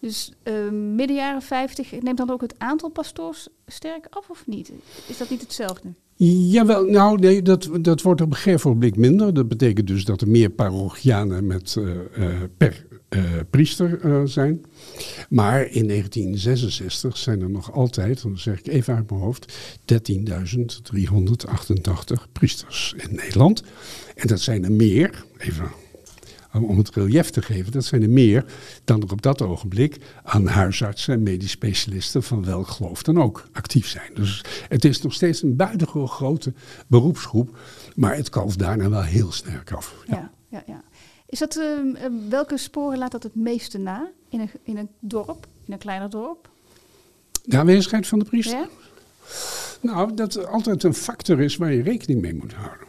Dus 0.00 0.32
eh, 0.42 0.70
midden 0.70 1.16
jaren 1.16 1.42
50 1.42 2.02
neemt 2.02 2.18
dan 2.18 2.30
ook 2.30 2.40
het 2.40 2.54
aantal 2.58 2.88
pastoors 2.88 3.48
sterk 3.66 4.06
af 4.10 4.30
of 4.30 4.46
niet? 4.46 4.72
Is 5.06 5.18
dat 5.18 5.30
niet 5.30 5.40
hetzelfde? 5.40 5.92
Jawel, 6.20 6.84
nou 6.84 7.18
nee, 7.18 7.42
dat, 7.42 7.68
dat 7.80 8.02
wordt 8.02 8.20
op 8.20 8.30
een 8.30 8.36
gegeven 8.36 8.70
moment 8.70 8.96
minder. 8.96 9.34
Dat 9.34 9.48
betekent 9.48 9.86
dus 9.86 10.04
dat 10.04 10.20
er 10.20 10.28
meer 10.28 10.50
parochianen 10.50 11.46
met, 11.46 11.76
eh, 11.78 11.90
eh, 11.90 11.98
per 12.56 12.86
eh, 13.08 13.22
priester 13.50 14.00
zijn. 14.28 14.64
Maar 15.28 15.60
in 15.60 15.86
1966 15.86 17.16
zijn 17.16 17.40
er 17.40 17.50
nog 17.50 17.72
altijd, 17.72 18.22
dan 18.22 18.38
zeg 18.38 18.58
ik 18.58 18.66
even 18.66 18.94
uit 18.94 19.10
mijn 19.10 19.22
hoofd, 19.22 19.52
13.388 19.84 22.28
priesters 22.32 22.94
in 22.96 23.14
Nederland. 23.14 23.62
En 24.14 24.26
dat 24.26 24.40
zijn 24.40 24.64
er 24.64 24.72
meer, 24.72 25.24
even 25.38 25.70
om 26.52 26.78
het 26.78 26.94
relief 26.94 27.30
te 27.30 27.42
geven, 27.42 27.72
dat 27.72 27.84
zijn 27.84 28.02
er 28.02 28.10
meer 28.10 28.44
dan 28.84 29.02
er 29.02 29.12
op 29.12 29.22
dat 29.22 29.42
ogenblik 29.42 29.96
aan 30.22 30.46
huisartsen 30.46 31.14
en 31.14 31.22
medisch 31.22 31.50
specialisten 31.50 32.22
van 32.22 32.44
welk 32.44 32.68
geloof 32.68 33.02
dan 33.02 33.22
ook 33.22 33.48
actief 33.52 33.86
zijn. 33.86 34.10
Dus 34.14 34.44
het 34.68 34.84
is 34.84 35.02
nog 35.02 35.12
steeds 35.12 35.42
een 35.42 35.56
buitengewoon 35.56 36.08
grote 36.08 36.52
beroepsgroep, 36.86 37.58
maar 37.94 38.16
het 38.16 38.28
kalft 38.28 38.58
daarna 38.58 38.88
wel 38.88 39.02
heel 39.02 39.32
sterk 39.32 39.72
af. 39.72 39.94
Ja, 40.06 40.30
ja, 40.48 40.62
ja. 40.66 40.82
Is 41.26 41.38
dat, 41.38 41.56
ehm, 41.56 41.94
eh, 41.94 42.10
welke 42.28 42.56
sporen 42.56 42.98
laat 42.98 43.12
dat 43.12 43.22
het 43.22 43.34
meeste 43.34 43.78
na 43.78 44.10
in 44.28 44.40
een, 44.40 44.50
in 44.62 44.76
een 44.76 44.88
dorp, 45.00 45.46
in 45.64 45.72
een 45.72 45.78
kleiner 45.78 46.10
dorp? 46.10 46.48
De 47.44 47.58
aanwezigheid 47.58 48.06
van 48.06 48.18
de 48.18 48.24
priester? 48.24 48.58
Ja? 48.58 48.68
Nou, 49.80 50.14
dat 50.14 50.46
altijd 50.46 50.82
een 50.82 50.94
factor 50.94 51.40
is 51.40 51.56
waar 51.56 51.72
je 51.72 51.82
rekening 51.82 52.20
mee 52.20 52.34
moet 52.34 52.52
houden. 52.52 52.87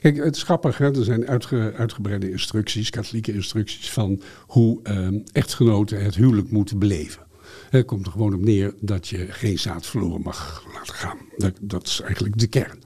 Kijk, 0.00 0.16
het 0.16 0.36
is 0.36 0.42
grappig, 0.42 0.78
hè? 0.78 0.96
er 0.96 1.04
zijn 1.04 1.26
uitge- 1.26 1.72
uitgebreide 1.76 2.30
instructies, 2.30 2.90
katholieke 2.90 3.32
instructies 3.32 3.90
van 3.90 4.22
hoe 4.46 4.80
ehm, 4.82 5.18
echtgenoten 5.32 6.04
het 6.04 6.14
huwelijk 6.14 6.50
moeten 6.50 6.78
beleven. 6.78 7.24
Het 7.70 7.86
komt 7.86 8.06
er 8.06 8.12
gewoon 8.12 8.34
op 8.34 8.44
neer 8.44 8.74
dat 8.80 9.08
je 9.08 9.26
geen 9.28 9.58
zaad 9.58 9.86
verloren 9.86 10.20
mag 10.20 10.64
laten 10.74 10.94
gaan. 10.94 11.18
Dat, 11.36 11.52
dat 11.60 11.86
is 11.86 12.00
eigenlijk 12.00 12.38
de 12.38 12.46
kern. 12.46 12.82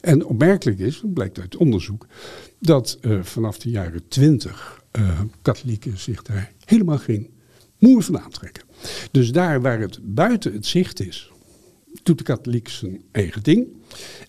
En 0.00 0.24
opmerkelijk 0.24 0.78
is, 0.78 1.00
dat 1.00 1.12
blijkt 1.12 1.40
uit 1.40 1.56
onderzoek, 1.56 2.06
dat 2.58 2.98
eh, 3.00 3.22
vanaf 3.22 3.58
de 3.58 3.70
jaren 3.70 4.08
twintig 4.08 4.82
eh, 4.90 5.20
katholieken 5.42 5.98
zich 5.98 6.22
daar 6.22 6.52
helemaal 6.64 6.98
geen 6.98 7.30
moer 7.78 8.02
van 8.02 8.20
aantrekken. 8.20 8.62
Dus 9.10 9.32
daar 9.32 9.60
waar 9.60 9.80
het 9.80 9.98
buiten 10.02 10.52
het 10.52 10.66
zicht 10.66 11.00
is, 11.00 11.32
doet 12.02 12.18
de 12.18 12.24
katholiek 12.24 12.68
zijn 12.68 13.02
eigen 13.10 13.42
ding. 13.42 13.68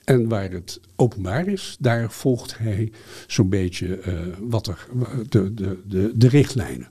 En 0.03 0.27
waar 0.27 0.51
het 0.51 0.79
openbaar 0.95 1.47
is, 1.47 1.77
daar 1.79 2.11
volgt 2.11 2.57
hij 2.57 2.91
zo'n 3.27 3.49
beetje 3.49 3.97
eh, 3.97 4.21
wat 4.39 4.67
er, 4.67 4.87
de, 5.29 5.53
de, 5.53 5.81
de, 5.87 6.11
de 6.15 6.27
richtlijnen. 6.27 6.87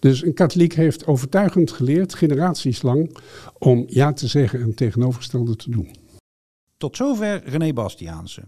Dus 0.00 0.24
een 0.24 0.34
katholiek 0.34 0.74
heeft 0.74 1.06
overtuigend 1.06 1.70
geleerd, 1.70 2.14
generaties 2.14 2.82
lang, 2.82 3.16
om 3.58 3.84
ja 3.88 4.12
te 4.12 4.26
zeggen 4.26 4.60
en 4.60 4.74
tegenovergestelde 4.74 5.56
te 5.56 5.70
doen. 5.70 5.94
Tot 6.76 6.96
zover 6.96 7.42
René 7.44 7.72
Bastiaanse. 7.72 8.42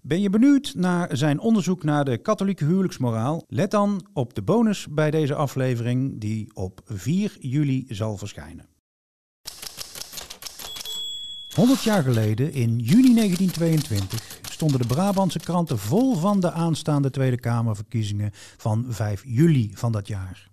Ben 0.00 0.20
je 0.20 0.30
benieuwd 0.30 0.74
naar 0.76 1.16
zijn 1.16 1.38
onderzoek 1.38 1.82
naar 1.82 2.04
de 2.04 2.18
katholieke 2.18 2.64
huwelijksmoraal? 2.64 3.44
Let 3.48 3.70
dan 3.70 4.06
op 4.12 4.34
de 4.34 4.42
bonus 4.42 4.86
bij 4.90 5.10
deze 5.10 5.34
aflevering 5.34 6.20
die 6.20 6.50
op 6.54 6.80
4 6.84 7.36
juli 7.38 7.84
zal 7.88 8.16
verschijnen. 8.16 8.68
100 11.56 11.82
jaar 11.82 12.02
geleden, 12.02 12.52
in 12.52 12.78
juni 12.78 13.14
1922, 13.14 14.40
stonden 14.50 14.80
de 14.80 14.86
Brabantse 14.86 15.38
kranten 15.38 15.78
vol 15.78 16.14
van 16.14 16.40
de 16.40 16.52
aanstaande 16.52 17.10
Tweede 17.10 17.40
Kamerverkiezingen 17.40 18.30
van 18.56 18.84
5 18.88 19.22
juli 19.26 19.70
van 19.74 19.92
dat 19.92 20.06
jaar. 20.06 20.48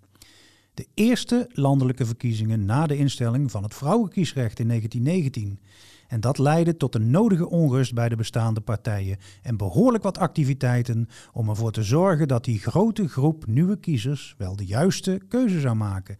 De 0.73 0.87
eerste 0.93 1.49
landelijke 1.51 2.05
verkiezingen 2.05 2.65
na 2.65 2.87
de 2.87 2.97
instelling 2.97 3.51
van 3.51 3.63
het 3.63 3.73
vrouwenkiesrecht 3.73 4.59
in 4.59 4.67
1919. 4.67 5.59
En 6.07 6.19
dat 6.19 6.37
leidde 6.37 6.77
tot 6.77 6.91
de 6.91 6.99
nodige 6.99 7.49
onrust 7.49 7.93
bij 7.93 8.09
de 8.09 8.15
bestaande 8.15 8.61
partijen 8.61 9.17
en 9.41 9.57
behoorlijk 9.57 10.03
wat 10.03 10.17
activiteiten 10.17 11.09
om 11.33 11.49
ervoor 11.49 11.71
te 11.71 11.83
zorgen 11.83 12.27
dat 12.27 12.43
die 12.43 12.59
grote 12.59 13.07
groep 13.07 13.47
nieuwe 13.47 13.79
kiezers 13.79 14.35
wel 14.37 14.55
de 14.55 14.65
juiste 14.65 15.21
keuze 15.27 15.59
zou 15.59 15.75
maken. 15.75 16.17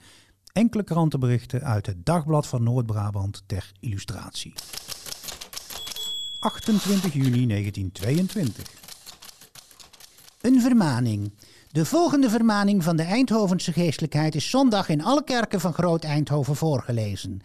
Enkele 0.54 0.84
krantenberichten 0.84 1.64
uit 1.64 1.86
het 1.86 2.06
Dagblad 2.06 2.48
van 2.48 2.64
Noord-Brabant 2.64 3.44
ter 3.46 3.72
illustratie. 3.80 4.54
28 6.40 7.14
juni 7.14 7.48
1922. 7.48 8.68
Een 10.42 10.62
vermaning. 10.62 11.34
De 11.72 11.86
volgende 11.86 12.30
vermaning 12.30 12.84
van 12.84 12.96
de 12.96 13.04
Eindhovense 13.04 13.72
geestelijkheid 13.72 14.36
is 14.36 14.50
zondag 14.50 14.90
in 14.90 15.04
alle 15.04 15.24
kerken 15.24 15.60
van 15.60 15.74
Groot-Eindhoven 15.74 16.56
voorgelezen. 16.56 17.42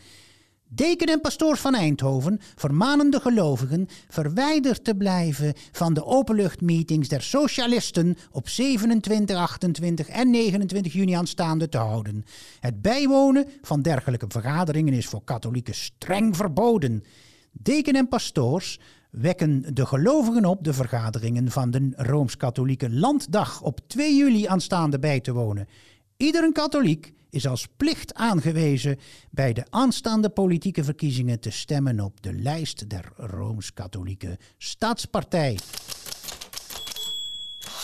Deken 0.71 1.07
en 1.07 1.21
pastoors 1.21 1.61
van 1.61 1.75
Eindhoven 1.75 2.39
vermanen 2.55 3.11
de 3.11 3.21
gelovigen 3.21 3.87
verwijderd 4.09 4.85
te 4.85 4.95
blijven 4.95 5.55
van 5.73 5.95
de 5.95 6.05
openluchtmeetings 6.05 7.09
der 7.09 7.23
socialisten 7.23 8.17
op 8.31 8.49
27, 8.49 9.37
28 9.37 10.09
en 10.09 10.31
29 10.31 10.93
juni 10.93 11.13
aanstaande 11.13 11.69
te 11.69 11.79
houden. 11.79 12.25
Het 12.61 12.83
bijwonen 12.83 13.47
van 13.63 13.83
dergelijke 13.83 14.27
vergaderingen 14.29 14.93
is 14.93 15.07
voor 15.07 15.25
katholieken 15.25 15.75
streng 15.75 16.37
verboden. 16.37 17.05
Deken 17.53 17.95
en 17.95 18.09
pastoors 18.09 18.79
wekken 19.11 19.75
de 19.75 19.87
gelovigen 19.87 20.45
op 20.45 20.65
de 20.65 20.73
vergaderingen 20.73 21.51
van 21.51 21.71
de 21.71 21.93
Rooms-Katholieke 21.97 22.91
Landdag 22.91 23.63
op 23.63 23.81
2 23.87 24.17
juli 24.17 24.47
aanstaande 24.47 24.99
bij 24.99 25.21
te 25.21 25.33
wonen. 25.33 25.69
Iedere 26.17 26.53
katholiek 26.53 27.13
is 27.31 27.47
als 27.47 27.69
plicht 27.77 28.15
aangewezen 28.15 28.99
bij 29.31 29.53
de 29.53 29.65
aanstaande 29.71 30.29
politieke 30.29 30.85
verkiezingen 30.85 31.41
te 31.41 31.51
stemmen 31.51 32.01
op 32.01 32.23
de 32.23 32.33
lijst 32.33 32.89
der 32.89 33.13
Rooms-Katholieke 33.17 34.39
Staatspartij. 34.59 35.59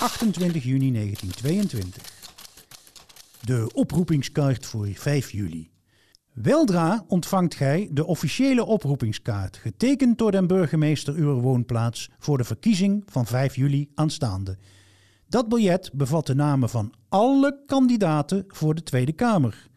28 0.01 0.65
juni 0.65 0.93
1922. 0.93 2.03
De 3.41 3.71
oproepingskaart 3.73 4.67
voor 4.67 4.89
5 4.95 5.31
juli. 5.31 5.71
Weldra 6.33 7.05
ontvangt 7.09 7.55
gij 7.55 7.89
de 7.93 8.07
officiële 8.07 8.65
oproepingskaart, 8.65 9.57
getekend 9.57 10.19
door 10.19 10.31
den 10.31 10.47
burgemeester 10.47 11.15
uw 11.15 11.41
woonplaats 11.41 12.11
voor 12.19 12.39
de 12.39 12.45
verkiezing 12.45 13.03
van 13.07 13.27
5 13.27 13.57
juli 13.57 13.91
aanstaande. 13.95 14.59
Dat 15.35 15.49
biljet 15.49 15.91
bevat 15.93 16.27
de 16.27 16.35
namen 16.35 16.69
van 16.69 16.93
alle 17.09 17.63
kandidaten 17.67 18.45
voor 18.49 18.75
de 18.75 18.83
Tweede 18.83 19.13
Kamer. 19.13 19.69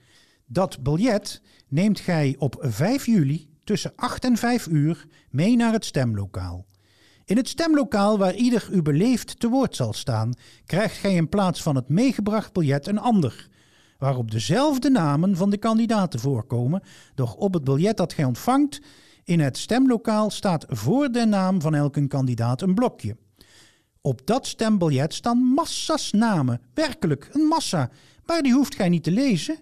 Dat 0.46 0.84
biljet 0.84 1.42
neemt 1.68 2.00
gij 2.00 2.36
op 2.38 2.58
5 2.60 3.06
juli 3.06 3.50
tussen 3.64 3.94
8 3.96 4.26
en 4.26 4.38
5 4.38 4.68
uur 4.68 5.06
mee 5.30 5.56
naar 5.56 5.74
het 5.74 5.86
stemlokaal. 5.86 6.66
In 7.26 7.38
het 7.38 7.48
stemlokaal 7.48 8.18
waar 8.18 8.36
ieder 8.36 8.70
u 8.72 8.82
beleefd 8.82 9.40
te 9.40 9.50
woord 9.50 9.76
zal 9.76 9.94
staan, 9.94 10.34
krijgt 10.66 10.98
gij 10.98 11.14
in 11.14 11.30
plaats 11.30 11.62
van 11.62 11.76
het 11.76 11.90
meegebracht 11.90 12.54
biljet 12.54 12.88
een 12.88 13.00
ander, 13.00 13.48
waarop 13.98 14.32
dezelfde 14.32 14.90
namen 14.90 15.36
van 15.36 15.50
de 15.50 15.58
kandidaten 15.58 16.20
voorkomen, 16.20 16.84
doch 17.16 17.36
op 17.36 17.54
het 17.54 17.64
biljet 17.64 17.98
dat 17.98 18.14
gij 18.14 18.26
ontvangt 18.26 18.82
in 19.24 19.40
het 19.40 19.58
stemlokaal 19.58 20.30
staat 20.30 20.66
voor 20.68 21.12
de 21.12 21.26
naam 21.26 21.62
van 21.62 21.76
elke 21.76 22.08
kandidaat 22.08 22.62
een 22.62 22.76
blokje. 22.76 23.16
Op 24.08 24.26
dat 24.26 24.48
stembiljet 24.48 25.14
staan 25.14 25.38
massa's 25.38 26.12
namen, 26.12 26.62
werkelijk 26.74 27.30
een 27.32 27.42
massa, 27.42 27.90
maar 28.26 28.42
die 28.42 28.54
hoeft 28.54 28.76
gij 28.76 28.90
niet 28.90 29.04
te 29.04 29.12
lezen. 29.12 29.60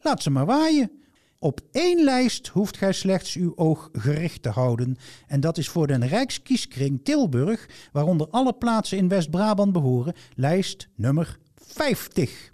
Laat 0.00 0.22
ze 0.22 0.30
maar 0.30 0.46
waaien. 0.46 0.90
Op 1.38 1.60
één 1.70 2.04
lijst 2.04 2.48
hoeft 2.48 2.76
gij 2.76 2.92
slechts 2.92 3.34
uw 3.34 3.52
oog 3.56 3.88
gericht 3.92 4.42
te 4.42 4.48
houden. 4.48 4.96
En 5.26 5.40
dat 5.40 5.58
is 5.58 5.68
voor 5.68 5.86
de 5.86 6.06
Rijkskieskring 6.06 7.04
Tilburg, 7.04 7.68
waaronder 7.92 8.28
alle 8.30 8.52
plaatsen 8.52 8.98
in 8.98 9.08
West-Brabant 9.08 9.72
behoren, 9.72 10.14
lijst 10.34 10.88
nummer 10.94 11.38
50. 11.54 12.52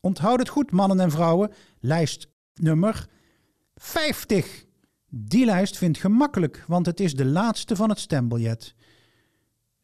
Onthoud 0.00 0.38
het 0.38 0.48
goed, 0.48 0.70
mannen 0.70 1.00
en 1.00 1.10
vrouwen. 1.10 1.52
Lijst 1.80 2.28
nummer 2.54 3.08
50. 3.74 4.64
Die 5.08 5.44
lijst 5.44 5.78
vindt 5.78 5.98
gemakkelijk, 5.98 6.64
want 6.66 6.86
het 6.86 7.00
is 7.00 7.14
de 7.14 7.24
laatste 7.24 7.76
van 7.76 7.88
het 7.88 7.98
stembiljet. 7.98 8.74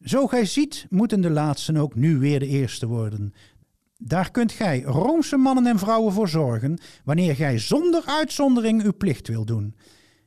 Zo 0.00 0.26
gij 0.26 0.44
ziet, 0.44 0.86
moeten 0.90 1.20
de 1.20 1.30
laatsten 1.30 1.76
ook 1.76 1.94
nu 1.94 2.18
weer 2.18 2.38
de 2.38 2.46
eerste 2.46 2.86
worden. 2.86 3.34
Daar 3.96 4.30
kunt 4.30 4.52
gij, 4.52 4.82
Roomse 4.82 5.36
mannen 5.36 5.66
en 5.66 5.78
vrouwen, 5.78 6.12
voor 6.12 6.28
zorgen 6.28 6.78
wanneer 7.04 7.34
gij 7.34 7.58
zonder 7.58 8.02
uitzondering 8.06 8.82
uw 8.82 8.96
plicht 8.96 9.28
wil 9.28 9.44
doen. 9.44 9.74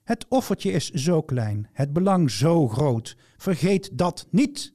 Het 0.04 0.26
offertje 0.30 0.72
is 0.72 0.90
zo 0.90 1.22
klein, 1.22 1.70
het 1.74 1.94
belang 1.94 2.32
zo 2.32 2.68
groot. 2.68 3.18
Vergeet 3.38 3.90
dat 3.94 4.28
niet. 4.32 4.74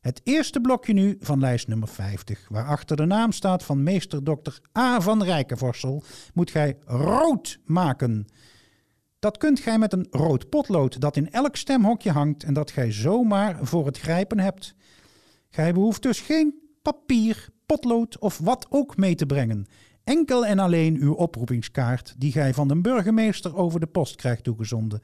Het 0.00 0.20
eerste 0.24 0.60
blokje 0.60 0.92
nu 0.92 1.16
van 1.20 1.40
lijst 1.40 1.68
nummer 1.68 1.88
50, 1.88 2.48
waarachter 2.48 2.96
de 2.96 3.06
naam 3.06 3.32
staat 3.32 3.64
van 3.64 3.82
meester 3.82 4.24
dokter 4.24 4.60
A. 4.78 5.00
van 5.00 5.22
Rijkenvorsel, 5.22 6.02
moet 6.34 6.50
gij 6.50 6.78
rood 6.84 7.58
maken. 7.64 8.26
Dat 9.20 9.36
kunt 9.36 9.60
gij 9.60 9.78
met 9.78 9.92
een 9.92 10.06
rood 10.10 10.48
potlood 10.48 11.00
dat 11.00 11.16
in 11.16 11.30
elk 11.30 11.56
stemhokje 11.56 12.10
hangt 12.10 12.44
en 12.44 12.54
dat 12.54 12.70
gij 12.70 12.92
zomaar 12.92 13.58
voor 13.62 13.86
het 13.86 13.98
grijpen 13.98 14.38
hebt. 14.38 14.74
Gij 15.48 15.72
behoeft 15.72 16.02
dus 16.02 16.20
geen 16.20 16.54
papier, 16.82 17.48
potlood 17.66 18.18
of 18.18 18.38
wat 18.38 18.66
ook 18.70 18.96
mee 18.96 19.14
te 19.14 19.26
brengen. 19.26 19.66
Enkel 20.04 20.46
en 20.46 20.58
alleen 20.58 20.96
uw 20.96 21.12
oproepingskaart 21.12 22.14
die 22.18 22.32
gij 22.32 22.54
van 22.54 22.68
de 22.68 22.80
burgemeester 22.80 23.56
over 23.56 23.80
de 23.80 23.86
post 23.86 24.16
krijgt 24.16 24.44
toegezonden. 24.44 25.00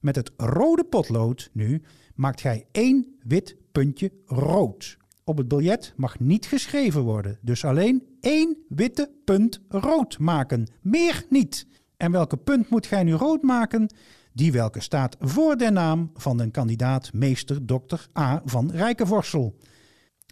Met 0.00 0.16
het 0.16 0.30
rode 0.36 0.84
potlood 0.84 1.50
nu 1.52 1.82
maakt 2.14 2.40
gij 2.40 2.66
één 2.72 3.16
wit 3.22 3.56
puntje 3.72 4.12
rood. 4.26 4.96
Op 5.24 5.36
het 5.36 5.48
biljet 5.48 5.92
mag 5.96 6.20
niet 6.20 6.46
geschreven 6.46 7.02
worden, 7.02 7.38
dus 7.42 7.64
alleen 7.64 8.02
één 8.20 8.56
witte 8.68 9.10
punt 9.24 9.60
rood 9.68 10.18
maken. 10.18 10.68
Meer 10.82 11.24
niet. 11.28 11.66
En 11.98 12.12
welke 12.12 12.36
punt 12.36 12.70
moet 12.70 12.86
gij 12.86 13.02
nu 13.02 13.12
rood 13.12 13.42
maken? 13.42 13.94
Die 14.32 14.52
welke 14.52 14.80
staat 14.80 15.16
voor 15.20 15.56
de 15.56 15.70
naam 15.70 16.10
van 16.14 16.36
de 16.36 16.50
kandidaat 16.50 17.12
meester 17.12 17.66
dokter 17.66 18.06
A. 18.18 18.42
van 18.44 18.70
Rijkenvorsel. 18.70 19.56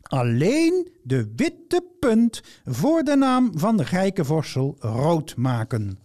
Alleen 0.02 0.88
de 1.02 1.32
witte 1.36 1.84
punt 2.00 2.42
voor 2.64 3.02
de 3.02 3.16
naam 3.16 3.58
van 3.58 3.80
Rijkenvorsel 3.80 4.76
rood 4.78 5.36
maken. 5.36 5.98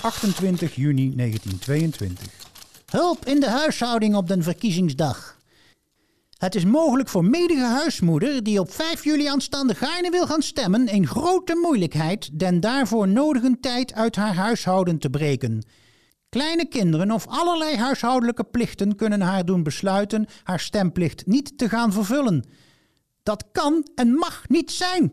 28 0.00 0.74
juni 0.74 1.14
1922. 1.16 2.26
Hulp 2.90 3.24
in 3.24 3.40
de 3.40 3.50
huishouding 3.50 4.14
op 4.14 4.28
den 4.28 4.42
verkiezingsdag. 4.42 5.39
Het 6.40 6.54
is 6.54 6.64
mogelijk 6.64 7.08
voor 7.08 7.24
medige 7.24 7.64
huismoeder 7.64 8.42
die 8.42 8.60
op 8.60 8.72
5 8.72 9.04
juli 9.04 9.26
aanstaande 9.26 9.74
gaarne 9.74 10.10
wil 10.10 10.26
gaan 10.26 10.42
stemmen 10.42 10.94
een 10.94 11.06
grote 11.06 11.54
moeilijkheid 11.54 12.30
den 12.32 12.60
daarvoor 12.60 13.08
nodige 13.08 13.56
tijd 13.60 13.92
uit 13.92 14.16
haar 14.16 14.34
huishouden 14.34 14.98
te 14.98 15.10
breken. 15.10 15.64
Kleine 16.28 16.68
kinderen 16.68 17.10
of 17.10 17.26
allerlei 17.26 17.76
huishoudelijke 17.76 18.44
plichten 18.44 18.96
kunnen 18.96 19.20
haar 19.20 19.44
doen 19.44 19.62
besluiten 19.62 20.26
haar 20.42 20.60
stemplicht 20.60 21.26
niet 21.26 21.58
te 21.58 21.68
gaan 21.68 21.92
vervullen. 21.92 22.48
Dat 23.22 23.44
kan 23.52 23.86
en 23.94 24.14
mag 24.14 24.48
niet 24.48 24.70
zijn. 24.70 25.12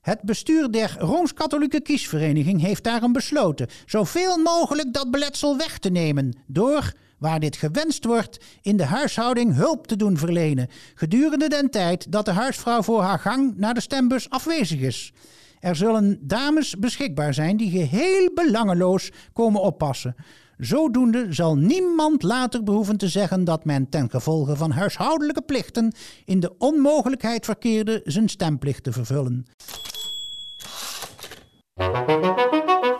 Het 0.00 0.22
bestuur 0.22 0.70
der 0.70 0.96
Rooms-Katholieke 0.98 1.80
Kiesvereniging 1.80 2.60
heeft 2.60 2.84
daarom 2.84 3.12
besloten 3.12 3.68
zoveel 3.86 4.38
mogelijk 4.38 4.92
dat 4.92 5.10
beletsel 5.10 5.56
weg 5.56 5.78
te 5.78 5.90
nemen 5.90 6.36
door, 6.46 6.92
waar 7.24 7.40
dit 7.40 7.56
gewenst 7.56 8.04
wordt, 8.04 8.44
in 8.62 8.76
de 8.76 8.84
huishouding 8.84 9.54
hulp 9.54 9.86
te 9.86 9.96
doen 9.96 10.18
verlenen 10.18 10.68
gedurende 10.94 11.48
den 11.48 11.70
tijd 11.70 12.12
dat 12.12 12.24
de 12.24 12.30
huisvrouw 12.30 12.82
voor 12.82 13.02
haar 13.02 13.18
gang 13.18 13.56
naar 13.56 13.74
de 13.74 13.80
stembus 13.80 14.30
afwezig 14.30 14.80
is. 14.80 15.12
Er 15.60 15.76
zullen 15.76 16.18
dames 16.20 16.76
beschikbaar 16.78 17.34
zijn 17.34 17.56
die 17.56 17.70
geheel 17.70 18.30
belangeloos 18.34 19.10
komen 19.32 19.60
oppassen. 19.60 20.14
Zodoende 20.58 21.26
zal 21.30 21.56
niemand 21.56 22.22
later 22.22 22.62
behoeven 22.62 22.96
te 22.96 23.08
zeggen 23.08 23.44
dat 23.44 23.64
men 23.64 23.88
ten 23.88 24.10
gevolge 24.10 24.56
van 24.56 24.70
huishoudelijke 24.70 25.42
plichten 25.42 25.92
in 26.24 26.40
de 26.40 26.54
onmogelijkheid 26.58 27.44
verkeerde 27.44 28.00
zijn 28.04 28.28
stemplicht 28.28 28.82
te 28.82 28.92
vervullen. 28.92 29.46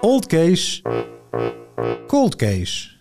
Old 0.00 0.26
case, 0.26 0.82
cold 2.06 2.36
case. 2.36 2.93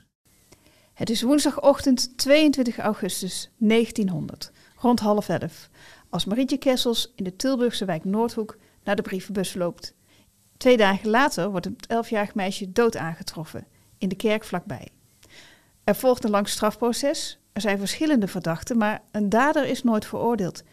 Het 0.93 1.09
is 1.09 1.21
woensdagochtend 1.21 2.17
22 2.17 2.77
augustus 2.77 3.51
1900, 3.57 4.51
rond 4.75 4.99
half 4.99 5.29
elf, 5.29 5.69
als 6.09 6.25
Marietje 6.25 6.57
Kessels 6.57 7.11
in 7.15 7.23
de 7.23 7.35
Tilburgse 7.35 7.85
wijk 7.85 8.03
Noordhoek 8.03 8.57
naar 8.83 8.95
de 8.95 9.01
brievenbus 9.01 9.53
loopt. 9.53 9.93
Twee 10.57 10.77
dagen 10.77 11.09
later 11.09 11.49
wordt 11.49 11.65
het 11.65 11.87
elfjarig 11.87 12.35
meisje 12.35 12.71
dood 12.71 12.97
aangetroffen, 12.97 13.67
in 13.97 14.09
de 14.09 14.15
kerk 14.15 14.43
vlakbij. 14.43 14.87
Er 15.83 15.95
volgt 15.95 16.23
een 16.23 16.29
lang 16.29 16.47
strafproces, 16.47 17.39
er 17.53 17.61
zijn 17.61 17.77
verschillende 17.77 18.27
verdachten, 18.27 18.77
maar 18.77 19.01
een 19.11 19.29
dader 19.29 19.65
is 19.65 19.83
nooit 19.83 20.05
veroordeeld. 20.05 20.63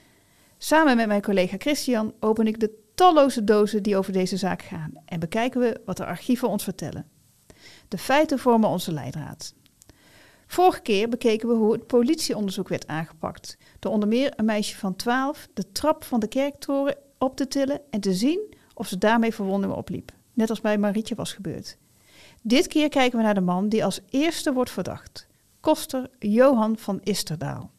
Samen 0.59 0.97
met 0.97 1.07
mijn 1.07 1.23
collega 1.23 1.57
Christian 1.59 2.15
open 2.19 2.47
ik 2.47 2.61
de 2.61 2.79
talloze 2.95 3.45
dozen 3.45 3.83
die 3.83 3.97
over 3.97 4.13
deze 4.13 4.37
zaak 4.37 4.63
gaan 4.63 4.93
en 5.05 5.21
bekijken 5.21 5.61
we 5.61 5.81
wat 5.85 5.97
de 5.97 6.07
archieven 6.07 6.49
ons 6.49 6.65
vertellen. 6.65 7.09
De 7.89 7.99
feiten 7.99 8.39
vormen 8.39 8.69
onze 8.69 8.93
leidraad. 8.93 9.55
Vorige 10.51 10.81
keer 10.81 11.09
bekeken 11.09 11.49
we 11.49 11.55
hoe 11.55 11.73
het 11.73 11.87
politieonderzoek 11.87 12.69
werd 12.69 12.87
aangepakt. 12.87 13.57
Door 13.79 13.93
onder 13.93 14.09
meer 14.09 14.33
een 14.37 14.45
meisje 14.45 14.77
van 14.77 14.97
12 14.97 15.49
de 15.55 15.73
trap 15.73 16.05
van 16.05 16.21
de 16.21 16.27
kerktoren 16.29 16.97
op 17.19 17.37
te 17.37 17.49
tillen 17.49 17.81
en 17.91 18.01
te 18.01 18.15
zien 18.15 18.55
of 18.75 18.89
ze 18.89 18.99
daarmee 18.99 19.35
verwondingen 19.35 19.77
opliep. 19.77 20.13
Net 20.33 20.51
als 20.51 20.61
bij 20.61 20.79
Marietje 20.79 21.15
was 21.15 21.33
gebeurd. 21.33 21.77
Dit 22.43 22.67
keer 22.67 22.89
kijken 22.89 23.19
we 23.19 23.25
naar 23.25 23.35
de 23.35 23.41
man 23.41 23.69
die 23.69 23.85
als 23.85 24.01
eerste 24.09 24.53
wordt 24.53 24.71
verdacht. 24.71 25.27
Koster 25.61 26.11
Johan 26.19 26.79
van 26.79 27.01
Isterdaal. 27.03 27.71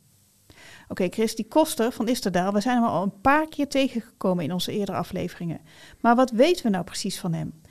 Oké, 0.87 1.07
Chris, 1.09 1.35
die 1.35 1.47
Koster 1.47 1.91
van 1.91 2.07
Isterdaal, 2.07 2.53
we 2.53 2.61
zijn 2.61 2.75
hem 2.75 2.85
al 2.85 3.03
een 3.03 3.21
paar 3.21 3.47
keer 3.47 3.67
tegengekomen 3.67 4.43
in 4.43 4.53
onze 4.53 4.71
eerdere 4.71 4.97
afleveringen. 4.97 5.61
Maar 5.99 6.15
wat 6.15 6.31
weten 6.31 6.63
we 6.63 6.69
nou 6.69 6.83
precies 6.83 7.19
van 7.19 7.33
hem? 7.33 7.61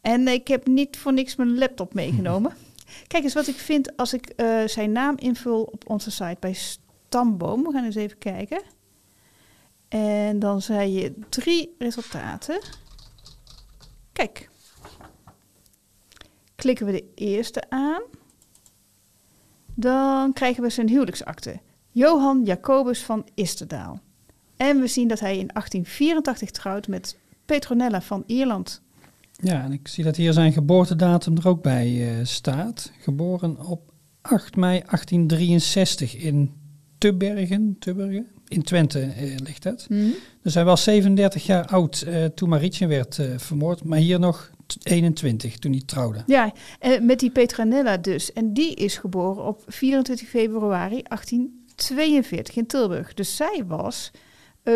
En 0.00 0.28
ik 0.28 0.48
heb 0.48 0.66
niet 0.66 0.98
voor 0.98 1.12
niks 1.12 1.36
mijn 1.36 1.58
laptop 1.58 1.94
meegenomen. 1.94 2.52
Kijk 3.06 3.24
eens 3.24 3.34
wat 3.34 3.46
ik 3.46 3.56
vind 3.56 3.96
als 3.96 4.14
ik 4.14 4.28
eh, 4.28 4.66
zijn 4.66 4.92
naam 4.92 5.16
invul 5.16 5.62
op 5.62 5.90
onze 5.90 6.10
site 6.10 6.36
bij 6.40 6.52
Stamboom. 6.52 7.62
We 7.62 7.72
gaan 7.72 7.84
eens 7.84 7.94
even 7.94 8.18
kijken. 8.18 8.62
En 9.88 10.38
dan 10.38 10.62
zei 10.62 10.92
je 10.92 11.14
drie 11.28 11.74
resultaten. 11.78 12.60
Kijk. 14.12 14.48
Klikken 16.54 16.86
we 16.86 16.92
de 16.92 17.04
eerste 17.14 17.62
aan. 17.68 18.02
Dan 19.74 20.32
krijgen 20.32 20.62
we 20.62 20.70
zijn 20.70 20.88
huwelijksakte. 20.88 21.60
Johan 21.90 22.44
Jacobus 22.44 23.02
van 23.02 23.28
Isterdaal. 23.34 24.00
En 24.56 24.80
we 24.80 24.86
zien 24.86 25.08
dat 25.08 25.20
hij 25.20 25.38
in 25.38 25.48
1884 25.52 26.50
trouwt 26.50 26.88
met 26.88 27.18
Petronella 27.46 28.00
van 28.00 28.22
Ierland. 28.26 28.82
Ja, 29.42 29.64
en 29.64 29.72
ik 29.72 29.88
zie 29.88 30.04
dat 30.04 30.16
hier 30.16 30.32
zijn 30.32 30.52
geboortedatum 30.52 31.36
er 31.36 31.48
ook 31.48 31.62
bij 31.62 32.08
eh, 32.18 32.24
staat. 32.24 32.92
Geboren 33.00 33.66
op 33.66 33.92
8 34.20 34.56
mei 34.56 34.78
1863 34.78 36.16
in 36.16 36.52
Tubbergen, 36.98 37.76
Tubbergen 37.78 38.26
in 38.48 38.62
Twente 38.62 39.00
eh, 39.00 39.36
ligt 39.44 39.62
dat. 39.62 39.86
Dus 40.42 40.54
hij 40.54 40.64
was 40.64 40.82
37 40.82 41.46
jaar 41.46 41.66
oud 41.66 42.00
eh, 42.00 42.24
toen 42.24 42.48
Marietje 42.48 42.86
werd 42.86 43.18
eh, 43.18 43.26
vermoord, 43.38 43.84
maar 43.84 43.98
hier 43.98 44.18
nog 44.18 44.50
t- 44.66 44.76
21 44.86 45.58
toen 45.58 45.72
hij 45.72 45.82
trouwde. 45.86 46.22
Ja, 46.26 46.52
eh, 46.78 47.00
met 47.00 47.18
die 47.20 47.30
Petronella 47.30 47.96
dus. 47.96 48.32
En 48.32 48.52
die 48.52 48.74
is 48.74 48.96
geboren 48.98 49.44
op 49.44 49.62
24 49.66 50.28
februari 50.28 51.02
1842 51.02 52.56
in 52.56 52.66
Tilburg. 52.66 53.14
Dus 53.14 53.36
zij 53.36 53.64
was 53.66 54.10
eh 54.62 54.74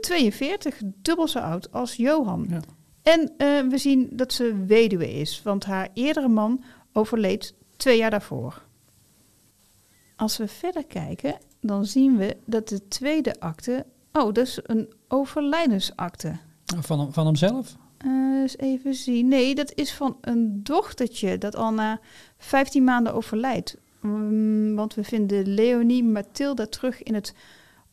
42, 0.00 0.80
dubbel 1.02 1.28
zo 1.28 1.38
oud 1.38 1.72
als 1.72 1.94
Johan. 1.96 2.46
Ja. 2.50 2.60
En 3.04 3.32
eh, 3.36 3.60
we 3.68 3.78
zien 3.78 4.08
dat 4.12 4.32
ze 4.32 4.64
weduwe 4.66 5.12
is, 5.12 5.42
want 5.42 5.64
haar 5.64 5.88
eerdere 5.94 6.28
man 6.28 6.64
overleed 6.92 7.54
twee 7.76 7.98
jaar 7.98 8.10
daarvoor. 8.10 8.62
Als 10.16 10.36
we 10.36 10.48
verder 10.48 10.84
kijken, 10.86 11.38
dan 11.60 11.86
zien 11.86 12.16
we 12.16 12.36
dat 12.44 12.68
de 12.68 12.88
tweede 12.88 13.40
akte. 13.40 13.86
Oh, 14.12 14.32
dat 14.32 14.46
is 14.46 14.58
een 14.62 14.92
overlijdensakte. 15.08 16.36
Van, 16.64 17.12
van 17.12 17.26
hemzelf? 17.26 17.76
Eh, 17.98 18.10
eens 18.40 18.56
even 18.56 18.94
zien. 18.94 19.28
Nee, 19.28 19.54
dat 19.54 19.72
is 19.74 19.92
van 19.92 20.16
een 20.20 20.62
dochtertje 20.62 21.38
dat 21.38 21.56
al 21.56 21.72
na 21.72 22.00
15 22.38 22.84
maanden 22.84 23.14
overlijdt. 23.14 23.76
Mm, 24.00 24.74
want 24.74 24.94
we 24.94 25.04
vinden 25.04 25.54
Leonie 25.54 26.04
Mathilda 26.04 26.66
terug 26.66 27.02
in 27.02 27.14
het 27.14 27.34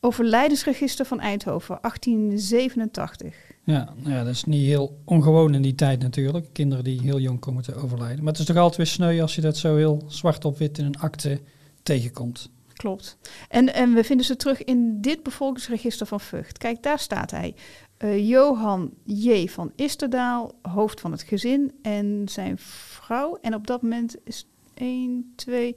overlijdensregister 0.00 1.04
van 1.04 1.20
Eindhoven, 1.20 1.78
1887. 1.80 3.51
Ja, 3.64 3.92
ja, 4.04 4.24
dat 4.24 4.34
is 4.34 4.44
niet 4.44 4.66
heel 4.66 4.98
ongewoon 5.04 5.54
in 5.54 5.62
die 5.62 5.74
tijd 5.74 6.02
natuurlijk. 6.02 6.46
Kinderen 6.52 6.84
die 6.84 7.00
heel 7.00 7.18
jong 7.18 7.40
komen 7.40 7.62
te 7.62 7.74
overlijden. 7.74 8.18
Maar 8.18 8.32
het 8.32 8.40
is 8.40 8.46
toch 8.46 8.56
altijd 8.56 8.76
weer 8.76 8.86
sneu 8.86 9.20
als 9.20 9.34
je 9.34 9.40
dat 9.40 9.56
zo 9.56 9.76
heel 9.76 10.02
zwart 10.06 10.44
op 10.44 10.58
wit 10.58 10.78
in 10.78 10.84
een 10.84 10.98
akte 10.98 11.40
tegenkomt. 11.82 12.50
Klopt. 12.72 13.18
En, 13.48 13.74
en 13.74 13.94
we 13.94 14.04
vinden 14.04 14.26
ze 14.26 14.36
terug 14.36 14.64
in 14.64 15.00
dit 15.00 15.22
bevolkingsregister 15.22 16.06
van 16.06 16.20
Vught. 16.20 16.58
Kijk, 16.58 16.82
daar 16.82 16.98
staat 16.98 17.30
hij. 17.30 17.54
Eh, 17.96 18.28
Johan 18.28 18.92
J. 19.04 19.46
van 19.46 19.72
Isterdaal, 19.76 20.52
hoofd 20.62 21.00
van 21.00 21.12
het 21.12 21.22
gezin 21.22 21.72
en 21.82 22.22
zijn 22.28 22.58
vrouw. 22.58 23.38
En 23.40 23.54
op 23.54 23.66
dat 23.66 23.82
moment 23.82 24.16
is 24.24 24.46
1, 24.74 25.32
2, 25.36 25.76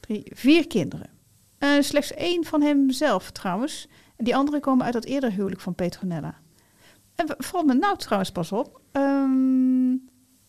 3, 0.00 0.22
4 0.34 0.66
kinderen. 0.66 1.10
Eh, 1.58 1.80
slechts 1.80 2.12
één 2.12 2.44
van 2.44 2.62
hemzelf 2.62 3.30
trouwens. 3.30 3.88
En 4.16 4.24
die 4.24 4.36
anderen 4.36 4.60
komen 4.60 4.84
uit 4.84 4.92
dat 4.92 5.04
eerder 5.04 5.32
huwelijk 5.32 5.60
van 5.60 5.74
Petronella. 5.74 6.38
En 7.18 7.34
valt 7.38 7.66
me 7.66 7.74
nou 7.74 7.96
trouwens 7.98 8.30
pas 8.30 8.52
op. 8.52 8.80
ehm, 8.92 9.96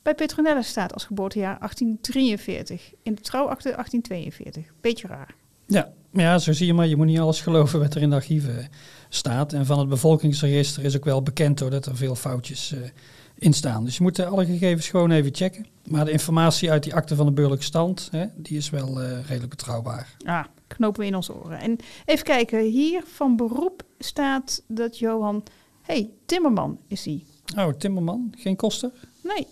bij 0.02 0.16
Petronella 0.16 0.62
staat 0.62 0.94
als 0.94 1.04
geboortejaar 1.06 1.58
1843. 1.60 2.94
In 3.04 3.16
de 3.16 3.22
trouwakte 3.22 3.72
1842. 3.72 4.74
Beetje 4.82 5.08
raar. 5.08 5.36
Ja, 5.66 5.94
ja, 6.12 6.38
zo 6.38 6.52
zie 6.54 6.66
je 6.66 6.74
maar. 6.74 6.88
Je 6.88 6.96
moet 6.96 7.06
niet 7.06 7.20
alles 7.20 7.42
geloven 7.42 7.80
wat 7.80 7.96
er 7.96 8.02
in 8.02 8.10
de 8.10 8.16
archieven 8.16 8.70
staat. 9.10 9.54
En 9.54 9.66
van 9.66 9.80
het 9.80 9.90
bevolkingsregister 9.90 10.84
is 10.84 10.96
ook 10.96 11.04
wel 11.06 11.24
bekend 11.24 11.60
hoor, 11.60 11.70
dat 11.70 11.86
er 11.86 11.96
veel 11.96 12.16
foutjes 12.16 12.72
eh, 12.74 12.80
in 13.36 13.54
staan. 13.54 13.86
Dus 13.86 13.98
je 13.98 14.04
moet 14.04 14.20
eh, 14.20 14.32
alle 14.32 14.46
gegevens 14.46 14.90
gewoon 14.90 15.12
even 15.12 15.36
checken. 15.36 15.66
Maar 15.88 16.06
de 16.06 16.12
informatie 16.12 16.72
uit 16.72 16.84
die 16.84 16.96
akte 16.96 17.16
van 17.16 17.26
de 17.26 17.32
burgerlijke 17.32 17.66
stand, 17.66 18.08
hè, 18.12 18.26
die 18.36 18.58
is 18.58 18.70
wel 18.70 19.02
eh, 19.02 19.26
redelijk 19.28 19.50
betrouwbaar. 19.50 20.16
Ah, 20.26 20.46
knopen 20.68 21.02
we 21.02 21.08
in 21.08 21.16
onze 21.16 21.36
oren. 21.36 21.60
En 21.60 21.78
even 22.06 22.26
kijken, 22.26 22.64
hier 22.64 23.04
van 23.06 23.36
beroep 23.36 23.84
staat 24.00 24.64
dat 24.68 24.98
Johan... 25.00 25.44
hey, 25.94 26.10
Timmerman 26.26 26.80
is 26.88 27.06
hij. 27.06 27.24
Oh, 27.58 27.74
Timmerman, 27.74 28.34
geen 28.38 28.56
koster? 28.56 28.92
Nee. 29.24 29.48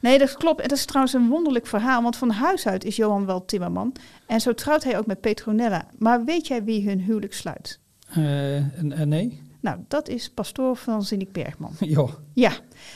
Nee, 0.00 0.18
dat 0.18 0.36
klopt. 0.36 0.60
En 0.60 0.68
dat 0.68 0.78
is 0.78 0.84
trouwens 0.84 1.14
een 1.14 1.28
wonderlijk 1.28 1.66
verhaal. 1.66 2.02
Want 2.02 2.16
van 2.16 2.30
huis 2.30 2.66
uit 2.66 2.84
is 2.84 2.96
Johan 2.96 3.26
wel 3.26 3.44
Timmerman. 3.44 3.92
En 4.26 4.40
zo 4.40 4.54
trouwt 4.54 4.84
hij 4.84 4.98
ook 4.98 5.06
met 5.06 5.20
Petronella. 5.20 5.86
Maar 5.98 6.24
weet 6.24 6.46
jij 6.46 6.64
wie 6.64 6.88
hun 6.88 7.00
huwelijk 7.00 7.34
sluit? 7.34 7.80
En- 8.08 8.92
en 8.92 9.08
nee? 9.08 9.42
Nou, 9.60 9.78
dat 9.88 10.08
is 10.08 10.30
pastoor 10.30 10.76
van 10.76 11.02
Zinnik 11.02 11.32
Bergman. 11.32 11.72
Joh, 11.96 12.12
Ja, 12.32 12.52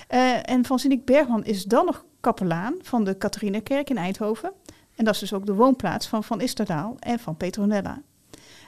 Eh, 0.09 0.51
en 0.51 0.65
van 0.65 0.79
Zinnik 0.79 1.05
Bergman 1.05 1.45
is 1.45 1.65
dan 1.65 1.85
nog 1.87 2.05
kapelaan 2.21 2.75
van 2.83 3.05
de 3.05 3.19
Catharinakerk 3.19 3.91
in 3.91 3.97
Eindhoven. 3.97 4.53
En 4.97 5.05
dat 5.05 5.15
is 5.15 5.21
dus 5.21 5.33
ook 5.33 5.47
de 5.47 5.55
woonplaats 5.55 6.07
van 6.07 6.25
Van 6.25 6.41
Isterdaal 6.41 6.97
en 6.99 7.19
van 7.19 7.37
Petronella. 7.37 8.03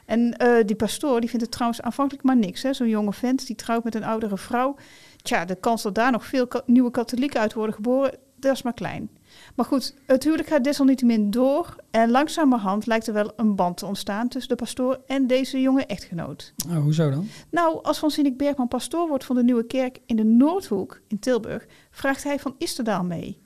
En 0.07 0.37
eh, 0.37 0.67
die 0.67 0.77
pastoor 0.77 1.21
die 1.21 1.29
vindt 1.29 1.45
het 1.45 1.55
trouwens 1.55 1.83
aanvankelijk 1.83 2.25
maar 2.25 2.37
niks. 2.37 2.61
Zo'n 2.61 2.89
jonge 2.89 3.13
vent 3.13 3.47
die 3.47 3.57
trouwt 3.57 3.85
met 3.85 3.95
een 3.95 4.05
oudere 4.05 4.39
vrouw. 4.39 4.75
Tja, 5.23 5.45
de 5.45 5.55
kans 5.55 5.83
dat 5.83 5.95
daar 5.95 6.13
nog 6.13 6.27
veel 6.27 6.47
ka- 6.47 6.63
nieuwe 6.67 6.91
katholieken 6.91 7.41
uit 7.41 7.53
worden 7.53 7.75
geboren, 7.75 8.15
dat 8.37 8.55
is 8.55 8.63
maar 8.63 8.75
klein. 8.75 9.11
Maar 9.55 9.67
goed, 9.67 9.95
het 10.07 10.25
huwelijk 10.25 10.49
gaat 10.49 10.65
desalniettemin 10.65 11.31
door. 11.31 11.77
En 11.91 12.11
langzamerhand 12.11 12.87
lijkt 12.87 13.07
er 13.07 13.13
wel 13.15 13.33
een 13.37 13.55
band 13.57 13.77
te 13.77 13.87
ontstaan 13.87 14.29
tussen 14.29 14.49
de 14.51 14.57
pastoor 14.63 15.01
en 15.07 15.27
deze 15.27 15.61
jonge 15.61 15.87
echtgenoot. 15.87 16.53
oh, 16.69 16.77
hoezo 16.77 17.11
dan? 17.11 17.27
Nou, 17.51 17.83
als 17.83 17.99
Van 17.99 18.11
Zinnik 18.11 18.37
Bergman 18.37 18.69
pastoor 18.69 19.09
wordt 19.09 19.25
van 19.25 19.37
de 19.37 19.43
Nieuwe 19.45 19.67
Kerk 19.67 19.99
in 20.07 20.17
de 20.17 20.25
Noordhoek 20.25 21.01
in 21.09 21.19
Tilburg, 21.19 21.67
vraagt 21.91 22.25
hij 22.25 22.39
van 22.39 22.55
Isterdaal 22.59 23.05
mee. 23.05 23.41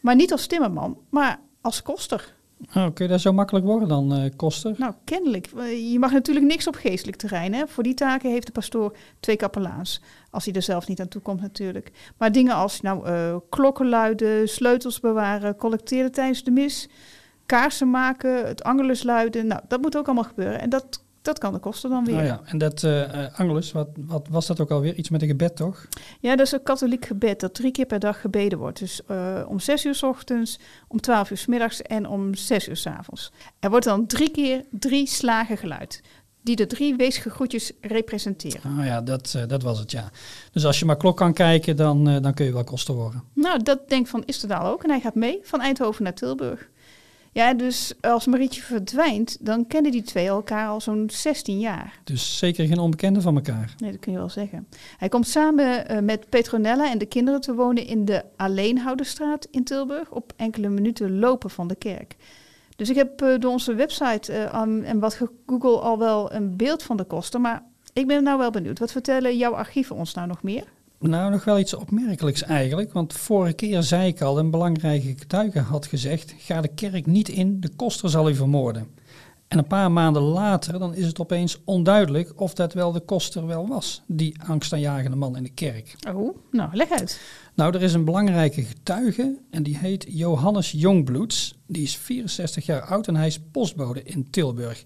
Maar 0.00 0.14
niet 0.14 0.32
als 0.32 0.46
timmerman, 0.46 0.98
maar 1.10 1.40
als 1.60 1.82
koster. 1.82 2.34
Oh, 2.60 2.86
kun 2.94 3.04
je 3.04 3.08
daar 3.08 3.20
zo 3.20 3.32
makkelijk 3.32 3.64
worden 3.64 3.88
dan, 3.88 4.12
eh, 4.12 4.30
koster? 4.36 4.74
Nou, 4.76 4.94
kennelijk. 5.04 5.48
Eh, 5.56 5.92
Je 5.92 5.98
mag 5.98 6.12
natuurlijk 6.12 6.46
niks 6.46 6.66
op 6.66 6.74
geestelijk 6.74 7.16
terrein. 7.16 7.54
Hè? 7.54 7.66
Voor 7.66 7.82
die 7.82 7.94
taken 7.94 8.30
heeft 8.30 8.46
de 8.46 8.52
pastoor 8.52 8.96
twee 9.20 9.36
kapelaans. 9.36 10.00
Als 10.30 10.44
hij 10.44 10.54
er 10.54 10.62
zelf 10.62 10.88
niet 10.88 11.00
aan 11.00 11.08
toe 11.08 11.22
komt 11.22 11.40
natuurlijk. 11.40 11.92
Maar 12.16 12.32
dingen 12.32 12.54
als 12.54 12.80
nou, 12.80 13.06
eh, 13.06 13.36
klokken 13.48 13.88
luiden, 13.88 14.48
sleutels 14.48 15.00
bewaren, 15.00 15.56
collecteren 15.56 16.12
tijdens 16.12 16.44
de 16.44 16.50
mis, 16.50 16.88
kaarsen 17.46 17.90
maken, 17.90 18.46
het 18.46 18.62
angelus 18.62 19.02
luiden. 19.02 19.46
Nou, 19.46 19.60
dat 19.68 19.80
moet 19.80 19.96
ook 19.96 20.06
allemaal 20.06 20.24
gebeuren. 20.24 20.60
En 20.60 20.70
dat, 20.70 21.04
dat 21.26 21.38
kan 21.38 21.52
de 21.52 21.58
koster 21.58 21.90
dan 21.90 22.04
weer. 22.04 22.18
Oh 22.18 22.24
ja, 22.24 22.40
en 22.44 22.58
dat 22.58 22.82
eh, 22.82 23.38
Angelus, 23.38 23.72
wat, 23.72 23.88
wat 23.96 24.28
was 24.30 24.46
dat 24.46 24.60
ook 24.60 24.70
alweer? 24.70 24.94
Iets 24.94 25.10
met 25.10 25.22
een 25.22 25.28
gebed, 25.28 25.56
toch? 25.56 25.86
Ja, 26.20 26.36
dat 26.36 26.46
is 26.46 26.52
een 26.52 26.62
katholiek 26.62 27.06
gebed 27.06 27.40
dat 27.40 27.54
drie 27.54 27.70
keer 27.70 27.86
per 27.86 27.98
dag 27.98 28.20
gebeden 28.20 28.58
wordt. 28.58 28.78
Dus 28.78 29.00
eh, 29.06 29.42
om 29.48 29.60
zes 29.60 29.84
uur 29.84 29.94
s 29.94 30.02
ochtends, 30.02 30.58
om 30.88 31.00
twaalf 31.00 31.30
uur 31.30 31.36
s 31.36 31.46
middags 31.46 31.82
en 31.82 32.08
om 32.08 32.34
zes 32.34 32.68
uur 32.68 32.76
s 32.76 32.86
avonds. 32.86 33.32
Er 33.60 33.70
wordt 33.70 33.84
dan 33.84 34.06
drie 34.06 34.30
keer 34.30 34.64
drie 34.70 35.06
slagen 35.06 35.56
geluid, 35.56 36.02
die 36.42 36.56
de 36.56 36.66
drie 36.66 36.96
weesgegroetjes 36.96 37.72
representeren. 37.80 38.78
Oh 38.78 38.84
ja, 38.84 39.00
dat, 39.00 39.34
eh, 39.36 39.46
dat 39.46 39.62
was 39.62 39.78
het, 39.78 39.90
ja. 39.90 40.10
Dus 40.52 40.64
als 40.64 40.78
je 40.78 40.84
maar 40.84 40.96
klok 40.96 41.16
kan 41.16 41.32
kijken, 41.32 41.76
dan, 41.76 42.04
dan 42.04 42.34
kun 42.34 42.44
je 42.44 42.52
wel 42.52 42.64
koster 42.64 42.94
worden. 42.94 43.22
Nou, 43.32 43.62
dat 43.62 43.88
denkt 43.88 44.08
Van 44.08 44.22
Isterdaal 44.26 44.72
ook 44.72 44.84
en 44.84 44.90
hij 44.90 45.00
gaat 45.00 45.14
mee 45.14 45.38
van 45.42 45.60
Eindhoven 45.60 46.04
naar 46.04 46.14
Tilburg. 46.14 46.68
Ja, 47.36 47.54
dus 47.54 47.92
als 48.00 48.26
Marietje 48.26 48.62
verdwijnt, 48.62 49.36
dan 49.40 49.66
kennen 49.66 49.92
die 49.92 50.02
twee 50.02 50.26
elkaar 50.26 50.68
al 50.68 50.80
zo'n 50.80 51.10
16 51.12 51.58
jaar. 51.58 52.00
Dus 52.04 52.38
zeker 52.38 52.66
geen 52.66 52.78
onbekende 52.78 53.20
van 53.20 53.34
elkaar. 53.34 53.74
Nee, 53.78 53.90
dat 53.90 54.00
kun 54.00 54.12
je 54.12 54.18
wel 54.18 54.28
zeggen. 54.28 54.66
Hij 54.96 55.08
komt 55.08 55.28
samen 55.28 55.88
eh, 55.88 56.02
met 56.02 56.28
Petronella 56.28 56.90
en 56.90 56.98
de 56.98 57.06
kinderen 57.06 57.40
te 57.40 57.54
wonen 57.54 57.86
in 57.86 58.04
de 58.04 58.24
Alleenhouderstraat 58.36 59.48
in 59.50 59.64
Tilburg, 59.64 60.10
op 60.10 60.32
enkele 60.36 60.68
minuten 60.68 61.18
lopen 61.18 61.50
van 61.50 61.68
de 61.68 61.74
kerk. 61.74 62.16
Dus 62.76 62.90
ik 62.90 62.96
heb 62.96 63.22
eh, 63.22 63.38
door 63.38 63.52
onze 63.52 63.74
website 63.74 64.32
eh, 64.32 64.60
en 64.62 64.98
wat 64.98 65.20
Google 65.46 65.78
al 65.80 65.98
wel 65.98 66.32
een 66.32 66.56
beeld 66.56 66.82
van 66.82 66.96
de 66.96 67.04
kosten, 67.04 67.40
maar 67.40 67.62
ik 67.92 68.06
ben 68.06 68.22
nou 68.22 68.38
wel 68.38 68.50
benieuwd. 68.50 68.78
Wat 68.78 68.92
vertellen 68.92 69.36
jouw 69.36 69.52
archieven 69.54 69.96
ons 69.96 70.14
nou 70.14 70.26
nog 70.26 70.42
meer? 70.42 70.64
Nou, 70.98 71.30
nog 71.30 71.44
wel 71.44 71.58
iets 71.58 71.74
opmerkelijks 71.74 72.42
eigenlijk. 72.42 72.92
Want 72.92 73.12
vorige 73.12 73.52
keer 73.52 73.82
zei 73.82 74.08
ik 74.08 74.20
al, 74.20 74.38
een 74.38 74.50
belangrijke 74.50 75.14
getuige 75.18 75.58
had 75.58 75.86
gezegd... 75.86 76.34
ga 76.38 76.60
de 76.60 76.74
kerk 76.74 77.06
niet 77.06 77.28
in, 77.28 77.60
de 77.60 77.68
koster 77.76 78.10
zal 78.10 78.30
u 78.30 78.34
vermoorden. 78.34 78.88
En 79.48 79.58
een 79.58 79.66
paar 79.66 79.92
maanden 79.92 80.22
later, 80.22 80.78
dan 80.78 80.94
is 80.94 81.06
het 81.06 81.20
opeens 81.20 81.60
onduidelijk... 81.64 82.40
of 82.40 82.54
dat 82.54 82.72
wel 82.72 82.92
de 82.92 83.00
koster 83.00 83.46
wel 83.46 83.68
was, 83.68 84.02
die 84.06 84.42
angstaanjagende 84.46 85.16
man 85.16 85.36
in 85.36 85.42
de 85.42 85.50
kerk. 85.54 85.96
Oh, 86.14 86.36
nou, 86.50 86.76
leg 86.76 86.90
uit. 86.90 87.20
Nou, 87.54 87.74
er 87.74 87.82
is 87.82 87.94
een 87.94 88.04
belangrijke 88.04 88.62
getuige 88.62 89.38
en 89.50 89.62
die 89.62 89.78
heet 89.78 90.06
Johannes 90.08 90.70
Jongbloeds. 90.70 91.58
Die 91.66 91.82
is 91.82 91.96
64 91.96 92.66
jaar 92.66 92.82
oud 92.82 93.06
en 93.06 93.16
hij 93.16 93.26
is 93.26 93.40
postbode 93.52 94.02
in 94.02 94.30
Tilburg. 94.30 94.84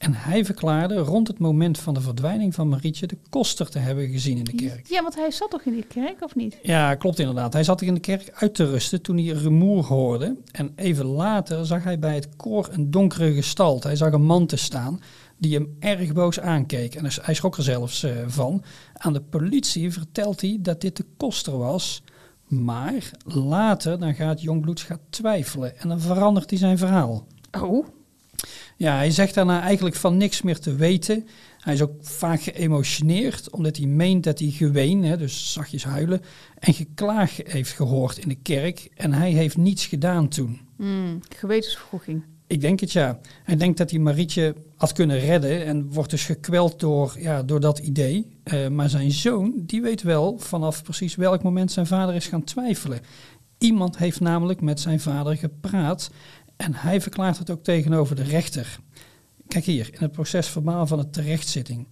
En 0.00 0.14
hij 0.14 0.44
verklaarde 0.44 0.94
rond 0.94 1.28
het 1.28 1.38
moment 1.38 1.78
van 1.78 1.94
de 1.94 2.00
verdwijning 2.00 2.54
van 2.54 2.68
Marietje 2.68 3.06
de 3.06 3.16
koster 3.28 3.70
te 3.70 3.78
hebben 3.78 4.08
gezien 4.08 4.36
in 4.36 4.44
de 4.44 4.54
kerk. 4.54 4.86
Ja, 4.86 5.02
want 5.02 5.14
hij 5.14 5.30
zat 5.30 5.50
toch 5.50 5.62
in 5.62 5.72
die 5.72 5.84
kerk, 5.84 6.24
of 6.24 6.34
niet? 6.34 6.58
Ja, 6.62 6.94
klopt 6.94 7.18
inderdaad. 7.18 7.52
Hij 7.52 7.64
zat 7.64 7.82
in 7.82 7.94
de 7.94 8.00
kerk 8.00 8.30
uit 8.34 8.54
te 8.54 8.70
rusten 8.70 9.02
toen 9.02 9.16
hij 9.16 9.26
rumoer 9.26 9.84
hoorde. 9.84 10.36
En 10.52 10.72
even 10.76 11.06
later 11.06 11.66
zag 11.66 11.84
hij 11.84 11.98
bij 11.98 12.14
het 12.14 12.36
koor 12.36 12.68
een 12.72 12.90
donkere 12.90 13.32
gestalte. 13.32 13.86
Hij 13.86 13.96
zag 13.96 14.12
een 14.12 14.22
man 14.22 14.46
te 14.46 14.56
staan 14.56 15.00
die 15.38 15.54
hem 15.54 15.76
erg 15.78 16.12
boos 16.12 16.40
aankeek. 16.40 16.94
En 16.94 17.06
hij 17.22 17.34
schrok 17.34 17.56
er 17.56 17.62
zelfs 17.62 18.02
eh, 18.02 18.12
van. 18.26 18.62
Aan 18.94 19.12
de 19.12 19.22
politie 19.22 19.92
vertelt 19.92 20.40
hij 20.40 20.58
dat 20.60 20.80
dit 20.80 20.96
de 20.96 21.06
koster 21.16 21.58
was. 21.58 22.02
Maar 22.46 23.10
later 23.24 23.98
dan 23.98 24.14
gaat 24.14 24.42
Jongbloeds 24.42 24.82
gaat 24.82 25.00
twijfelen 25.10 25.78
en 25.78 25.88
dan 25.88 26.00
verandert 26.00 26.50
hij 26.50 26.58
zijn 26.58 26.78
verhaal. 26.78 27.26
Oh, 27.60 27.86
Ja, 28.76 28.96
hij 28.96 29.10
zegt 29.10 29.34
daarna 29.34 29.62
eigenlijk 29.62 29.96
van 29.96 30.16
niks 30.16 30.42
meer 30.42 30.58
te 30.58 30.74
weten. 30.74 31.26
Hij 31.58 31.74
is 31.74 31.82
ook 31.82 31.92
vaak 32.00 32.40
geëmotioneerd, 32.40 33.50
omdat 33.50 33.76
hij 33.76 33.86
meent 33.86 34.24
dat 34.24 34.38
hij 34.38 34.48
geween, 34.48 35.04
hè, 35.04 35.16
dus 35.16 35.52
zachtjes 35.52 35.84
huilen, 35.84 36.20
en 36.58 36.74
geklaag 36.74 37.36
heeft 37.44 37.72
gehoord 37.72 38.18
in 38.18 38.28
de 38.28 38.38
kerk. 38.42 38.88
En 38.96 39.12
hij 39.12 39.30
heeft 39.30 39.56
niets 39.56 39.86
gedaan 39.86 40.28
toen. 40.28 40.60
gewetensvergoeding. 41.36 42.22
Ik 42.50 42.60
denk 42.60 42.80
het 42.80 42.92
ja. 42.92 43.20
Hij 43.44 43.56
denkt 43.56 43.78
dat 43.78 43.90
hij 43.90 43.98
Marietje 43.98 44.54
had 44.76 44.92
kunnen 44.92 45.18
redden 45.18 45.64
en 45.64 45.92
wordt 45.92 46.10
dus 46.10 46.24
gekweld 46.24 46.80
door, 46.80 47.16
ja, 47.18 47.42
door 47.42 47.60
dat 47.60 47.78
idee. 47.78 48.36
Eh, 48.42 48.68
maar 48.68 48.88
zijn 48.88 49.10
zoon, 49.10 49.52
die 49.56 49.82
weet 49.82 50.02
wel 50.02 50.38
vanaf 50.38 50.82
precies 50.82 51.14
welk 51.14 51.42
moment 51.42 51.72
zijn 51.72 51.86
vader 51.86 52.14
is 52.14 52.26
gaan 52.26 52.44
twijfelen. 52.44 53.00
Iemand 53.58 53.98
heeft 53.98 54.20
namelijk 54.20 54.60
met 54.60 54.80
zijn 54.80 55.00
vader 55.00 55.36
gepraat 55.36 56.10
en 56.60 56.74
hij 56.74 57.00
verklaart 57.00 57.38
het 57.38 57.50
ook 57.50 57.64
tegenover 57.64 58.16
de 58.16 58.22
rechter. 58.22 58.78
Kijk 59.48 59.64
hier, 59.64 59.88
in 59.92 59.98
het 59.98 60.12
proces 60.12 60.48
verbaal 60.48 60.86
van 60.86 60.98
de 60.98 61.10
terechtzitting. 61.10 61.86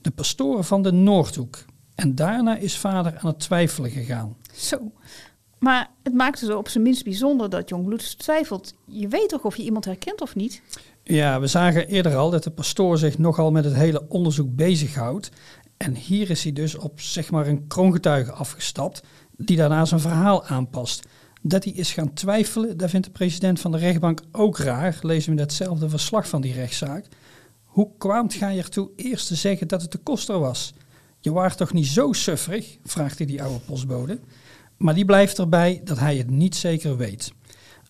De 0.00 0.10
pastoren 0.10 0.64
van 0.64 0.82
de 0.82 0.92
Noordhoek. 0.92 1.64
En 1.94 2.14
daarna 2.14 2.56
is 2.56 2.76
vader 2.76 3.18
aan 3.18 3.26
het 3.26 3.38
twijfelen 3.38 3.90
gegaan. 3.90 4.36
Zo. 4.54 4.92
Maar 5.58 5.90
het 6.02 6.14
maakte 6.14 6.44
zo 6.46 6.58
op 6.58 6.68
zijn 6.68 6.84
minst 6.84 7.04
bijzonder 7.04 7.50
dat 7.50 7.68
Jong 7.68 7.84
Bloeds 7.84 8.14
twijfelt. 8.14 8.74
Je 8.86 9.08
weet 9.08 9.28
toch 9.28 9.42
of 9.42 9.56
je 9.56 9.62
iemand 9.62 9.84
herkent 9.84 10.20
of 10.20 10.34
niet? 10.34 10.62
Ja, 11.02 11.40
we 11.40 11.46
zagen 11.46 11.86
eerder 11.86 12.16
al 12.16 12.30
dat 12.30 12.44
de 12.44 12.50
pastoor 12.50 12.98
zich 12.98 13.18
nogal 13.18 13.50
met 13.50 13.64
het 13.64 13.74
hele 13.74 14.08
onderzoek 14.08 14.56
bezighoudt. 14.56 15.30
En 15.76 15.94
hier 15.94 16.30
is 16.30 16.42
hij 16.42 16.52
dus 16.52 16.74
op 16.76 17.00
zeg 17.00 17.30
maar 17.30 17.46
een 17.46 17.66
kroongetuige 17.66 18.32
afgestapt, 18.32 19.02
die 19.36 19.56
daarna 19.56 19.84
zijn 19.84 20.00
verhaal 20.00 20.44
aanpast. 20.44 21.02
Dat 21.42 21.64
hij 21.64 21.72
is 21.72 21.92
gaan 21.92 22.12
twijfelen, 22.12 22.76
dat 22.76 22.90
vindt 22.90 23.06
de 23.06 23.12
president 23.12 23.60
van 23.60 23.72
de 23.72 23.78
rechtbank 23.78 24.22
ook 24.32 24.58
raar. 24.58 24.98
Lezen 25.02 25.24
we 25.24 25.40
in 25.40 25.46
datzelfde 25.46 25.88
verslag 25.88 26.28
van 26.28 26.40
die 26.40 26.52
rechtszaak. 26.52 27.06
Hoe 27.64 27.90
kwaamt 27.98 28.34
gij 28.34 28.58
ertoe 28.58 28.90
eerst 28.96 29.26
te 29.26 29.34
zeggen 29.34 29.68
dat 29.68 29.82
het 29.82 29.92
de 29.92 29.98
koster 29.98 30.38
was? 30.38 30.74
Je 31.20 31.32
waart 31.32 31.56
toch 31.56 31.72
niet 31.72 31.86
zo 31.86 32.12
sufferig? 32.12 32.78
vraagt 32.84 33.18
hij 33.18 33.26
die 33.26 33.42
oude 33.42 33.58
postbode. 33.58 34.20
Maar 34.76 34.94
die 34.94 35.04
blijft 35.04 35.38
erbij 35.38 35.80
dat 35.84 35.98
hij 35.98 36.16
het 36.16 36.30
niet 36.30 36.56
zeker 36.56 36.96
weet. 36.96 37.32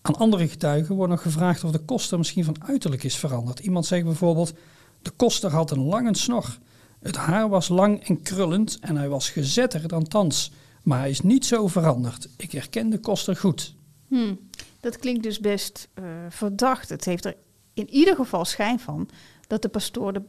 Aan 0.01 0.15
andere 0.15 0.47
getuigen 0.47 0.95
wordt 0.95 1.11
nog 1.11 1.21
gevraagd 1.21 1.63
of 1.63 1.71
de 1.71 1.79
koster 1.79 2.17
misschien 2.17 2.43
van 2.43 2.63
uiterlijk 2.67 3.03
is 3.03 3.15
veranderd. 3.15 3.59
Iemand 3.59 3.85
zegt 3.85 4.03
bijvoorbeeld, 4.03 4.53
de 5.01 5.09
koster 5.09 5.51
had 5.51 5.71
een 5.71 5.83
lange 5.83 6.15
snor. 6.15 6.57
Het 6.99 7.15
haar 7.15 7.49
was 7.49 7.67
lang 7.67 8.07
en 8.07 8.21
krullend 8.21 8.77
en 8.81 8.97
hij 8.97 9.09
was 9.09 9.29
gezetter 9.29 9.87
dan 9.87 10.07
thans. 10.07 10.51
Maar 10.83 10.99
hij 10.99 11.09
is 11.09 11.21
niet 11.21 11.45
zo 11.45 11.67
veranderd. 11.67 12.27
Ik 12.37 12.51
herken 12.51 12.89
de 12.89 12.97
koster 12.99 13.35
goed. 13.35 13.75
Hm, 14.07 14.33
dat 14.79 14.97
klinkt 14.97 15.23
dus 15.23 15.39
best 15.39 15.87
uh, 15.99 16.05
verdacht. 16.29 16.89
Het 16.89 17.05
heeft 17.05 17.25
er 17.25 17.35
in 17.73 17.89
ieder 17.89 18.15
geval 18.15 18.45
schijn 18.45 18.79
van 18.79 19.09
dat 19.47 19.61
de 19.61 19.69
pastoor 19.69 20.13
de 20.13 20.21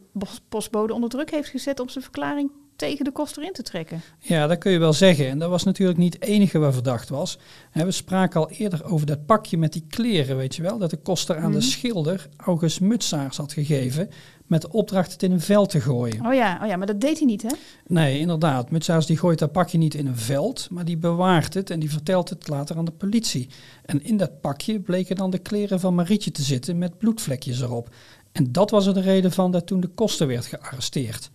postbode 0.48 0.92
onder 0.94 1.10
druk 1.10 1.30
heeft 1.30 1.48
gezet 1.48 1.80
om 1.80 1.88
zijn 1.88 2.04
verklaring 2.04 2.50
tegen 2.76 3.04
de 3.04 3.10
koster 3.12 3.42
in 3.44 3.52
te 3.52 3.62
trekken. 3.62 4.00
Ja, 4.18 4.46
dat 4.46 4.58
kun 4.58 4.72
je 4.72 4.78
wel 4.78 4.92
zeggen. 4.92 5.28
En 5.28 5.38
dat 5.38 5.50
was 5.50 5.64
natuurlijk 5.64 5.98
niet 5.98 6.14
het 6.14 6.22
enige 6.22 6.58
wat 6.58 6.72
verdacht 6.74 7.08
was. 7.08 7.38
We 7.72 7.90
spraken 7.90 8.40
al 8.40 8.50
eerder 8.50 8.84
over 8.84 9.06
dat 9.06 9.26
pakje 9.26 9.58
met 9.58 9.72
die 9.72 9.84
kleren, 9.88 10.36
weet 10.36 10.56
je 10.56 10.62
wel. 10.62 10.78
Dat 10.78 10.90
de 10.90 10.96
koster 10.96 11.36
aan 11.36 11.50
de 11.50 11.56
Mhm. 11.58 11.66
schilder 11.66 12.28
August 12.36 12.80
Mutsaars 12.80 13.36
had 13.36 13.52
gegeven. 13.52 14.10
Met 14.46 14.60
de 14.60 14.72
opdracht 14.72 15.12
het 15.12 15.22
in 15.22 15.32
een 15.32 15.40
veld 15.40 15.70
te 15.70 15.80
gooien. 15.80 16.26
Oh 16.26 16.34
ja, 16.34 16.58
oh 16.62 16.68
ja, 16.68 16.76
maar 16.76 16.86
dat 16.86 17.00
deed 17.00 17.18
hij 17.18 17.26
niet, 17.26 17.42
hè? 17.42 17.48
Nee, 17.86 18.18
inderdaad. 18.18 18.70
Mutsaars 18.70 19.06
die 19.06 19.16
gooit 19.16 19.38
dat 19.38 19.52
pakje 19.52 19.78
niet 19.78 19.94
in 19.94 20.06
een 20.06 20.16
veld, 20.16 20.68
maar 20.70 20.84
die 20.84 20.96
bewaart 20.96 21.54
het 21.54 21.70
en 21.70 21.80
die 21.80 21.90
vertelt 21.90 22.28
het 22.28 22.48
later 22.48 22.76
aan 22.76 22.84
de 22.84 22.90
politie. 22.90 23.48
En 23.84 24.04
in 24.04 24.16
dat 24.16 24.40
pakje 24.40 24.80
bleken 24.80 25.16
dan 25.16 25.30
de 25.30 25.38
kleren 25.38 25.80
van 25.80 25.94
Marietje 25.94 26.30
te 26.30 26.42
zitten 26.42 26.78
met 26.78 26.98
bloedvlekjes 26.98 27.60
erop. 27.60 27.94
En 28.32 28.52
dat 28.52 28.70
was 28.70 28.86
er 28.86 28.94
de 28.94 29.00
reden 29.00 29.32
van 29.32 29.50
dat 29.50 29.66
toen 29.66 29.80
de 29.80 29.88
koster 29.88 30.26
werd 30.26 30.46
gearresteerd. 30.46 31.30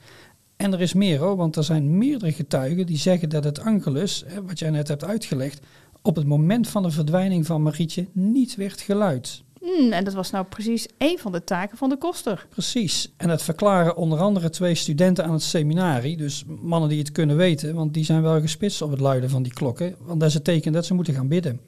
En 0.55 0.73
er 0.73 0.81
is 0.81 0.93
meer 0.93 1.19
hoor, 1.19 1.35
want 1.35 1.55
er 1.55 1.63
zijn 1.63 1.97
meerdere 1.97 2.31
getuigen 2.31 2.85
die 2.85 2.97
zeggen 2.97 3.29
dat 3.29 3.43
het 3.43 3.59
Angelus, 3.59 4.25
wat 4.45 4.59
jij 4.59 4.69
net 4.69 4.87
hebt 4.87 5.03
uitgelegd, 5.03 5.65
op 6.01 6.15
het 6.15 6.27
moment 6.27 6.67
van 6.67 6.83
de 6.83 6.91
verdwijning 6.91 7.45
van 7.45 7.61
Marietje 7.61 8.07
niet 8.11 8.55
werd 8.55 8.81
geluid. 8.81 9.43
Hm, 9.61 9.91
en 9.91 10.03
dat 10.03 10.13
was 10.13 10.31
nou 10.31 10.45
precies 10.45 10.87
één 10.97 11.19
van 11.19 11.31
de 11.31 11.43
taken 11.43 11.77
van 11.77 11.89
de 11.89 11.97
koster. 11.97 12.47
Precies. 12.49 13.13
En 13.17 13.27
dat 13.27 13.43
verklaren 13.43 13.95
onder 13.95 14.19
andere 14.19 14.49
twee 14.49 14.75
studenten 14.75 15.25
aan 15.25 15.33
het 15.33 15.41
seminarie. 15.41 16.17
Dus 16.17 16.43
mannen 16.47 16.89
die 16.89 16.99
het 16.99 17.11
kunnen 17.11 17.37
weten, 17.37 17.75
want 17.75 17.93
die 17.93 18.05
zijn 18.05 18.21
wel 18.21 18.41
gespitst 18.41 18.81
op 18.81 18.91
het 18.91 18.99
luiden 18.99 19.29
van 19.29 19.43
die 19.43 19.53
klokken. 19.53 19.95
Want 19.99 20.19
dat 20.19 20.29
is 20.29 20.35
het 20.35 20.43
teken 20.43 20.71
dat 20.71 20.85
ze 20.85 20.93
moeten 20.93 21.13
gaan 21.13 21.27
bidden. 21.27 21.59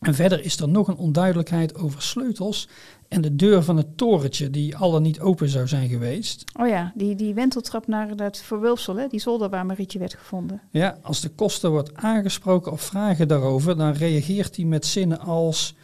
En 0.00 0.14
verder 0.14 0.44
is 0.44 0.60
er 0.60 0.68
nog 0.68 0.88
een 0.88 0.96
onduidelijkheid 0.96 1.74
over 1.74 2.02
sleutels 2.02 2.68
en 3.08 3.20
de 3.20 3.36
deur 3.36 3.62
van 3.62 3.76
het 3.76 3.96
torentje 3.96 4.50
die 4.50 4.76
al 4.76 4.90
dan 4.90 5.02
niet 5.02 5.20
open 5.20 5.48
zou 5.48 5.68
zijn 5.68 5.88
geweest. 5.88 6.44
Oh 6.60 6.68
ja, 6.68 6.92
die, 6.94 7.14
die 7.14 7.34
wenteltrap 7.34 7.86
naar 7.86 8.16
dat 8.16 8.38
verwulpsel, 8.38 8.96
hè? 8.96 9.06
die 9.06 9.20
zolder 9.20 9.48
waar 9.48 9.66
Marietje 9.66 9.98
werd 9.98 10.14
gevonden. 10.14 10.60
Ja, 10.70 10.98
als 11.02 11.20
de 11.20 11.28
koster 11.28 11.70
wordt 11.70 11.94
aangesproken 11.94 12.72
op 12.72 12.80
vragen 12.80 13.28
daarover, 13.28 13.76
dan 13.76 13.92
reageert 13.92 14.56
hij 14.56 14.64
met 14.64 14.86
zinnen 14.86 15.20
als... 15.20 15.74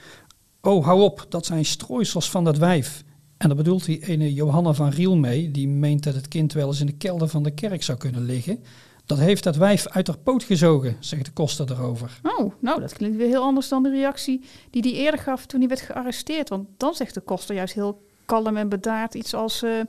Oh, 0.63 0.85
hou 0.85 1.01
op, 1.03 1.27
dat 1.29 1.47
zijn 1.47 1.65
strooisels 1.65 2.31
van 2.31 2.45
dat 2.45 2.59
wijf. 2.59 3.05
En 3.37 3.49
daar 3.49 3.57
bedoelt 3.57 3.87
hij 3.87 4.03
ene 4.03 4.33
Johanna 4.33 4.73
van 4.73 4.89
Riel 4.89 5.17
mee, 5.17 5.51
die 5.51 5.69
meent 5.69 6.03
dat 6.03 6.15
het 6.15 6.29
kind 6.29 6.53
wel 6.53 6.69
eens 6.69 6.81
in 6.81 6.87
de 6.87 6.97
kelder 6.97 7.29
van 7.29 7.43
de 7.43 7.51
kerk 7.51 7.83
zou 7.83 7.99
kunnen 7.99 8.25
liggen. 8.25 8.65
Dat 9.07 9.19
heeft 9.19 9.45
dat 9.45 9.57
wijf 9.57 9.87
uit 9.89 10.07
haar 10.07 10.19
poot 10.19 10.43
gezogen, 10.43 10.97
zegt 11.01 11.25
de 11.25 11.31
koster 11.33 11.71
erover. 11.71 12.21
Oh, 12.23 12.53
nou, 12.61 12.81
dat 12.81 12.93
klinkt 12.93 13.17
weer 13.17 13.27
heel 13.29 13.43
anders 13.43 13.69
dan 13.69 13.83
de 13.83 13.91
reactie 13.91 14.45
die 14.71 14.83
hij 14.83 14.93
eerder 14.93 15.21
gaf 15.21 15.47
toen 15.47 15.61
hij 15.61 15.69
werd 15.69 15.81
gearresteerd. 15.81 16.49
Want 16.49 16.69
dan 16.77 16.95
zegt 16.95 17.15
de 17.15 17.21
koster 17.21 17.55
juist 17.55 17.75
heel 17.75 18.03
kalm 18.27 18.57
en 18.57 18.69
bedaard 18.69 19.15
iets 19.15 19.35
als... 19.35 19.63
eh, 19.63 19.81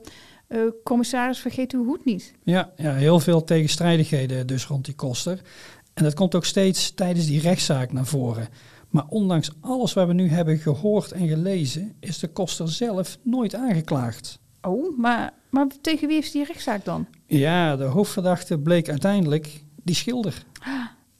eh, 0.46 0.60
commissaris, 0.84 1.38
vergeet 1.38 1.72
uw 1.72 1.84
hoed 1.84 2.04
niet. 2.04 2.32
Ja, 2.42 2.72
ja, 2.76 2.92
heel 2.92 3.20
veel 3.20 3.44
tegenstrijdigheden 3.44 4.46
dus 4.46 4.66
rond 4.66 4.84
die 4.84 4.94
koster. 4.94 5.40
En 5.94 6.04
dat 6.04 6.14
komt 6.14 6.34
ook 6.34 6.44
steeds 6.44 6.90
tijdens 6.90 7.26
die 7.26 7.40
rechtszaak 7.40 7.92
naar 7.92 8.06
voren. 8.06 8.48
Maar 8.94 9.06
ondanks 9.08 9.50
alles 9.60 9.92
wat 9.92 10.06
we 10.06 10.12
nu 10.12 10.28
hebben 10.28 10.58
gehoord 10.58 11.12
en 11.12 11.28
gelezen, 11.28 11.96
is 12.00 12.18
de 12.18 12.28
koster 12.28 12.68
zelf 12.68 13.18
nooit 13.22 13.54
aangeklaagd. 13.54 14.38
Oh, 14.62 14.98
maar, 14.98 15.32
maar 15.50 15.66
tegen 15.80 16.06
wie 16.06 16.16
heeft 16.16 16.32
die 16.32 16.44
rechtszaak 16.44 16.84
dan? 16.84 17.06
Ja, 17.26 17.76
de 17.76 17.84
hoofdverdachte 17.84 18.58
bleek 18.58 18.88
uiteindelijk 18.88 19.64
die 19.82 19.94
schilder. 19.94 20.44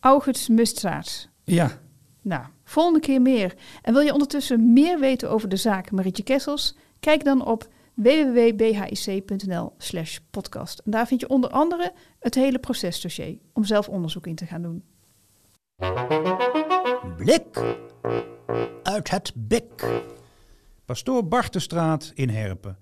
August 0.01 0.49
Mustsaert. 0.49 1.29
Ja, 1.45 1.71
Nou, 2.23 2.45
volgende 2.65 3.01
keer 3.01 3.23
meer. 3.23 3.55
En 3.83 3.93
wil 3.93 4.03
je 4.03 4.13
ondertussen 4.13 4.73
meer 4.73 4.99
weten 4.99 5.31
over 5.31 5.49
de 5.49 5.57
zaak 5.57 5.91
Marietje 5.91 6.23
Kessels? 6.23 6.77
Kijk 7.01 7.25
dan 7.25 7.47
op 7.47 7.69
www.bhic.nl 7.95 9.73
slash 9.79 10.19
podcast. 10.31 10.79
En 10.79 10.91
daar 10.91 11.07
vind 11.07 11.21
je 11.21 11.29
onder 11.29 11.51
andere 11.51 11.93
het 12.19 12.35
hele 12.35 12.59
procesdossier 12.59 13.39
om 13.53 13.65
zelf 13.65 13.89
onderzoek 13.89 14.27
in 14.27 14.35
te 14.35 14.47
gaan 14.47 14.63
doen. 14.63 14.83
Blik 17.17 17.77
uit 18.83 19.11
het 19.11 19.33
bik. 19.35 20.03
Pastoor 20.85 21.29
Bartenstraat 21.29 22.13
in 22.15 22.29
Herpen. 22.29 22.79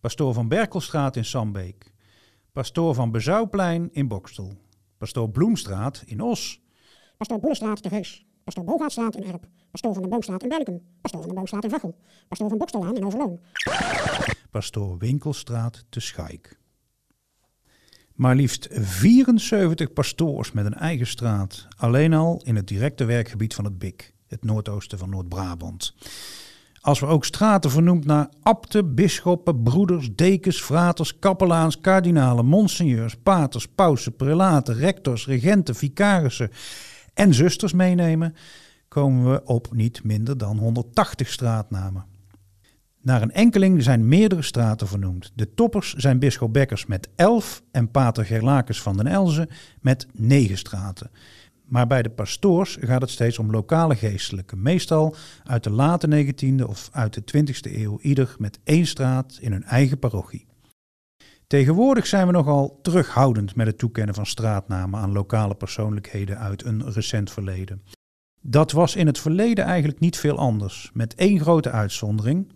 Pastoor 0.00 0.34
van 0.34 0.48
Berkelstraat 0.48 1.16
in 1.16 1.24
Sambeek. 1.24 1.92
Pastoor 2.52 2.94
van 2.94 3.10
Bezouwplein 3.10 3.88
in 3.92 4.08
Bokstel. 4.08 4.52
Pastoor 4.98 5.30
Bloemstraat 5.30 6.02
in 6.06 6.20
Os. 6.20 6.60
Pastoor 7.16 7.38
Boelenstraat 7.38 7.82
te 7.82 7.88
Heus. 7.88 8.26
Pastoor 8.44 8.64
Bogaatstraat 8.64 9.16
in 9.16 9.24
Erp. 9.24 9.46
Pastoor 9.70 9.94
van 9.94 10.02
de 10.02 10.08
Boomstraat 10.08 10.42
in 10.42 10.48
Belkum. 10.48 10.80
Pastoor 11.00 11.20
van 11.20 11.28
de 11.28 11.34
Boomstraat 11.34 11.64
in 11.64 11.70
Vachel. 11.70 11.96
Pastoor 12.28 12.48
van 12.48 12.58
Bokstellaan 12.58 12.96
in 12.96 13.04
Overloon. 13.04 13.40
Pastoor 14.50 14.98
Winkelstraat 14.98 15.84
te 15.88 16.00
Schaik. 16.00 16.59
Maar 18.20 18.34
liefst 18.34 18.68
74 18.70 19.92
pastoors 19.92 20.52
met 20.52 20.66
een 20.66 20.74
eigen 20.74 21.06
straat. 21.06 21.66
Alleen 21.76 22.14
al 22.14 22.40
in 22.44 22.56
het 22.56 22.68
directe 22.68 23.04
werkgebied 23.04 23.54
van 23.54 23.64
het 23.64 23.78
BIC, 23.78 24.12
het 24.26 24.44
noordoosten 24.44 24.98
van 24.98 25.10
Noord-Brabant. 25.10 25.94
Als 26.80 27.00
we 27.00 27.06
ook 27.06 27.24
straten 27.24 27.70
vernoemd 27.70 28.04
naar 28.04 28.28
abten, 28.42 28.94
bisschoppen, 28.94 29.62
broeders, 29.62 30.14
dekens, 30.14 30.60
fraters, 30.62 31.18
kapelaans, 31.18 31.80
kardinalen, 31.80 32.46
monseigneurs, 32.46 33.16
paters, 33.16 33.66
pausen, 33.66 34.16
prelaten, 34.16 34.74
rectors, 34.74 35.26
regenten, 35.26 35.74
vicarissen 35.74 36.50
en 37.14 37.34
zusters 37.34 37.72
meenemen, 37.72 38.34
komen 38.88 39.32
we 39.32 39.44
op 39.44 39.68
niet 39.72 40.04
minder 40.04 40.38
dan 40.38 40.58
180 40.58 41.28
straatnamen. 41.28 42.04
Naar 43.02 43.22
een 43.22 43.32
enkeling 43.32 43.82
zijn 43.82 44.08
meerdere 44.08 44.42
straten 44.42 44.86
vernoemd. 44.86 45.32
De 45.34 45.54
toppers 45.54 45.94
zijn 45.94 46.18
bisschop 46.18 46.52
Bekkers 46.52 46.86
met 46.86 47.08
11 47.14 47.62
en 47.70 47.90
pater 47.90 48.24
Gerlakes 48.24 48.82
van 48.82 48.96
den 48.96 49.06
Elzen 49.06 49.48
met 49.80 50.06
9 50.12 50.58
straten. 50.58 51.10
Maar 51.64 51.86
bij 51.86 52.02
de 52.02 52.10
pastoors 52.10 52.76
gaat 52.80 53.00
het 53.00 53.10
steeds 53.10 53.38
om 53.38 53.50
lokale 53.50 53.96
geestelijken, 53.96 54.62
meestal 54.62 55.14
uit 55.44 55.64
de 55.64 55.70
late 55.70 56.24
19e 56.24 56.66
of 56.66 56.88
uit 56.92 57.14
de 57.14 57.22
20e 57.36 57.72
eeuw, 57.76 57.98
ieder 58.00 58.34
met 58.38 58.58
één 58.64 58.86
straat 58.86 59.38
in 59.40 59.52
hun 59.52 59.64
eigen 59.64 59.98
parochie. 59.98 60.46
Tegenwoordig 61.46 62.06
zijn 62.06 62.26
we 62.26 62.32
nogal 62.32 62.78
terughoudend 62.82 63.54
met 63.54 63.66
het 63.66 63.78
toekennen 63.78 64.14
van 64.14 64.26
straatnamen 64.26 65.00
aan 65.00 65.12
lokale 65.12 65.54
persoonlijkheden 65.54 66.38
uit 66.38 66.64
een 66.64 66.92
recent 66.92 67.30
verleden. 67.30 67.82
Dat 68.42 68.72
was 68.72 68.96
in 68.96 69.06
het 69.06 69.18
verleden 69.18 69.64
eigenlijk 69.64 70.00
niet 70.00 70.16
veel 70.16 70.38
anders, 70.38 70.90
met 70.92 71.14
één 71.14 71.40
grote 71.40 71.70
uitzondering: 71.70 72.52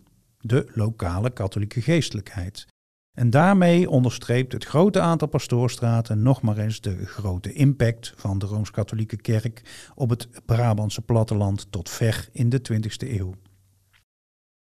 de 0.46 0.70
lokale 0.74 1.30
katholieke 1.30 1.80
geestelijkheid. 1.80 2.66
En 3.12 3.30
daarmee 3.30 3.90
onderstreept 3.90 4.52
het 4.52 4.64
grote 4.64 5.00
aantal 5.00 5.28
pastoorstraten 5.28 6.22
nog 6.22 6.42
maar 6.42 6.58
eens 6.58 6.80
de 6.80 7.06
grote 7.06 7.52
impact 7.52 8.12
van 8.16 8.38
de 8.38 8.46
Rooms-Katholieke 8.46 9.16
Kerk 9.16 9.62
op 9.94 10.10
het 10.10 10.28
Brabantse 10.46 11.02
platteland 11.02 11.66
tot 11.70 11.90
ver 11.90 12.28
in 12.32 12.48
de 12.48 12.60
20e 12.72 13.08
eeuw. 13.08 13.34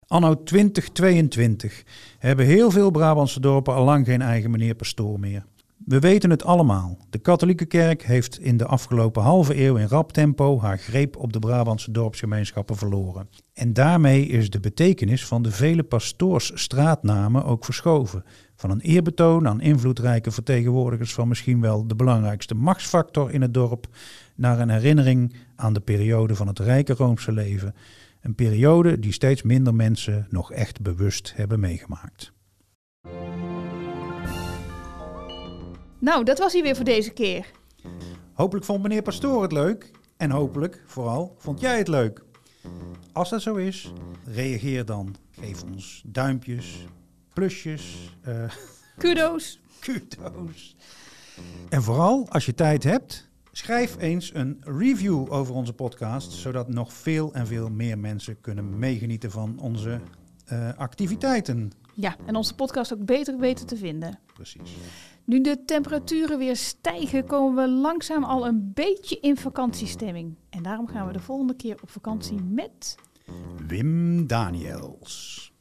Anno 0.07 0.43
2022 0.43 1.83
hebben 2.19 2.47
heel 2.47 2.71
veel 2.71 2.91
Brabantse 2.91 3.41
dorpen 3.41 3.75
al 3.75 3.85
lang 3.85 4.07
geen 4.07 4.23
eigen 4.23 4.51
meneer 4.51 4.75
pastoor 4.75 5.21
meer. 5.21 5.45
We 5.85 5.99
weten 5.99 6.31
het 6.31 6.45
allemaal. 6.45 6.99
De 7.11 7.19
katholieke 7.19 7.65
kerk 7.65 8.03
heeft 8.03 8.39
in 8.39 8.57
de 8.57 8.67
afgelopen 8.67 9.23
halve 9.23 9.65
eeuw 9.65 9.77
in 9.77 9.87
rap 9.87 10.13
tempo 10.13 10.61
haar 10.61 10.79
greep 10.79 11.17
op 11.17 11.33
de 11.33 11.39
Brabantse 11.39 11.91
dorpsgemeenschappen 11.91 12.77
verloren. 12.77 13.29
En 13.55 13.73
daarmee 13.73 14.27
is 14.27 14.51
de 14.51 14.61
betekenis 14.61 15.27
van 15.27 15.43
de 15.43 15.51
vele 15.51 15.83
pastoorsstraatnamen 15.83 17.45
ook 17.45 17.65
verschoven. 17.65 18.25
Van 18.57 18.71
een 18.71 18.81
eerbetoon 18.81 19.49
aan 19.49 19.61
invloedrijke 19.61 20.31
vertegenwoordigers 20.31 21.13
van 21.15 21.29
misschien 21.29 21.61
wel 21.61 21.87
de 21.87 21.97
belangrijkste 21.97 22.55
machtsfactor 22.55 23.31
in 23.31 23.43
het 23.43 23.55
dorp, 23.55 23.87
naar 24.35 24.61
een 24.61 24.71
herinnering 24.71 25.35
aan 25.57 25.73
de 25.73 25.81
periode 25.81 26.35
van 26.35 26.47
het 26.47 26.59
rijke 26.59 26.93
Roomse 26.93 27.33
leven. 27.33 27.75
Een 28.21 28.35
periode 28.35 28.99
die 28.99 29.13
steeds 29.13 29.43
minder 29.43 29.75
mensen 29.75 30.27
nog 30.31 30.53
echt 30.53 30.81
bewust 30.81 31.33
hebben 31.37 31.61
meegemaakt. 31.61 32.33
Nou, 36.01 36.25
dat 36.25 36.39
was 36.39 36.53
hij 36.53 36.63
weer 36.63 36.77
voor 36.77 36.85
deze 36.85 37.11
keer. 37.11 37.51
Hopelijk 38.33 38.67
vond 38.67 38.83
meneer 38.83 39.03
Pastoor 39.03 39.43
het 39.43 39.53
leuk. 39.53 39.91
En 40.17 40.31
hopelijk, 40.31 40.83
vooral, 40.87 41.35
vond 41.39 41.61
jij 41.61 41.79
het 41.79 41.89
leuk. 41.89 42.23
Als 43.13 43.31
dat 43.31 43.43
zo 43.43 43.55
is, 43.55 43.93
reageer 44.25 44.85
dan. 44.85 45.15
Geef 45.31 45.63
ons 45.63 46.03
duimpjes, 46.07 46.85
plusjes, 47.33 48.17
eh, 48.21 48.45
Kudo's. 48.99 49.61
kudo's. 49.81 50.77
En 51.69 51.83
vooral, 51.83 52.27
als 52.29 52.47
je 52.47 52.55
tijd 52.55 52.85
hebt, 52.85 53.29
schrijf 53.53 53.97
eens 53.99 54.35
een 54.35 54.61
review 54.65 55.33
over 55.33 55.55
onze 55.55 55.73
podcast, 55.73 56.33
zodat 56.33 56.69
nog 56.69 56.93
veel 56.93 57.33
en 57.35 57.47
veel 57.47 57.71
meer 57.71 57.99
mensen 57.99 58.41
kunnen 58.41 58.79
meegenieten 58.79 59.31
van 59.31 59.59
onze 59.59 60.01
eh, 60.45 60.69
activiteiten. 60.77 61.73
Ja, 61.95 62.17
en 62.27 62.37
onze 62.37 62.55
podcast 62.55 62.93
ook 62.93 63.05
beter 63.05 63.39
weten 63.39 63.67
te 63.67 63.77
vinden. 63.77 64.19
Precies. 64.35 64.77
Nu 65.31 65.41
de 65.41 65.65
temperaturen 65.65 66.39
weer 66.39 66.57
stijgen, 66.57 67.27
komen 67.27 67.65
we 67.65 67.71
langzaam 67.71 68.25
al 68.25 68.47
een 68.47 68.71
beetje 68.75 69.21
in 69.21 69.37
vakantiestemming. 69.37 70.35
En 70.49 70.63
daarom 70.63 70.87
gaan 70.87 71.07
we 71.07 71.13
de 71.13 71.21
volgende 71.21 71.55
keer 71.57 71.79
op 71.83 71.91
vakantie 71.91 72.43
met 72.43 72.97
Wim 73.67 74.27
Daniels. 74.27 75.53